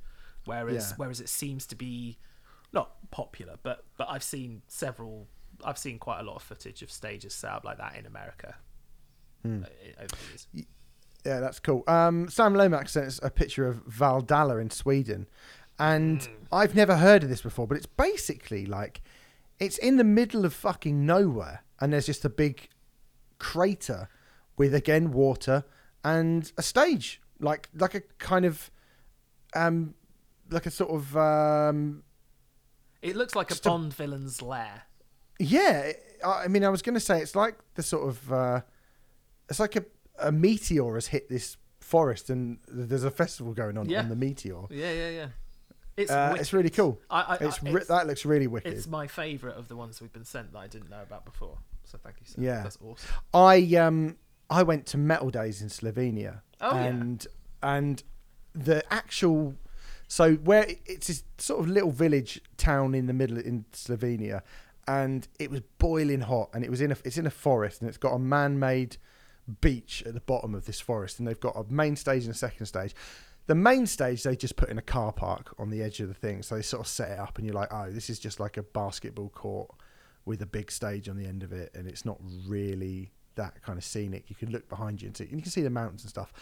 [0.45, 0.95] Whereas Yeah.
[0.95, 2.17] whereas it seems to be
[2.71, 5.27] not popular, but but I've seen several.
[5.63, 8.55] I've seen quite a lot of footage of stages set up like that in America
[9.43, 9.63] Hmm.
[9.99, 10.05] uh.
[11.25, 11.84] Yeah, that's cool.
[11.88, 15.27] Um, Sam Lomax sent us a picture of Dalhalla in Sweden,
[15.77, 16.31] and Hmm.
[16.51, 19.01] I've never heard of this before, but it's basically like
[19.59, 22.69] it's in the middle of fucking nowhere, and there's just a big
[23.39, 24.09] crater
[24.57, 25.63] with again water
[26.03, 28.71] and a stage, like like a kind of
[29.55, 29.93] um,
[30.49, 32.03] like a sort of um,
[33.01, 34.84] It looks like a- Bond villain's lair.
[35.39, 35.91] Yeah.
[36.26, 38.61] I mean, I was going to say it's like the sort of uh,
[39.49, 39.85] it's like a,
[40.19, 43.99] a meteor has hit this forest, and there's a festival going on Yeah.
[44.01, 44.64] on the meteor.
[44.69, 45.27] Yeah, yeah, yeah.
[45.95, 46.99] It's Uh, it's really cool.
[47.09, 48.72] I, I, It's, I- ri- that looks really wicked.
[48.73, 51.57] It's my favourite of the ones we've been sent that I didn't know about before.
[51.85, 52.41] So thank you, sir.
[52.41, 52.64] Yeah.
[52.64, 53.09] That's awesome.
[53.34, 54.18] I um
[54.49, 56.84] I went to Metal Days in Slovenia, Oh, yeah.
[56.85, 57.27] and
[57.64, 58.03] and
[58.53, 59.55] the actual
[60.07, 64.41] so where it's this sort of little village town in the middle in Slovenia,
[64.88, 67.89] and it was boiling hot, and it was in a it's in a forest, and
[67.89, 68.97] it's got a man-made
[69.61, 72.38] beach at the bottom of this forest, and they've got a main stage and a
[72.38, 72.93] second stage.
[73.47, 76.14] The main stage they just put in a car park on the edge of the
[76.14, 78.39] thing, so they sort of set it up, and you're like, oh, this is just
[78.39, 79.72] like a basketball court
[80.26, 83.77] with a big stage on the end of it, and it's not really that kind
[83.77, 84.30] of scenic.
[84.30, 86.34] You can look behind you and see, and you can see the mountains and stuff.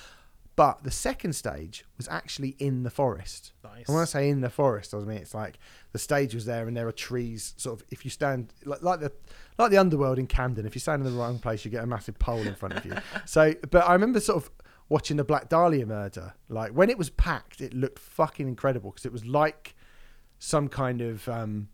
[0.55, 3.51] But the second stage was actually in the forest.
[3.63, 3.87] Nice.
[3.87, 5.59] And when I say in the forest, I mean it's like
[5.91, 7.53] the stage was there, and there are trees.
[7.57, 9.11] Sort of, if you stand like, like the
[9.57, 11.87] like the underworld in Camden, if you stand in the wrong place, you get a
[11.87, 12.93] massive pole in front of you.
[13.25, 14.51] so, but I remember sort of
[14.87, 16.33] watching the Black Dahlia murder.
[16.47, 19.75] Like when it was packed, it looked fucking incredible because it was like
[20.39, 21.67] some kind of um,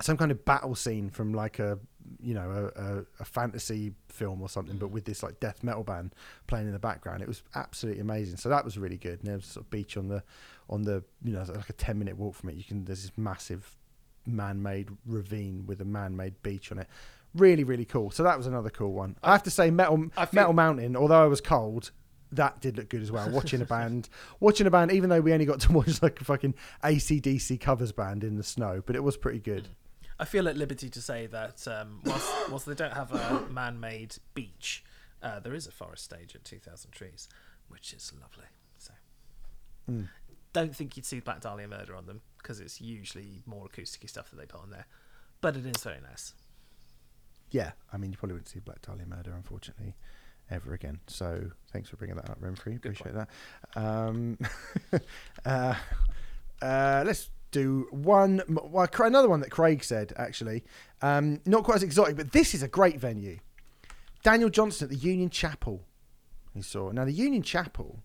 [0.00, 1.78] some kind of battle scene from like a
[2.20, 4.92] you know a, a, a fantasy film or something, but mm.
[4.92, 6.14] with this like death metal band
[6.46, 7.22] playing in the background.
[7.22, 8.36] It was absolutely amazing.
[8.36, 9.20] So that was really good.
[9.20, 10.22] And there was a sort of beach on the
[10.68, 12.56] on the you know like a ten minute walk from it.
[12.56, 13.76] You can there's this massive
[14.26, 16.88] man-made ravine with a man-made beach on it.
[17.34, 18.10] Really, really cool.
[18.10, 19.16] So that was another cool one.
[19.22, 20.96] I have to say, Metal feel- Metal Mountain.
[20.96, 21.90] Although I was cold,
[22.32, 23.30] that did look good as well.
[23.30, 24.08] Watching a band,
[24.40, 27.92] watching a band, even though we only got to watch like a fucking ACDC covers
[27.92, 29.64] band in the snow, but it was pretty good.
[29.64, 29.68] Mm.
[30.18, 34.16] I feel at liberty to say that um, whilst, whilst they don't have a man-made
[34.34, 34.84] beach,
[35.22, 37.28] Uh, there is a forest stage at 2,000 Trees,
[37.68, 38.44] which is lovely.
[38.78, 38.92] So,
[39.90, 40.08] Mm.
[40.52, 44.30] don't think you'd see Black Dahlia Murder on them because it's usually more acousticy stuff
[44.30, 44.86] that they put on there.
[45.40, 46.34] But it is very nice.
[47.50, 49.96] Yeah, I mean, you probably wouldn't see Black Dahlia Murder, unfortunately,
[50.50, 51.00] ever again.
[51.06, 52.80] So thanks for bringing that up, Remfry.
[52.80, 53.28] Good Appreciate that.
[53.74, 54.38] Um,
[55.44, 55.74] uh,
[56.62, 60.64] uh, let's do one, well, another one that Craig said, actually.
[61.02, 63.38] Um, not quite as exotic, but this is a great venue.
[64.22, 65.84] Daniel Johnston at the Union Chapel,
[66.54, 66.90] he saw.
[66.90, 68.02] Now, the Union Chapel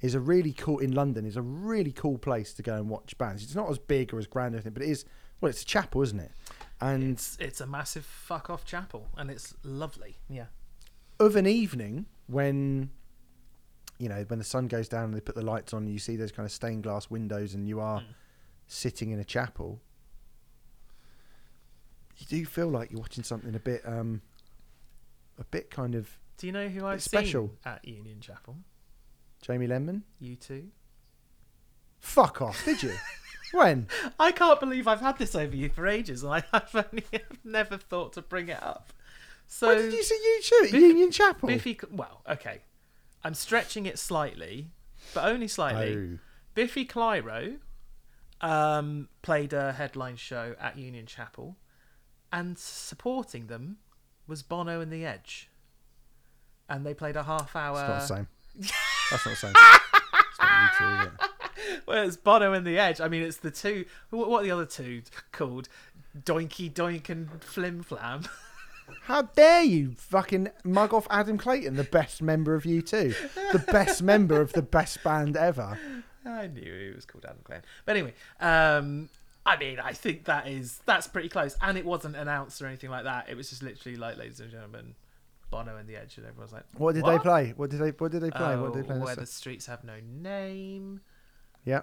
[0.00, 3.16] is a really cool, in London, is a really cool place to go and watch
[3.18, 3.42] bands.
[3.42, 5.04] It's not as big or as grand or anything, but it is,
[5.40, 6.30] well, it's a chapel, isn't it?
[6.80, 10.16] And It's it's a massive fuck off chapel, and it's lovely.
[10.28, 10.46] Yeah.
[11.20, 12.90] of an evening when
[13.98, 16.16] you know when the sun goes down and they put the lights on you see
[16.16, 18.04] those kind of stained glass windows and you are Mm.
[18.74, 19.80] Sitting in a chapel
[22.18, 24.20] you do feel like you're watching something a bit um
[25.38, 27.48] a bit kind of Do you know who I've special.
[27.48, 28.56] seen at Union Chapel?
[29.42, 30.68] Jamie Lenman You too.
[32.00, 32.94] fuck off did you
[33.52, 33.86] when
[34.18, 37.04] I can't believe I've had this over you for ages, and I, I've only
[37.44, 38.92] never thought to bring it up.
[39.46, 42.62] So did you see U2 at Biff- Union Chapel Biffy, well, okay,
[43.22, 44.70] I'm stretching it slightly,
[45.14, 45.96] but only slightly.
[45.96, 46.18] Oh.
[46.54, 47.58] Biffy Clyro
[48.40, 51.56] um, played a headline show at Union Chapel,
[52.32, 53.78] and supporting them
[54.26, 55.50] was Bono and the Edge,
[56.68, 57.78] and they played a half hour.
[57.80, 58.28] it's not the same
[59.10, 61.10] that's not the same it's not U2
[61.86, 63.00] Well, it's Bono and the Edge.
[63.00, 63.84] I mean, it's the two.
[64.10, 65.02] What what are the other two
[65.32, 65.68] called?
[66.18, 68.22] Doinky Doink and Flim Flam.
[69.02, 73.14] How dare you fucking mug off Adam Clayton, the best member of U2,
[73.52, 75.78] the best member of the best band ever.
[76.26, 77.64] I knew he was called Adam Clayton.
[77.84, 79.08] But anyway, um,
[79.46, 82.90] I mean, I think that is that's pretty close, and it wasn't announced or anything
[82.90, 83.28] like that.
[83.28, 84.94] It was just literally like, ladies and gentlemen,
[85.50, 87.52] Bono and the Edge, and everyone's like, What did they play?
[87.56, 87.90] What did they?
[87.90, 88.54] What did they play?
[88.54, 88.98] Oh, what did they play?
[88.98, 91.00] where the streets have no name.
[91.64, 91.82] Yeah,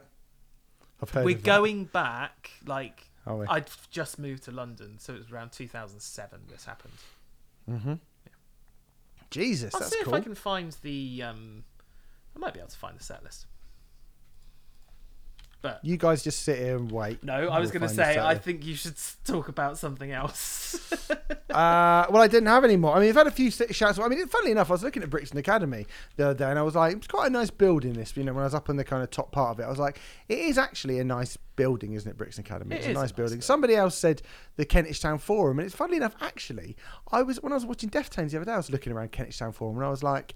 [1.01, 1.25] I've heard.
[1.25, 1.45] We're of that.
[1.45, 3.07] going back like?
[3.27, 6.93] I'd just moved to London, so it was around 2007 this happened.
[7.69, 7.93] Mm-hmm.
[9.29, 10.11] Jesus, I'll that's see if.
[10.11, 11.21] I can find the.
[11.23, 11.63] Um,
[12.35, 13.45] I might be able to find the set list.
[15.61, 17.23] But You guys just sit here and wait.
[17.23, 20.79] no, I was We'll going to say I think you should talk about something else.
[21.51, 22.95] Uh, well, I didn't have any more.
[22.95, 23.99] I mean, I've had a few shouts.
[23.99, 25.85] I mean, funnily enough, I was looking at Brixton Academy
[26.15, 27.91] the other day, and I was like, it's quite a nice building.
[27.91, 29.63] This, you know, when I was up on the kind of top part of it,
[29.63, 32.75] I was like, it is actually a nice building, isn't it, Brixton Academy?
[32.75, 33.29] It it's is a a nice nice building.
[33.31, 33.41] building.
[33.41, 34.21] Somebody else said
[34.55, 36.77] the Kentish Town Forum, and it's funnily enough, actually,
[37.11, 39.37] I was when I was watching Deftones the other day, I was looking around Kentish
[39.39, 40.35] Town Forum, and I was like.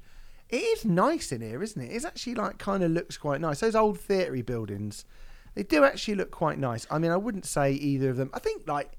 [0.49, 1.91] It is nice in here, isn't it?
[1.91, 3.59] It's actually like kind of looks quite nice.
[3.59, 5.05] Those old theatre buildings,
[5.55, 6.85] they do actually look quite nice.
[6.91, 8.29] I mean, I wouldn't say either of them.
[8.33, 8.91] I think like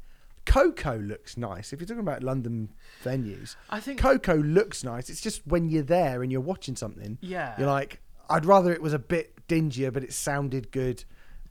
[0.46, 1.72] Coco looks nice.
[1.72, 2.72] If you're talking about London
[3.04, 5.10] venues, I think Coco looks nice.
[5.10, 7.54] It's just when you're there and you're watching something, yeah.
[7.58, 8.00] you're like,
[8.30, 11.04] I'd rather it was a bit dingier, but it sounded good,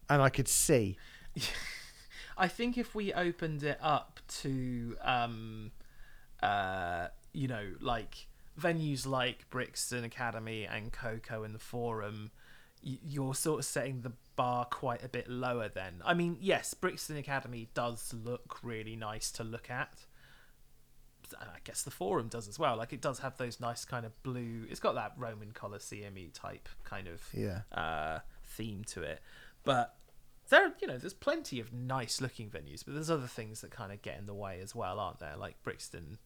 [0.09, 0.97] and I could see.
[2.37, 5.71] I think if we opened it up to, um,
[6.41, 8.27] uh, you know, like
[8.59, 12.31] venues like Brixton Academy and Coco and the Forum,
[12.81, 15.67] you're sort of setting the bar quite a bit lower.
[15.69, 20.05] Then, I mean, yes, Brixton Academy does look really nice to look at.
[21.41, 22.77] And I guess the Forum does as well.
[22.77, 24.67] Like it does have those nice kind of blue.
[24.69, 27.61] It's got that Roman Colosseum type kind of Yeah.
[27.71, 29.21] uh, theme to it.
[29.63, 29.95] But
[30.49, 33.91] there, you know, there's plenty of nice looking venues, but there's other things that kind
[33.91, 35.35] of get in the way as well, aren't there?
[35.35, 36.19] Like Brixton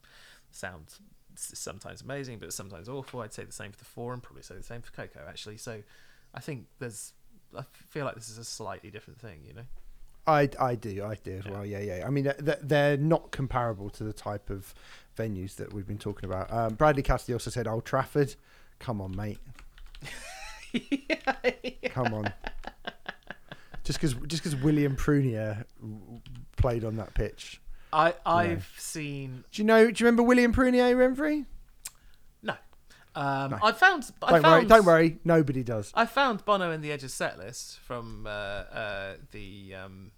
[0.52, 1.00] sounds
[1.40, 3.22] sometimes amazing, but sometimes awful.
[3.22, 5.58] I'd say the same for the Forum, probably say the same for Coco, actually.
[5.58, 5.82] So
[6.34, 7.14] I think there's,
[7.58, 9.66] I feel like this is a slightly different thing, you know?
[10.28, 11.66] I, I do, I do as well.
[11.66, 12.04] Yeah, yeah.
[12.06, 14.74] I mean, they're, they're not comparable to the type of
[15.18, 16.52] venues that we've been talking about.
[16.54, 18.36] Um, Bradley Cassidy also said Old Trafford.
[18.78, 19.40] Come on, mate.
[21.90, 22.34] Come on.
[23.84, 25.66] just because just because William Prunier
[26.58, 27.60] played on that pitch.
[27.92, 29.90] I, I've seen, Do you know?
[29.92, 31.46] Do you remember William Prunier, Remfry?
[32.44, 32.54] no.
[33.16, 33.56] Um.
[33.64, 34.66] I found, I Don't found, worry.
[34.66, 35.20] Don't worry.
[35.24, 35.92] Nobody does.
[35.96, 40.12] I found Bono in the Edge's set list from uh, uh, the um,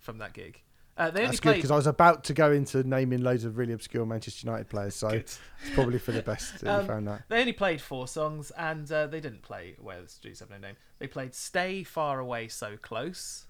[0.00, 0.60] from that gig.
[0.96, 3.44] Uh, they only That's good played because I was about to go into naming loads
[3.44, 5.40] of really obscure Manchester United players, so it's
[5.74, 7.22] probably for the best that Um, you found that.
[7.28, 10.58] They only played four songs, and uh, they didn't play Where the Streets Have No
[10.58, 10.76] Name.
[11.00, 13.46] They played Stay Far Away So Close,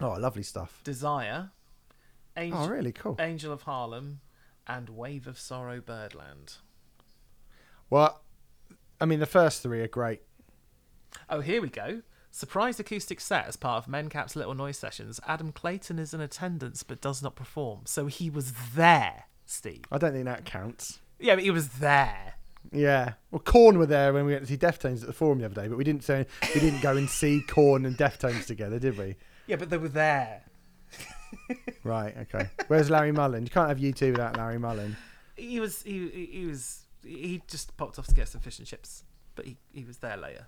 [0.00, 0.80] Oh, lovely stuff.
[0.82, 1.50] Desire,
[2.40, 3.16] Angel, Oh, really cool.
[3.18, 4.20] Angel of Harlem,
[4.66, 6.54] and Wave of Sorrow Birdland.
[7.88, 8.22] Well,
[9.00, 10.22] I mean, the first three are great.
[11.28, 12.02] Oh, here we go.
[12.30, 15.18] Surprise acoustic set as part of Mencap's Little Noise Sessions.
[15.26, 17.80] Adam Clayton is in attendance but does not perform.
[17.86, 19.84] So he was there, Steve.
[19.90, 21.00] I don't think that counts.
[21.18, 22.34] Yeah, but he was there.
[22.72, 23.14] Yeah.
[23.32, 25.54] Well, Korn were there when we went to see Deftones at the Forum the other
[25.60, 28.96] day, but we didn't say we didn't go and see Korn and Deftones together, did
[28.96, 29.16] we?
[29.48, 30.44] Yeah, but they were there.
[31.84, 32.14] Right.
[32.22, 32.48] Okay.
[32.68, 33.44] Where's Larry Mullen?
[33.44, 34.96] You can't have U2 without Larry Mullen.
[35.36, 39.04] He was he he- was he just popped off to get some fish and chips,
[39.34, 40.46] but he he was there later.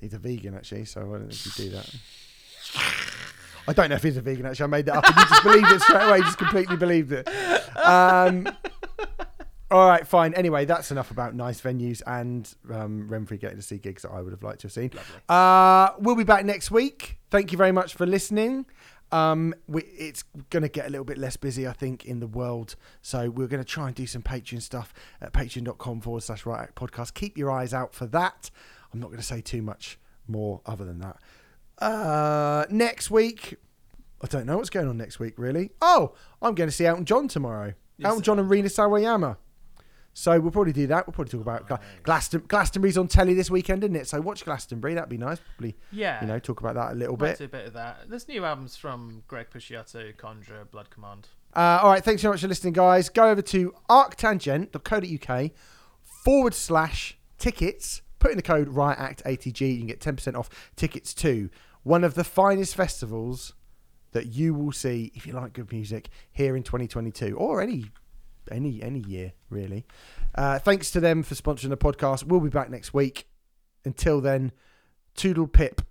[0.00, 1.94] He's a vegan actually, so I don't think he'd do that.
[3.66, 4.64] I don't know if he's a vegan actually.
[4.64, 6.18] I made that up, and you just believed it straight away.
[6.18, 7.28] You just completely believed it.
[7.78, 8.48] Um,
[9.70, 10.34] all right, fine.
[10.34, 14.20] Anyway, that's enough about nice venues and um, Remfry getting to see gigs that I
[14.20, 14.90] would have liked to have seen.
[15.28, 17.18] Uh, we'll be back next week.
[17.30, 18.66] Thank you very much for listening.
[19.12, 22.26] Um, we, it's going to get a little bit less busy, I think, in the
[22.26, 22.74] world.
[23.02, 26.70] So we're going to try and do some Patreon stuff at patreon.com forward slash Riot
[26.70, 27.14] Act podcast.
[27.14, 28.50] Keep your eyes out for that.
[28.92, 31.16] I'm not going to say too much more other than that.
[31.78, 33.56] Uh, next week,
[34.22, 35.70] I don't know what's going on next week, really.
[35.80, 37.74] Oh, I'm going to see Elton John tomorrow.
[37.98, 39.36] Yes, Elton John and Rina Sawayama.
[40.16, 41.06] So we'll probably do that.
[41.06, 44.06] We'll probably talk about Gla- Glaston- Glastonbury's on telly this weekend, isn't it?
[44.08, 44.94] So watch Glastonbury.
[44.94, 45.38] That'd be nice.
[45.56, 47.38] Probably, Yeah, you know, talk about that a little might bit.
[47.38, 48.08] do a bit of that.
[48.08, 51.28] There's new albums from Greg Puciato, Conjurer, Blood Command.
[51.54, 53.08] Uh, all right, thanks so much for listening, guys.
[53.08, 55.50] Go over to arctangent.co.uk
[56.02, 58.02] forward slash tickets.
[58.18, 59.60] Put in the code Riot Act ATG.
[59.72, 61.50] You can get 10% off tickets to
[61.82, 63.52] one of the finest festivals
[64.12, 67.86] that you will see if you like good music here in 2022 or any
[68.50, 69.86] any any year really.
[70.34, 72.24] Uh, thanks to them for sponsoring the podcast.
[72.24, 73.26] We'll be back next week.
[73.84, 74.52] Until then,
[75.14, 75.82] toodle pip.